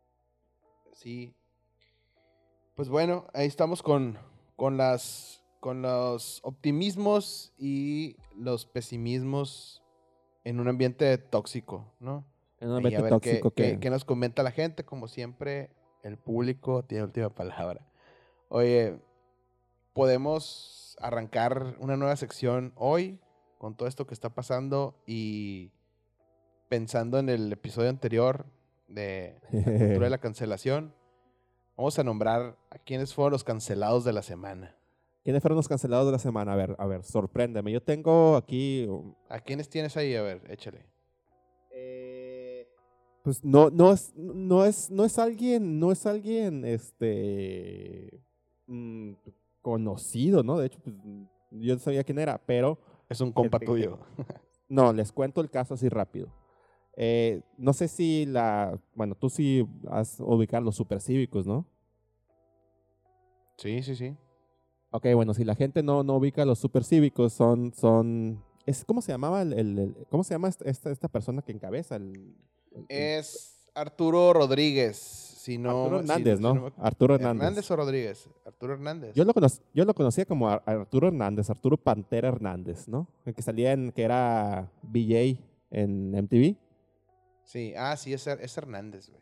Sí. 0.93 1.35
Pues 2.75 2.89
bueno, 2.89 3.27
ahí 3.33 3.47
estamos 3.47 3.83
con, 3.83 4.19
con 4.57 4.77
las 4.77 5.41
con 5.61 5.81
los 5.81 6.41
optimismos 6.45 7.55
y 7.57 8.17
los 8.37 8.67
pesimismos 8.67 9.83
en 10.45 10.61
un 10.61 10.69
ambiente 10.69 11.17
tóxico, 11.17 11.95
¿no? 12.01 12.27
En 12.61 12.69
un 12.69 12.77
ambiente 12.77 13.09
tóxico 13.09 13.51
qué, 13.53 13.63
que... 13.63 13.73
qué- 13.75 13.81
qué 13.81 13.91
nos 13.91 14.05
comenta 14.05 14.43
la 14.43 14.51
gente. 14.51 14.85
Como 14.85 15.09
siempre, 15.09 15.71
el 16.03 16.19
público 16.19 16.85
tiene 16.85 17.05
última 17.05 17.31
palabra. 17.31 17.87
Oye, 18.51 18.99
podemos 19.95 20.97
arrancar 21.01 21.77
una 21.79 21.97
nueva 21.97 22.17
sección 22.17 22.73
hoy 22.77 23.21
con 23.59 23.77
todo 23.77 23.89
esto 23.89 24.07
que 24.07 24.13
está 24.13 24.35
pasando 24.35 25.03
y 25.07 25.73
pensando 26.69 27.19
en 27.19 27.31
el 27.31 27.51
episodio 27.53 27.89
anterior 27.89 28.47
de 28.89 29.41
la 29.51 29.63
cultura 29.63 30.07
de 30.07 30.11
la 30.11 30.19
cancelación. 30.19 30.95
Vamos 31.77 31.99
a 31.99 32.05
nombrar 32.05 32.59
a 32.71 32.79
quienes 32.79 33.15
fueron 33.15 33.33
los 33.33 33.45
cancelados 33.45 34.05
de 34.05 34.13
la 34.13 34.23
semana. 34.23 34.77
¿Quiénes 35.25 35.41
fueron 35.41 35.57
los 35.57 35.69
cancelados 35.69 36.07
de 36.07 36.13
la 36.13 36.19
semana? 36.19 36.53
A 36.53 36.57
ver, 36.57 36.77
a 36.79 36.87
ver, 36.87 37.03
sorpréndeme. 37.03 37.73
Yo 37.73 37.83
tengo 37.83 38.37
aquí... 38.37 38.87
¿A 39.31 39.41
quiénes 39.41 39.71
tienes 39.71 39.97
ahí? 39.97 40.15
A 40.15 40.23
ver, 40.23 40.43
échale. 40.51 40.95
Pues 43.25 43.43
no, 43.43 43.71
no 43.71 43.91
es, 43.91 44.13
no 44.17 44.67
es, 44.67 44.91
no 44.91 45.03
es 45.07 45.19
alguien, 45.19 45.81
no 45.81 45.91
es 45.93 46.05
alguien, 46.05 46.67
este, 46.67 48.21
mm, 48.67 49.13
conocido, 49.65 50.43
¿no? 50.43 50.59
De 50.59 50.67
hecho, 50.67 50.79
pues, 50.79 50.95
yo 51.51 51.73
no 51.75 51.81
sabía 51.81 52.05
quién 52.05 52.19
era, 52.19 52.39
pero 52.45 52.79
Es 53.09 53.21
un 53.23 53.33
compa 53.33 53.59
tuyo. 53.59 53.99
no, 54.69 54.93
les 54.93 55.11
cuento 55.11 55.41
el 55.41 55.49
caso 55.51 55.73
así 55.73 55.89
rápido. 55.89 56.29
Eh, 56.97 57.41
no 57.57 57.73
sé 57.73 57.89
si 57.89 58.27
la, 58.27 58.79
bueno, 58.95 59.15
tú 59.15 59.31
sí 59.31 59.67
has 59.91 60.21
ubicado 60.21 60.63
los 60.65 60.77
supercívicos, 60.77 61.47
¿no? 61.47 61.67
Sí, 63.57 63.83
sí, 63.83 63.97
sí. 63.97 64.15
Ok, 64.91 65.07
bueno, 65.15 65.33
si 65.33 65.45
la 65.45 65.55
gente 65.55 65.83
no, 65.83 66.03
no 66.05 66.17
ubica 66.17 66.45
los 66.45 66.59
supercívicos, 66.59 67.33
son, 67.33 67.73
son, 67.73 68.45
es, 68.67 68.85
¿cómo 68.85 69.01
se 69.01 69.13
llamaba 69.13 69.41
el, 69.43 69.55
el- 69.55 69.79
el- 69.79 70.07
cómo 70.11 70.23
se 70.25 70.35
llama 70.35 70.49
esta, 70.49 70.91
esta, 70.91 71.09
persona 71.09 71.41
que 71.43 71.53
encabeza 71.53 71.97
el- 71.97 72.37
Es 72.89 73.71
Arturo 73.75 74.35
Rodríguez. 74.35 75.34
Si 75.45 75.59
no, 75.59 75.69
Arturo 75.83 75.99
si- 75.99 76.05
Hernández, 76.05 76.37
si 76.39 76.43
¿no? 76.43 76.73
Arturo 76.79 77.15
Hernández. 77.17 77.43
¿Hernández 77.43 77.71
o 77.71 77.77
Rodríguez? 77.77 78.31
Arturo 78.47 78.73
Hernández. 78.73 79.15
Yo 79.15 79.25
lo, 79.27 79.35
yo 79.75 79.85
lo 79.85 79.93
conocía 79.93 80.25
como 80.25 80.49
Ar- 80.49 80.63
Arturo 80.65 81.09
Hernández, 81.09 81.51
Arturo 81.51 81.77
Pantera 81.77 82.29
Hernández, 82.29 82.89
¿no? 82.89 83.07
El 83.27 83.35
que 83.35 83.43
salía 83.43 83.73
en, 83.73 83.93
que 83.93 84.05
era 84.05 84.71
BJ 84.83 85.39
en 85.71 86.15
MTV. 86.15 86.57
Sí, 87.45 87.75
ah, 87.77 87.95
sí, 87.99 88.15
es, 88.15 88.27
es 88.27 88.57
Hernández, 88.57 89.11
güey. 89.11 89.21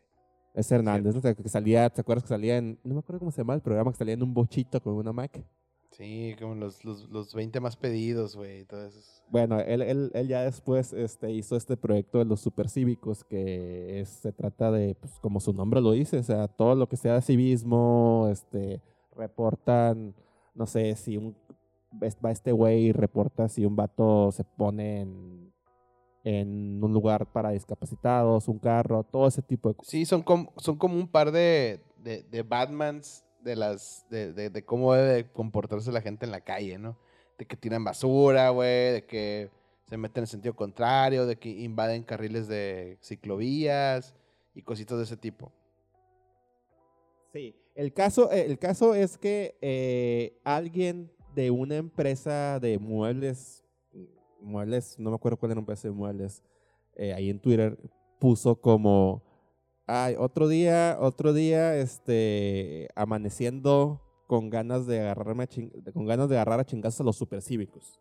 Es 0.53 0.71
Hernández, 0.71 1.13
¿no? 1.13 1.21
Que 1.21 1.49
salía, 1.49 1.89
¿te 1.89 1.99
acuerdas 1.99 2.23
que 2.23 2.29
salía 2.29 2.55
en, 2.55 2.79
no 2.85 2.93
me 2.93 2.99
acuerdo 3.01 3.19
cómo 3.19 3.31
se 3.31 3.39
llama 3.41 3.55
el 3.55 3.61
programa, 3.61 3.91
que 3.91 3.97
salía 3.97 4.13
en 4.13 4.23
un 4.23 4.33
bochito 4.33 4.81
con 4.81 4.93
una 4.93 5.11
Mac? 5.11 5.43
Sí, 5.97 6.35
como 6.39 6.55
los, 6.55 6.83
los, 6.83 7.07
los 7.09 7.33
20 7.33 7.59
más 7.59 7.75
pedidos, 7.77 8.35
güey. 8.35 8.65
todo 8.65 8.85
eso. 8.87 8.99
Bueno, 9.29 9.59
él, 9.59 9.81
él, 9.81 10.11
él 10.13 10.27
ya 10.27 10.41
después 10.43 10.91
este, 10.93 11.31
hizo 11.31 11.55
este 11.55 11.77
proyecto 11.77 12.17
de 12.19 12.25
los 12.25 12.41
supercívicos 12.41 13.23
que 13.23 13.99
es- 14.01 14.09
se 14.09 14.31
trata 14.31 14.71
de, 14.71 14.95
pues, 14.95 15.13
como 15.19 15.39
su 15.39 15.53
nombre 15.53 15.81
lo 15.81 15.91
dice, 15.91 16.17
o 16.17 16.23
sea, 16.23 16.47
todo 16.47 16.75
lo 16.75 16.87
que 16.89 16.97
sea 16.97 17.21
civismo, 17.21 18.27
este, 18.31 18.81
reportan, 19.15 20.15
no 20.55 20.65
sé, 20.65 20.95
si 20.95 21.17
un, 21.17 21.35
va 22.23 22.31
este 22.31 22.51
güey 22.51 22.85
y 22.87 22.91
reporta 22.91 23.47
si 23.47 23.65
un 23.65 23.75
vato 23.75 24.31
se 24.31 24.43
pone 24.43 25.01
en, 25.01 25.53
en 26.23 26.83
un 26.83 26.93
lugar 26.93 27.31
para 27.31 27.51
discapacitados, 27.51 28.47
un 28.47 28.59
carro, 28.59 29.03
todo 29.03 29.27
ese 29.27 29.41
tipo 29.41 29.69
de 29.69 29.75
cosas. 29.75 29.91
Sí, 29.91 30.05
son 30.05 30.23
como, 30.23 30.51
son 30.57 30.77
como 30.77 30.95
un 30.95 31.07
par 31.07 31.31
de, 31.31 31.81
de, 31.97 32.23
de 32.23 32.41
Batmans 32.43 33.25
de 33.43 33.55
las 33.55 34.05
de, 34.09 34.33
de, 34.33 34.65
cómo 34.65 34.93
debe 34.93 35.13
de 35.13 35.31
comportarse 35.31 35.91
la 35.91 36.01
gente 36.01 36.25
en 36.25 36.31
la 36.31 36.41
calle, 36.41 36.77
¿no? 36.77 36.97
De 37.37 37.45
que 37.45 37.57
tiran 37.57 37.83
basura, 37.83 38.49
güey, 38.49 38.93
de 38.93 39.05
que 39.05 39.49
se 39.87 39.97
meten 39.97 40.23
en 40.23 40.27
sentido 40.27 40.55
contrario, 40.55 41.25
de 41.25 41.37
que 41.37 41.49
invaden 41.49 42.03
carriles 42.03 42.47
de 42.47 42.97
ciclovías 43.01 44.15
y 44.55 44.61
cositas 44.61 44.97
de 44.97 45.03
ese 45.03 45.17
tipo. 45.17 45.51
Sí, 47.31 47.55
el 47.75 47.93
caso, 47.93 48.31
eh, 48.31 48.45
el 48.45 48.59
caso 48.59 48.93
es 48.93 49.17
que 49.17 49.57
eh, 49.61 50.39
alguien 50.43 51.11
de 51.35 51.49
una 51.49 51.77
empresa 51.77 52.59
de 52.59 52.77
muebles, 52.77 53.63
muebles, 54.39 54.99
no 54.99 55.09
me 55.09 55.15
acuerdo 55.15 55.37
cuál 55.37 55.51
era 55.51 55.55
la 55.55 55.61
empresa 55.61 55.87
de 55.87 55.93
muebles, 55.93 56.43
eh, 56.95 57.13
ahí 57.13 57.29
en 57.29 57.39
Twitter 57.39 57.77
puso 58.19 58.55
como, 58.55 59.23
ay, 59.87 60.15
otro 60.17 60.47
día, 60.47 60.97
otro 60.99 61.33
día, 61.33 61.75
este, 61.77 62.89
amaneciendo 62.95 64.01
con 64.27 64.49
ganas 64.49 64.87
de 64.87 65.01
agarrarme 65.01 65.43
a 65.43 65.47
ching- 65.47 65.93
con 65.93 66.05
ganas 66.05 66.29
de 66.29 66.35
agarrar 66.35 66.59
a 66.59 66.65
chingazos 66.65 67.01
a 67.01 67.03
los 67.03 67.17
supercívicos. 67.17 67.99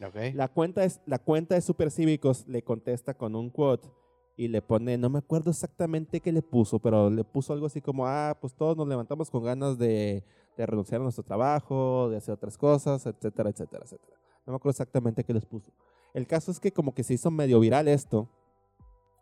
¿Ok? 0.00 0.34
La 0.34 0.48
cuenta, 0.48 0.84
es, 0.84 1.00
la 1.06 1.18
cuenta 1.18 1.56
de 1.56 1.60
Supercívicos 1.60 2.46
le 2.46 2.62
contesta 2.62 3.14
con 3.14 3.34
un 3.34 3.50
quote 3.50 3.88
y 4.36 4.46
le 4.46 4.62
pone, 4.62 4.96
no 4.96 5.10
me 5.10 5.18
acuerdo 5.18 5.50
exactamente 5.50 6.20
qué 6.20 6.30
le 6.30 6.40
puso, 6.42 6.78
pero 6.78 7.10
le 7.10 7.24
puso 7.24 7.52
algo 7.52 7.66
así 7.66 7.80
como, 7.80 8.06
ah, 8.06 8.38
pues 8.40 8.54
todos 8.54 8.76
nos 8.76 8.86
levantamos 8.86 9.28
con 9.28 9.42
ganas 9.42 9.76
de, 9.76 10.22
de 10.56 10.66
renunciar 10.66 11.00
a 11.00 11.02
nuestro 11.02 11.24
trabajo, 11.24 12.08
de 12.10 12.18
hacer 12.18 12.34
otras 12.34 12.56
cosas, 12.56 13.04
etcétera, 13.06 13.50
etcétera, 13.50 13.82
etcétera. 13.84 14.16
No 14.46 14.52
me 14.52 14.56
acuerdo 14.56 14.70
exactamente 14.70 15.24
qué 15.24 15.34
les 15.34 15.44
puso. 15.44 15.72
El 16.14 16.28
caso 16.28 16.52
es 16.52 16.60
que 16.60 16.72
como 16.72 16.94
que 16.94 17.02
se 17.02 17.14
hizo 17.14 17.32
medio 17.32 17.58
viral 17.58 17.88
esto 17.88 18.28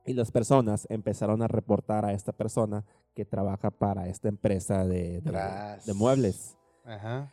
y 0.07 0.15
las 0.15 0.31
personas 0.31 0.87
empezaron 0.89 1.43
a 1.43 1.49
reportar 1.49 2.05
a 2.05 2.13
esta 2.13 2.33
persona 2.33 2.85
que 3.15 3.25
trabaja 3.25 3.71
para 3.71 4.09
esta 4.09 4.29
empresa 4.29 4.87
de, 4.87 5.21
de- 5.21 5.95
muebles. 5.95 6.57
Ajá. 6.85 7.33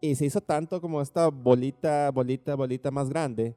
Y 0.00 0.14
se 0.14 0.24
hizo 0.24 0.40
tanto 0.40 0.80
como 0.80 1.02
esta 1.02 1.28
bolita, 1.28 2.10
bolita, 2.10 2.54
bolita 2.54 2.90
más 2.90 3.10
grande 3.10 3.56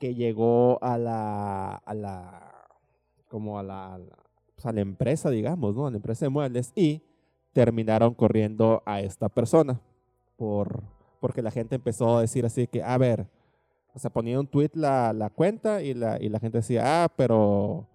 que 0.00 0.14
llegó 0.14 0.82
a 0.82 0.98
la, 0.98 1.76
a 1.76 1.94
la, 1.94 2.66
como 3.28 3.58
a 3.58 3.62
la, 3.62 3.94
a 3.94 3.98
la, 3.98 4.18
pues, 4.54 4.66
a 4.66 4.72
la 4.72 4.80
empresa, 4.80 5.30
digamos, 5.30 5.76
¿no? 5.76 5.86
A 5.86 5.90
la 5.90 5.96
empresa 5.96 6.24
de 6.24 6.30
muebles 6.30 6.72
y 6.74 7.02
terminaron 7.52 8.14
corriendo 8.14 8.82
a 8.84 9.00
esta 9.00 9.28
persona 9.28 9.80
por, 10.36 10.82
porque 11.20 11.42
la 11.42 11.50
gente 11.52 11.76
empezó 11.76 12.16
a 12.16 12.22
decir 12.22 12.44
así 12.46 12.66
que, 12.66 12.82
a 12.82 12.98
ver, 12.98 13.28
o 13.94 13.98
sea, 13.98 14.10
ponía 14.10 14.40
un 14.40 14.46
tweet 14.46 14.70
la, 14.74 15.12
la 15.12 15.30
cuenta 15.30 15.82
y 15.82 15.94
la, 15.94 16.20
y 16.20 16.30
la 16.30 16.40
gente 16.40 16.58
decía, 16.58 17.04
ah, 17.04 17.08
pero... 17.14 17.86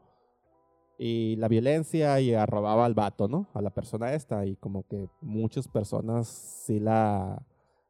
Y 0.97 1.35
la 1.35 1.47
violencia 1.47 2.19
y 2.19 2.33
arrobaba 2.33 2.85
al 2.85 2.95
vato, 2.95 3.27
¿no? 3.27 3.47
A 3.53 3.61
la 3.61 3.69
persona 3.69 4.13
esta. 4.13 4.45
Y 4.45 4.55
como 4.55 4.87
que 4.87 5.09
muchas 5.21 5.67
personas 5.67 6.27
sí 6.27 6.79
la... 6.79 7.43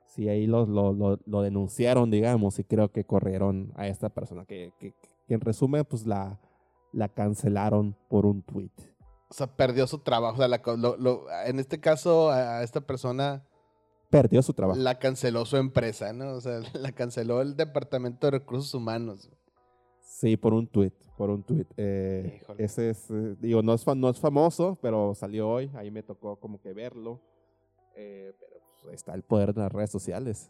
Sí 0.05 0.29
ahí 0.29 0.47
lo, 0.47 0.65
lo, 0.65 0.93
lo, 0.93 1.19
lo 1.25 1.41
denunciaron, 1.41 2.09
digamos, 2.09 2.57
y 2.59 2.63
creo 2.63 2.91
que 2.91 3.03
corrieron 3.03 3.71
a 3.75 3.87
esta 3.87 4.09
persona. 4.09 4.45
Que, 4.45 4.73
que, 4.79 4.93
que 5.27 5.33
en 5.33 5.41
resumen, 5.41 5.85
pues 5.85 6.07
la, 6.07 6.39
la 6.91 7.07
cancelaron 7.07 7.95
por 8.09 8.25
un 8.25 8.41
tweet. 8.41 8.71
O 9.29 9.33
sea, 9.33 9.47
perdió 9.47 9.85
su 9.85 9.99
trabajo. 9.99 10.35
O 10.35 10.37
sea, 10.37 10.47
la 10.47 10.61
en 11.45 11.59
este 11.59 11.79
caso, 11.79 12.31
a 12.31 12.59
a 12.59 12.63
esta 12.63 12.81
persona 12.81 13.43
Perdió 14.09 14.41
su 14.41 14.53
trabajo. 14.53 14.79
la 14.79 14.99
canceló 14.99 15.45
su 15.45 15.57
empresa, 15.57 16.13
¿no? 16.13 16.33
O 16.33 16.41
sea, 16.41 16.59
la 16.73 16.91
canceló 16.93 17.41
el 17.41 17.55
Departamento 17.55 18.27
de 18.27 18.31
Recursos 18.31 18.73
Humanos. 18.73 19.29
Sí, 20.07 20.37
por 20.37 20.53
un 20.53 20.65
tweet, 20.67 20.93
por 21.17 21.29
un 21.29 21.43
tweet. 21.43 21.67
Eh, 21.75 22.41
ese 22.57 22.91
es, 22.91 23.11
eh, 23.11 23.35
digo, 23.39 23.61
no 23.61 23.73
es, 23.73 23.85
no 23.85 24.09
es 24.09 24.19
famoso, 24.19 24.79
pero 24.81 25.13
salió 25.13 25.49
hoy, 25.49 25.69
ahí 25.75 25.91
me 25.91 26.01
tocó 26.01 26.39
como 26.39 26.59
que 26.61 26.73
verlo. 26.73 27.21
Eh, 27.93 28.33
pero 28.39 28.61
pues, 28.81 28.95
está 28.95 29.13
el 29.13 29.21
poder 29.21 29.53
de 29.53 29.61
las 29.61 29.71
redes 29.71 29.91
sociales. 29.91 30.49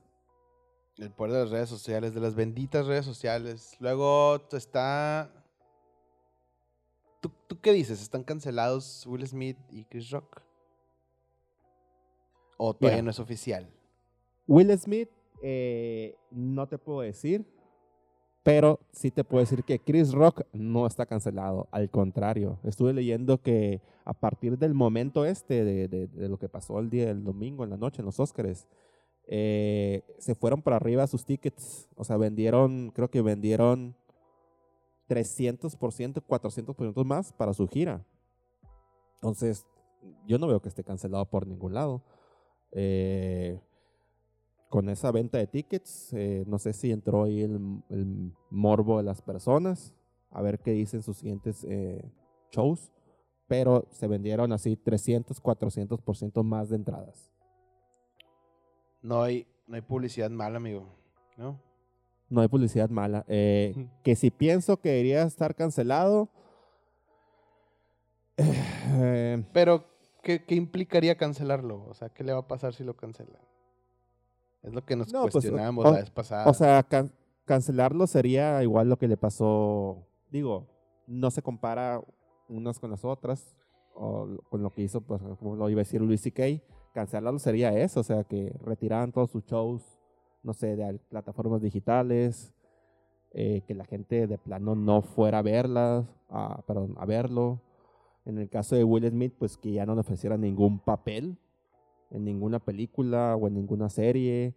El 0.98 1.12
poder 1.12 1.34
de 1.34 1.40
las 1.40 1.50
redes 1.50 1.70
sociales, 1.70 2.14
de 2.14 2.22
las 2.22 2.36
benditas 2.36 2.86
redes 2.86 3.04
sociales. 3.04 3.76
Luego 3.80 4.48
está. 4.52 5.34
¿Tú, 7.20 7.32
tú 7.48 7.60
qué 7.60 7.74
dices? 7.74 8.02
¿Están 8.02 8.24
cancelados 8.24 9.06
Will 9.08 9.28
Smith 9.28 9.58
y 9.70 9.86
Chris 9.86 10.12
Rock? 10.12 10.42
¿O 12.58 12.74
todavía 12.74 12.98
Mira. 12.98 13.06
no 13.06 13.12
es 13.12 13.20
oficial? 13.20 13.70
Will 14.48 14.72
Smith, 14.78 15.10
no 16.32 16.68
te 16.68 16.78
puedo 16.78 17.02
decir, 17.02 17.46
pero 18.48 18.80
sí 18.94 19.12
te 19.12 19.26
puedo 19.26 19.42
decir 19.42 19.66
que 19.66 19.80
Chris 19.80 20.14
Rock 20.14 20.44
no 20.54 20.88
está 20.88 21.06
cancelado. 21.06 21.68
Al 21.70 21.90
contrario, 21.90 22.60
estuve 22.64 22.94
leyendo 22.94 23.42
que 23.42 23.82
a 24.06 24.14
partir 24.14 24.58
del 24.58 24.74
momento 24.74 25.26
este, 25.26 25.66
de, 25.66 26.08
lo 26.30 26.40
que 26.40 26.48
pasó 26.48 26.80
el 26.80 26.90
día 26.90 27.08
del 27.08 27.26
domingo 27.26 27.66
en 27.66 27.72
la 27.72 27.76
noche 27.76 28.02
en 28.02 28.06
los 28.06 28.22
Oscars, 28.22 28.66
eh, 29.26 30.02
se 30.18 30.34
fueron 30.34 30.62
para 30.62 30.78
arriba 30.78 31.06
sus 31.08 31.26
tickets. 31.26 31.90
O 31.98 32.06
sea, 32.06 32.16
vendieron, 32.16 32.90
creo 32.92 33.10
que 33.10 33.22
vendieron 33.22 33.98
300%, 35.10 36.24
400% 36.26 37.04
más 37.04 37.34
para 37.34 37.54
su 37.54 37.68
gira. 37.68 38.06
Entonces, 39.16 39.68
yo 40.26 40.40
no 40.40 40.48
veo 40.48 40.62
que 40.62 40.70
esté 40.70 40.86
cancelado 40.86 41.26
por 41.26 41.48
ningún 41.48 41.74
lado. 41.74 42.02
Eh, 42.72 43.60
con 44.70 44.90
esa 44.90 45.12
venta 45.12 45.38
de 45.38 45.48
tickets, 45.48 46.14
eh, 46.14 46.44
no 46.48 46.60
sé 46.60 46.74
si 46.74 46.92
entró 46.92 47.24
ahí 47.24 47.42
el, 47.42 47.82
el 47.90 48.34
morbo 48.50 48.98
de 48.98 49.04
las 49.04 49.22
personas, 49.22 49.94
a 50.32 50.42
ver 50.42 50.60
qué 50.60 50.72
dicen 50.72 51.02
sus 51.02 51.18
siguientes 51.18 51.66
eh, 51.70 52.04
shows, 52.52 52.92
pero 53.48 53.88
se 53.92 54.08
vendieron 54.08 54.52
así 54.52 54.76
300, 54.76 55.42
400% 55.42 56.44
más 56.44 56.70
de 56.70 56.76
entradas. 56.76 57.32
No 59.02 59.22
hay, 59.22 59.48
no 59.68 59.76
hay 59.76 59.82
publicidad 59.82 60.30
mala, 60.30 60.58
amigo. 60.58 60.86
¿No? 61.38 61.62
No 62.30 62.42
hay 62.42 62.50
publicidad 62.50 62.90
mala. 62.90 63.24
Eh, 63.30 63.88
que 64.04 64.16
si 64.16 64.32
pienso 64.32 64.78
que 64.78 64.90
debería 64.90 65.24
estar 65.24 65.56
cancelado. 65.56 66.30
eh, 68.38 69.44
Pero, 69.54 69.86
¿qué, 70.24 70.44
qué 70.44 70.56
implicaría 70.56 71.16
cancelarlo? 71.16 71.86
O 71.88 71.94
sea, 71.94 72.10
¿qué 72.10 72.24
le 72.26 72.34
va 72.34 72.40
a 72.40 72.48
pasar 72.48 72.74
si 72.74 72.84
lo 72.84 72.98
cancelan? 72.98 73.42
Es 74.64 74.74
lo 74.74 74.84
que 74.86 74.96
nos 74.96 75.12
No, 75.14 75.24
pues, 75.28 75.46
o- 75.46 75.54
o- 75.54 75.92
la 75.92 75.92
vez 75.92 76.10
pasada. 76.12 76.50
o 76.50 76.54
sea, 76.54 76.84
can- 76.84 77.12
cancelarlo 77.46 78.08
sería 78.08 78.62
igual 78.64 78.90
lo 78.90 78.98
que 78.98 79.08
le 79.08 79.18
pasó. 79.18 80.06
Digo, 80.32 80.68
no 81.08 81.32
se 81.32 81.42
compara 81.42 82.02
unas 82.50 82.80
con 82.80 82.92
las 82.92 83.06
otras. 83.06 83.56
O 84.00 84.28
con 84.50 84.62
lo 84.62 84.70
que 84.72 84.84
hizo, 84.84 85.02
pues, 85.02 85.22
como 85.40 85.56
lo 85.56 85.70
iba 85.72 85.80
a 85.80 85.84
decir 85.84 86.02
Luis 86.02 86.22
C.K. 86.22 86.62
Cancelarlo 86.94 87.40
sería 87.40 87.72
eso. 87.80 88.02
O 88.02 88.04
sea, 88.04 88.24
que 88.26 88.54
retiraran 88.64 89.12
todos 89.12 89.32
sus 89.32 89.44
shows, 89.46 89.82
no 90.44 90.54
sé, 90.54 90.76
de 90.76 91.00
plataformas 91.10 91.62
digitales. 91.62 92.54
eh, 93.34 93.62
que 93.68 93.76
la 93.76 93.84
gente 93.86 94.26
de 94.26 94.38
plano 94.38 94.74
no 94.74 95.02
fuera 95.02 95.40
a 95.40 95.42
verlas, 95.42 96.06
a, 96.30 96.62
perdón, 96.66 96.96
a 96.98 97.06
verlo. 97.06 97.60
En 98.26 98.38
el 98.40 98.50
caso 98.50 98.76
de 98.76 98.84
Will 98.86 99.08
Smith, 99.10 99.34
pues 99.38 99.58
que 99.58 99.74
ya 99.74 99.86
no 99.86 99.94
le 99.96 100.00
ofrecieran 100.02 100.42
ningún 100.42 100.80
papel 100.80 101.38
en 102.12 102.24
ninguna 102.24 102.60
película 102.60 103.36
o 103.36 103.48
en 103.48 103.54
ninguna 103.56 103.90
serie, 103.90 104.54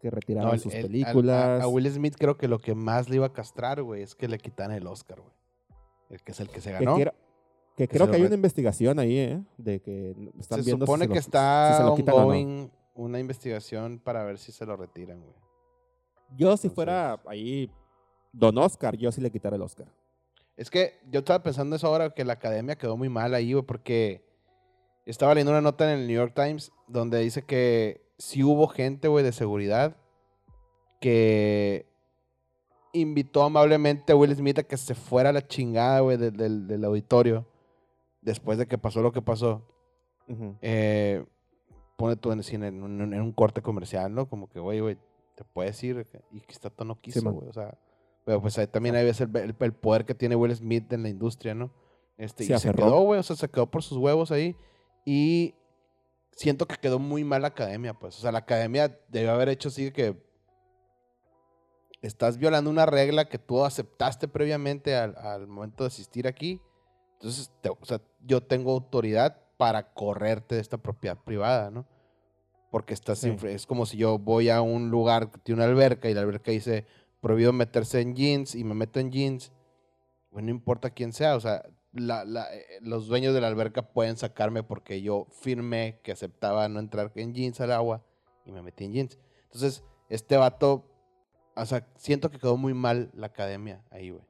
que 0.00 0.10
No, 0.34 0.52
el- 0.52 0.60
sus 0.60 0.72
el- 0.74 0.84
al- 0.84 0.90
películas. 0.90 1.60
A, 1.62 1.64
a 1.64 1.68
Will 1.68 1.90
Smith 1.90 2.14
creo 2.18 2.36
que 2.36 2.46
lo 2.48 2.58
que 2.58 2.74
más 2.74 3.08
le 3.08 3.16
iba 3.16 3.26
a 3.26 3.32
castrar, 3.32 3.82
güey, 3.82 4.02
es 4.02 4.14
que 4.14 4.28
le 4.28 4.38
quitaran 4.38 4.76
el 4.76 4.86
Oscar, 4.86 5.20
güey. 5.20 5.32
El 6.10 6.22
que 6.22 6.32
es 6.32 6.40
el 6.40 6.48
que 6.50 6.60
se 6.60 6.70
que 6.70 6.84
ganó. 6.84 6.96
quiero- 6.96 7.12
que 7.76 7.88
Que 7.88 7.96
creo 7.96 8.08
que 8.10 8.16
hay 8.16 8.22
una 8.22 8.34
investigación 8.34 8.98
ahí, 8.98 9.18
¿eh? 9.18 9.42
De 9.56 9.80
que 9.80 10.10
están 10.38 10.60
se 10.60 10.64
viendo 10.66 10.84
si 10.84 10.92
supone 10.92 11.06
lo- 11.06 11.12
que 11.14 11.20
si 11.20 11.26
está 11.26 11.78
se 11.78 11.82
lo 11.84 11.94
quitan 11.96 12.14
o 12.14 12.18
no. 12.18 12.24
ongoing 12.26 12.70
una 12.94 13.18
investigación 13.18 13.98
para 13.98 14.22
ver 14.24 14.38
si 14.38 14.52
se 14.52 14.64
lo 14.66 14.76
retiran, 14.76 15.20
güey. 15.20 15.34
Yo 16.36 16.56
si 16.56 16.68
fuera 16.68 17.20
ahí 17.26 17.70
Don 18.32 18.56
Oscar, 18.58 18.96
yo 18.96 19.10
sí 19.10 19.20
le 19.20 19.30
quitara 19.30 19.56
el 19.56 19.62
Oscar. 19.62 19.86
Es 20.56 20.70
que 20.70 21.00
yo 21.10 21.20
estaba 21.20 21.42
pensando 21.42 21.74
eso 21.76 21.86
ahora, 21.88 22.10
que 22.10 22.24
la 22.24 22.34
academia 22.34 22.76
quedó 22.76 22.96
muy 22.96 23.08
mal 23.08 23.34
ahí, 23.34 23.52
güey, 23.54 23.64
porque 23.64 24.24
estaba 25.10 25.34
leyendo 25.34 25.52
una 25.52 25.60
nota 25.60 25.92
en 25.92 26.00
el 26.00 26.06
New 26.06 26.16
York 26.16 26.32
Times 26.34 26.72
donde 26.88 27.18
dice 27.20 27.42
que 27.42 28.02
sí 28.18 28.42
hubo 28.44 28.66
gente, 28.68 29.08
güey, 29.08 29.24
de 29.24 29.32
seguridad 29.32 29.96
que 31.00 31.86
invitó 32.92 33.42
amablemente 33.42 34.12
a 34.12 34.16
Will 34.16 34.34
Smith 34.34 34.58
a 34.60 34.62
que 34.62 34.76
se 34.76 34.94
fuera 34.94 35.30
a 35.30 35.32
la 35.32 35.46
chingada, 35.46 36.00
güey, 36.00 36.16
del, 36.16 36.36
del- 36.36 36.66
del 36.66 36.84
auditorio 36.84 37.46
después 38.22 38.56
de 38.58 38.66
que 38.66 38.78
pasó 38.78 39.02
lo 39.02 39.12
que 39.12 39.20
pasó. 39.22 39.66
Ujú. 40.28 40.56
Eh, 40.62 41.24
pone 41.96 42.16
tú 42.16 42.32
en, 42.32 42.40
en, 42.64 42.82
un, 42.82 43.00
en 43.12 43.20
un 43.20 43.32
corte 43.32 43.60
comercial, 43.62 44.14
¿no? 44.14 44.28
Como 44.28 44.48
que, 44.48 44.60
güey, 44.60 44.80
güey, 44.80 44.96
te 45.36 45.44
puedes 45.44 45.82
ir. 45.84 46.06
Y 46.30 46.40
que 46.40 46.52
está 46.52 46.70
no 46.84 46.98
quiso, 47.00 47.22
man. 47.22 47.34
güey. 47.34 47.48
o 47.48 47.52
sea, 47.52 47.76
pero 48.24 48.40
pues 48.40 48.56
ahí 48.58 48.66
también 48.66 48.94
hay 48.94 49.04
veces 49.04 49.28
el, 49.28 49.36
el- 49.36 49.56
el 49.58 49.72
poder 49.74 50.04
que 50.06 50.14
tiene 50.14 50.36
Will 50.36 50.54
Smith 50.56 50.90
en 50.92 51.02
la 51.02 51.08
industria, 51.10 51.54
¿no? 51.54 51.70
Este, 52.16 52.44
Se 52.44 52.54
y 52.54 52.58
se 52.58 52.68
aferró. 52.68 52.84
quedó, 52.86 53.00
güey, 53.02 53.20
o 53.20 53.22
sea, 53.24 53.34
se 53.36 53.48
quedó 53.48 53.66
por 53.70 53.82
sus 53.82 53.98
huevos 53.98 54.30
ahí. 54.30 54.56
Y 55.04 55.54
siento 56.32 56.66
que 56.66 56.76
quedó 56.76 56.98
muy 56.98 57.24
mal 57.24 57.42
la 57.42 57.48
academia, 57.48 57.94
pues. 57.94 58.16
O 58.18 58.20
sea, 58.22 58.32
la 58.32 58.38
academia 58.40 58.98
debió 59.08 59.32
haber 59.32 59.48
hecho 59.50 59.68
así 59.68 59.90
que 59.92 60.16
estás 62.02 62.36
violando 62.38 62.70
una 62.70 62.86
regla 62.86 63.28
que 63.28 63.38
tú 63.38 63.64
aceptaste 63.64 64.28
previamente 64.28 64.94
al, 64.94 65.16
al 65.16 65.46
momento 65.46 65.84
de 65.84 65.88
asistir 65.88 66.26
aquí. 66.26 66.60
Entonces, 67.14 67.50
te- 67.62 67.70
o 67.70 67.78
sea, 67.84 68.00
yo 68.26 68.42
tengo 68.42 68.72
autoridad 68.72 69.40
para 69.56 69.94
correrte 69.94 70.56
de 70.56 70.60
esta 70.60 70.76
propiedad 70.78 71.16
privada, 71.18 71.70
¿no? 71.70 71.86
Porque 72.70 72.92
estás 72.92 73.20
Sí. 73.20 73.34
es 73.44 73.66
como 73.66 73.86
si 73.86 73.96
yo 73.96 74.18
voy 74.18 74.50
a 74.50 74.60
un 74.60 74.90
lugar 74.90 75.30
que 75.30 75.38
tiene 75.38 75.62
una 75.62 75.70
alberca 75.70 76.10
y 76.10 76.14
la 76.14 76.20
alberca 76.22 76.50
dice 76.50 76.86
prohibido 77.20 77.52
meterse 77.52 78.00
en 78.00 78.14
jeans 78.14 78.54
y 78.54 78.64
me 78.64 78.74
meto 78.74 79.00
en 79.00 79.10
jeans. 79.10 79.52
Bueno, 80.30 80.46
no 80.46 80.50
importa 80.50 80.90
quién 80.90 81.12
sea, 81.12 81.36
o 81.36 81.40
sea, 81.40 81.62
la- 81.94 82.24
la- 82.24 82.52
eh, 82.54 82.64
los 82.80 83.06
dueños 83.06 83.34
de 83.34 83.40
la 83.40 83.48
alberca 83.48 83.82
pueden 83.82 84.16
sacarme 84.16 84.62
porque 84.62 85.00
yo 85.02 85.26
firmé 85.40 86.00
que 86.02 86.12
aceptaba 86.12 86.68
no 86.68 86.80
entrar 86.80 87.12
en 87.14 87.32
jeans 87.34 87.60
al 87.60 87.72
agua 87.72 88.02
y 88.44 88.52
me 88.52 88.62
metí 88.62 88.84
en 88.84 88.92
jeans. 88.92 89.18
Entonces, 89.44 89.82
este 90.08 90.36
vato, 90.36 90.84
o 91.56 91.64
sea, 91.66 91.86
siento 91.96 92.30
que 92.30 92.38
quedó 92.38 92.56
muy 92.56 92.74
mal 92.74 93.10
la 93.14 93.26
academia 93.26 93.82
ahí, 93.90 94.10
güey. 94.10 94.24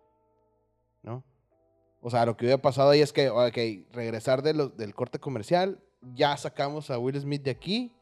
¿No? 1.03 1.25
O 2.01 2.11
sea, 2.11 2.27
lo 2.27 2.37
que 2.37 2.45
hubiera 2.45 2.61
pasado 2.61 2.91
ahí 2.91 3.01
es 3.01 3.13
que, 3.13 3.31
ok, 3.31 3.57
regresar 3.93 4.43
de 4.43 4.53
los- 4.55 4.77
del 4.77 4.95
corte 4.95 5.19
comercial, 5.19 5.81
ya 6.15 6.37
sacamos 6.37 6.91
a 6.91 6.99
Will 6.99 7.19
Smith 7.21 7.43
de 7.43 7.51
aquí. 7.51 7.93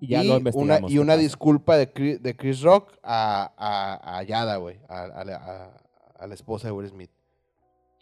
Y 0.00 0.08
ya 0.08 0.24
y 0.24 0.26
lo 0.26 0.32
una, 0.32 0.38
investigamos. 0.38 0.90
y 0.90 0.94
qué 0.94 1.00
una 1.00 1.12
pasa. 1.12 1.22
disculpa 1.22 1.76
de 1.76 1.92
Chris, 1.92 2.22
de 2.22 2.34
Chris 2.36 2.62
Rock 2.62 2.92
a, 3.02 3.52
a, 3.56 4.18
a 4.18 4.22
Yada, 4.24 4.56
güey, 4.56 4.80
a 4.88 6.26
la 6.26 6.34
esposa 6.34 6.68
de 6.68 6.72
Will 6.72 6.88
Smith. 6.88 7.10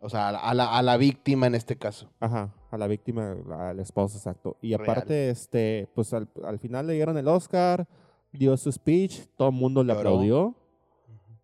O 0.02 0.08
sea, 0.08 0.28
a 0.30 0.54
la, 0.54 0.76
a 0.78 0.82
la- 0.82 0.96
víctima 0.96 1.46
en 1.46 1.54
este 1.54 1.76
caso. 1.76 2.10
Ajá, 2.20 2.54
a 2.70 2.78
la 2.78 2.86
víctima, 2.86 3.36
al 3.50 3.78
esposo, 3.80 4.16
exacto. 4.16 4.56
Y 4.62 4.74
Real. 4.74 4.90
aparte, 4.90 5.28
este, 5.30 5.88
pues 5.94 6.12
al, 6.14 6.28
al 6.42 6.58
final 6.58 6.86
le 6.86 6.94
dieron 6.94 7.16
el 7.18 7.28
Oscar, 7.28 7.86
dio 8.32 8.56
su 8.56 8.72
speech, 8.72 9.26
todo 9.36 9.48
el 9.50 9.54
mundo 9.54 9.84
le 9.84 9.92
Lloró. 9.92 10.00
aplaudió, 10.00 10.54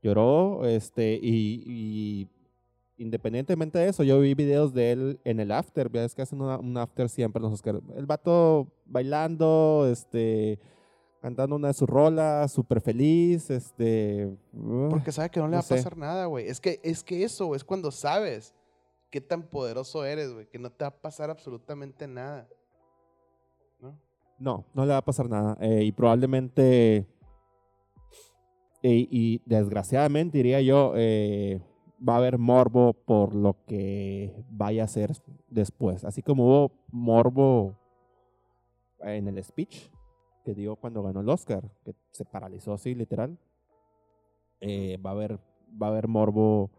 lloró, 0.02 0.64
este, 0.66 1.18
y, 1.20 1.62
y 1.66 2.28
independientemente 2.96 3.78
de 3.78 3.88
eso, 3.88 4.02
yo 4.04 4.20
vi 4.20 4.34
videos 4.34 4.72
de 4.72 4.92
él 4.92 5.20
en 5.24 5.40
el 5.40 5.52
after, 5.52 5.88
ves 5.90 6.14
que 6.14 6.22
hacen 6.22 6.40
una- 6.40 6.59
un 6.59 6.78
after 6.78 7.09
siempre 7.11 7.42
los 7.42 7.52
Oscar. 7.52 7.80
El 7.94 8.07
vato 8.07 8.68
bailando, 8.86 9.86
este, 9.90 10.59
cantando 11.27 11.57
una 11.57 11.66
de 11.68 11.74
sus 11.74 11.89
rolas, 11.89 12.53
súper 12.53 12.81
feliz, 12.81 13.51
este... 13.51 14.27
uh, 14.53 14.89
Porque 14.89 15.11
sabe 15.11 15.29
que 15.29 15.41
no 15.41 15.49
le 15.49 15.55
va 15.55 15.59
a 15.59 15.62
sé. 15.62 15.74
pasar 15.74 15.97
nada, 15.97 16.27
güey. 16.27 16.47
Es 16.47 16.61
que, 16.61 16.79
es 16.85 17.03
que 17.03 17.24
eso, 17.24 17.47
güey, 17.47 17.57
es 17.57 17.64
cuando 17.64 17.91
sabes 17.91 18.55
qué 19.11 19.20
tan 19.20 19.43
poderoso 19.43 20.05
eres, 20.05 20.33
güey, 20.33 20.47
que 20.47 20.61
no 20.61 20.70
te 20.70 20.85
va 20.85 20.91
a 20.91 20.97
pasar 20.97 21.29
absolutamente 21.29 22.07
nada. 22.07 22.49
¿No? 23.81 23.99
No, 24.39 24.66
no 24.72 24.87
le 24.87 24.93
va 24.93 24.99
a 24.99 25.05
pasar 25.05 25.29
nada. 25.29 25.57
eh, 25.61 25.83
y 25.83 25.91
probablemente, 25.91 27.09
y, 28.81 29.09
y 29.11 29.43
desgraciadamente 29.47 30.39
diría 30.39 30.61
yo, 30.61 30.93
eh, 30.95 31.61
va 32.09 32.14
a 32.14 32.18
haber 32.18 32.39
morbo 32.39 32.93
por 32.93 33.35
lo 33.35 33.57
que 33.66 34.45
vaya 34.49 34.85
a 34.85 34.87
ser 34.87 35.11
después. 35.49 36.05
Así 36.05 36.22
como 36.22 36.47
hubo 36.47 36.72
morbo 36.93 37.74
en 39.01 39.27
el 39.27 39.43
speech 39.43 39.91
que 40.47 40.55
dio 40.55 40.76
cuando 40.76 41.03
ganó 41.03 41.20
el 41.22 41.28
Oscar, 41.28 41.68
que 41.84 41.92
se 42.12 42.24
paralizó 42.24 42.72
así 42.72 42.94
literal. 42.94 43.36
eh, 44.61 44.97
va 45.05 45.11
a 45.11 45.12
haber 45.14 45.40
va 45.82 45.88
a 45.88 45.90
haber 45.90 46.07
morbo 46.09 46.70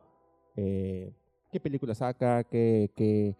eh, 0.56 1.14
qué 1.52 1.60
película 1.60 1.94
saca, 1.94 2.46
qué, 2.46 2.92
qué, 2.96 3.36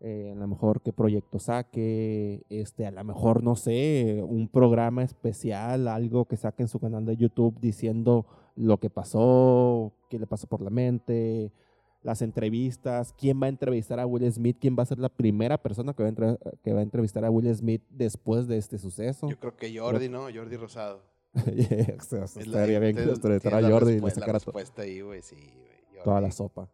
eh, 0.00 0.32
a 0.32 0.34
lo 0.34 0.48
mejor 0.48 0.80
qué 0.80 0.92
proyecto 0.92 1.38
saque, 1.38 2.42
este, 2.48 2.86
a 2.86 2.90
lo 2.90 3.04
mejor, 3.04 3.42
no 3.44 3.54
sé, 3.56 4.22
un 4.26 4.48
programa 4.48 5.02
especial, 5.04 5.86
algo 5.86 6.24
que 6.24 6.36
saque 6.36 6.62
en 6.62 6.68
su 6.68 6.80
canal 6.80 7.04
de 7.04 7.16
YouTube 7.16 7.60
diciendo 7.60 8.26
lo 8.56 8.78
que 8.78 8.90
pasó, 8.90 9.92
qué 10.08 10.18
le 10.18 10.26
pasó 10.26 10.46
por 10.48 10.62
la 10.62 10.70
mente, 10.70 11.52
las 12.02 12.20
entrevistas, 12.22 13.14
quién 13.16 13.40
va 13.40 13.46
a 13.46 13.48
entrevistar 13.48 14.00
a 14.00 14.06
Will 14.06 14.30
Smith, 14.32 14.56
quién 14.60 14.76
va 14.76 14.82
a 14.82 14.86
ser 14.86 14.98
la 14.98 15.08
primera 15.08 15.56
persona 15.58 15.92
que 15.94 16.02
va 16.02 16.08
a, 16.08 16.10
entre- 16.10 16.38
que 16.62 16.72
va 16.72 16.80
a 16.80 16.82
entrevistar 16.82 17.24
a 17.24 17.30
Will 17.30 17.54
Smith 17.54 17.82
después 17.90 18.46
de 18.48 18.58
este 18.58 18.78
suceso. 18.78 19.28
Yo 19.28 19.38
creo 19.38 19.56
que 19.56 19.78
Jordi, 19.78 20.08
¿no? 20.08 20.22
Jordi 20.34 20.56
Rosado. 20.56 21.02
O 21.34 22.02
sea, 22.02 22.24
Estaría 22.24 22.78
bien 22.80 22.94
que 22.96 23.02
entrevistara 23.04 23.58
a 23.58 23.70
Jordi 23.70 23.92
y 23.94 24.00
le 24.00 24.10
sacara 24.10 24.32
la 24.34 24.38
to- 24.40 24.44
respuesta 24.46 24.82
ahí, 24.82 25.00
güey, 25.00 25.22
sí, 25.22 25.36
güey. 25.36 26.02
toda 26.04 26.20
la 26.20 26.30
sopa. 26.30 26.68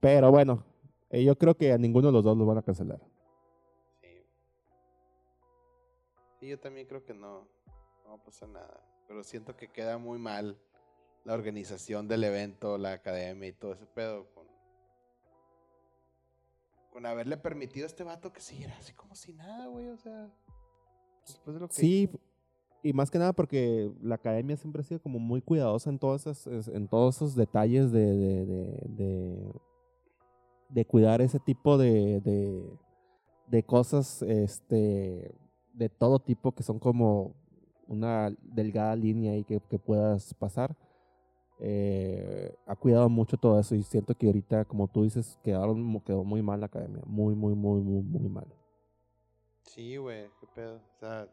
Pero 0.00 0.30
bueno, 0.30 0.64
eh, 1.10 1.24
yo 1.24 1.36
creo 1.36 1.56
que 1.56 1.72
a 1.72 1.78
ninguno 1.78 2.08
de 2.08 2.12
los 2.12 2.24
dos 2.24 2.36
los 2.36 2.46
van 2.46 2.58
a 2.58 2.62
cancelar. 2.62 3.00
Sí. 4.00 4.08
Sí, 6.40 6.48
yo 6.48 6.58
también 6.58 6.86
creo 6.86 7.04
que 7.04 7.14
no, 7.14 7.48
no 8.04 8.10
va 8.10 8.14
a 8.14 8.22
pasar 8.24 8.48
nada. 8.48 8.80
Pero 9.08 9.24
siento 9.24 9.56
que 9.56 9.68
queda 9.68 9.96
muy 9.98 10.18
mal 10.18 10.58
la 11.24 11.34
organización 11.34 12.08
del 12.08 12.24
evento, 12.24 12.78
la 12.78 12.92
academia 12.92 13.48
y 13.48 13.52
todo 13.52 13.72
ese 13.74 13.86
pedo 13.86 14.26
con, 14.34 14.46
con 16.92 17.06
haberle 17.06 17.36
permitido 17.36 17.84
a 17.84 17.88
este 17.88 18.04
vato 18.04 18.32
que 18.32 18.40
siguiera 18.40 18.76
así 18.78 18.92
como 18.94 19.14
si 19.14 19.32
nada, 19.34 19.66
güey. 19.66 19.88
O 19.88 19.96
sea, 19.96 20.30
después 21.26 21.54
de 21.54 21.60
lo 21.60 21.68
que 21.68 21.74
Sí, 21.74 22.08
y 22.82 22.92
más 22.92 23.10
que 23.10 23.18
nada 23.18 23.32
porque 23.32 23.90
la 24.02 24.14
academia 24.14 24.56
siempre 24.56 24.80
ha 24.80 24.84
sido 24.84 25.00
como 25.02 25.18
muy 25.18 25.42
cuidadosa 25.42 25.90
en 25.90 25.98
todos 25.98 26.26
esos, 26.26 26.68
en 26.68 26.88
todos 26.88 27.16
esos 27.16 27.34
detalles 27.34 27.90
de, 27.92 28.06
de, 28.16 28.46
de, 28.46 28.88
de- 28.88 29.52
de 30.70 30.84
cuidar 30.84 31.22
ese 31.22 31.38
tipo 31.40 31.78
de, 31.78 32.20
de, 32.20 32.78
de 33.46 33.62
cosas 33.62 34.20
este, 34.20 35.34
de 35.72 35.88
todo 35.88 36.18
tipo 36.18 36.52
que 36.52 36.62
son 36.62 36.78
como 36.78 37.34
una 37.86 38.30
delgada 38.42 38.94
línea 38.94 39.32
ahí 39.32 39.44
que, 39.44 39.60
que 39.60 39.78
puedas 39.78 40.34
pasar. 40.34 40.76
Eh, 41.60 42.54
a- 42.66 42.76
cuidado 42.76 43.08
mucho 43.08 43.36
todo 43.36 43.58
eso 43.58 43.74
y 43.74 43.82
siento 43.82 44.14
que 44.14 44.26
ahorita, 44.26 44.64
como 44.64 44.86
tú 44.88 45.02
dices, 45.02 45.38
quedaron, 45.42 46.00
quedó 46.00 46.22
muy 46.24 46.42
mal 46.42 46.60
la 46.60 46.66
academia. 46.66 47.02
Muy, 47.06 47.34
muy, 47.34 47.54
muy, 47.54 47.80
muy, 47.80 48.02
muy 48.02 48.28
mal. 48.28 48.46
Sí, 49.62 49.96
güey, 49.96 50.28
qué 50.40 50.46
pedo. 50.54 50.76
O 50.76 50.98
sea, 51.00 51.28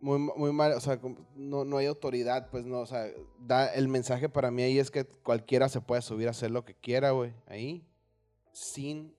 muy, 0.00 0.18
muy 0.18 0.52
mal, 0.52 0.72
o 0.72 0.80
sea, 0.80 1.00
no, 1.34 1.64
no 1.64 1.76
hay 1.78 1.86
autoridad, 1.86 2.50
pues 2.50 2.66
no, 2.66 2.80
o 2.80 2.86
sea, 2.86 3.06
da, 3.38 3.72
el 3.74 3.88
mensaje 3.88 4.28
para 4.28 4.50
mí 4.50 4.62
ahí 4.62 4.78
es 4.78 4.90
que 4.90 5.04
cualquiera 5.04 5.68
se 5.68 5.80
puede 5.80 6.02
subir 6.02 6.28
a 6.28 6.32
hacer 6.32 6.50
lo 6.50 6.64
que 6.64 6.74
quiera, 6.74 7.12
güey, 7.12 7.32
ahí, 7.46 7.86
sin 8.52 9.14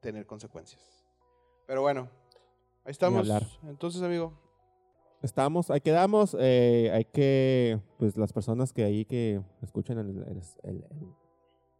tener 0.00 0.26
consecuencias. 0.26 0.80
Pero 1.66 1.80
bueno, 1.82 2.08
ahí 2.84 2.92
estamos. 2.92 3.28
Entonces, 3.64 4.00
amigo, 4.02 4.32
Estamos, 5.24 5.70
ahí 5.70 5.80
quedamos. 5.80 6.36
eh, 6.38 6.90
hay 6.92 7.04
que, 7.06 7.80
pues 7.98 8.16
las 8.16 8.32
personas 8.32 8.72
que 8.74 8.84
ahí 8.84 9.04
que 9.06 9.40
escuchan 9.62 9.98
el, 9.98 10.08
el, 10.28 10.42
el- 10.64 10.84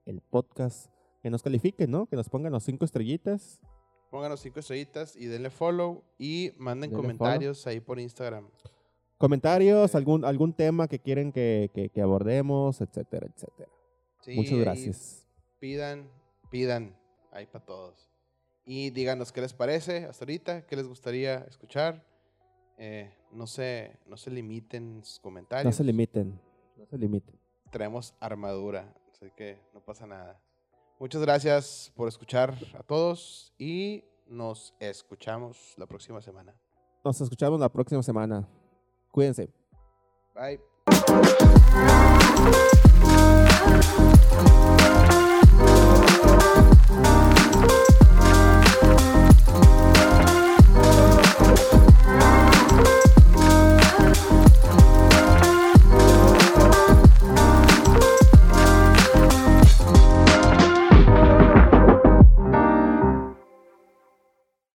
el- 0.07 0.20
podcast, 0.22 0.90
que 1.22 1.28
nos 1.30 1.42
califiquen, 1.42 1.90
¿no? 1.90 2.07
Que 2.07 2.16
nos 2.16 2.28
pongan 2.30 2.53
los 2.53 2.64
cinco 2.64 2.84
estrellitas. 2.86 3.61
pónganos 4.11 4.40
cinco 4.40 4.61
estrellitas 4.61 5.14
y 5.16 5.26
denle 5.26 5.51
follow 5.51 6.03
y 6.18 6.53
manden 6.57 6.90
Denle 6.90 7.03
follow. 7.03 7.18
comentarios 7.18 7.66
ahí 7.66 7.80
por 7.80 7.99
Instagram. 8.01 8.49
Comentarios, 9.18 9.90
Sí. 9.90 9.97
algún, 9.97 10.24
algún 10.24 10.53
tema 10.55 10.88
que 10.88 10.99
quieren 10.99 11.30
que, 11.32 11.70
que- 11.74 11.88
que 11.90 12.01
abordemos, 12.01 12.80
etcétera, 12.80 13.26
etcétera. 13.26 13.70
Sí, 14.22 14.34
Muchas 14.36 14.59
gracias. 14.59 15.26
pidan, 15.59 16.09
pidan, 16.51 16.97
ahí 17.32 17.47
para 17.47 17.64
todos. 17.66 18.09
Y 18.64 18.88
díganos 18.90 19.32
qué 19.32 19.40
les 19.42 19.53
parece 19.53 20.05
hasta 20.07 20.24
ahorita, 20.24 20.64
qué 20.66 20.76
les 20.76 20.86
gustaría 20.86 21.38
escuchar. 21.49 22.03
Eh, 22.78 23.12
no 23.35 23.47
se, 23.47 23.99
no 24.07 24.16
se 24.16 24.30
limiten 24.30 25.05
sus 25.05 25.18
comentarios. 25.18 25.66
No 25.66 25.72
se 25.72 25.85
limiten, 25.85 26.41
no 26.76 26.87
se 26.87 26.97
limiten. 26.97 27.39
Traemos 27.70 28.14
armadura, 28.20 28.95
así 29.12 29.30
que 29.37 29.59
no 29.74 29.80
pasa 29.80 30.07
nada. 30.07 30.41
Muchas 30.99 31.20
gracias 31.20 31.93
por 31.97 32.09
escuchar 32.09 32.55
a 32.78 32.82
todos 32.82 33.53
y 33.59 34.05
nos 34.26 34.74
escuchamos 34.78 35.74
la 35.76 35.87
próxima 35.87 36.22
semana. 36.22 36.55
Nos 37.05 37.20
escuchamos 37.20 37.61
la 37.61 37.68
próxima 37.68 38.03
semana. 38.03 38.49
Cuídense. 39.11 39.51
Bye. 40.35 40.61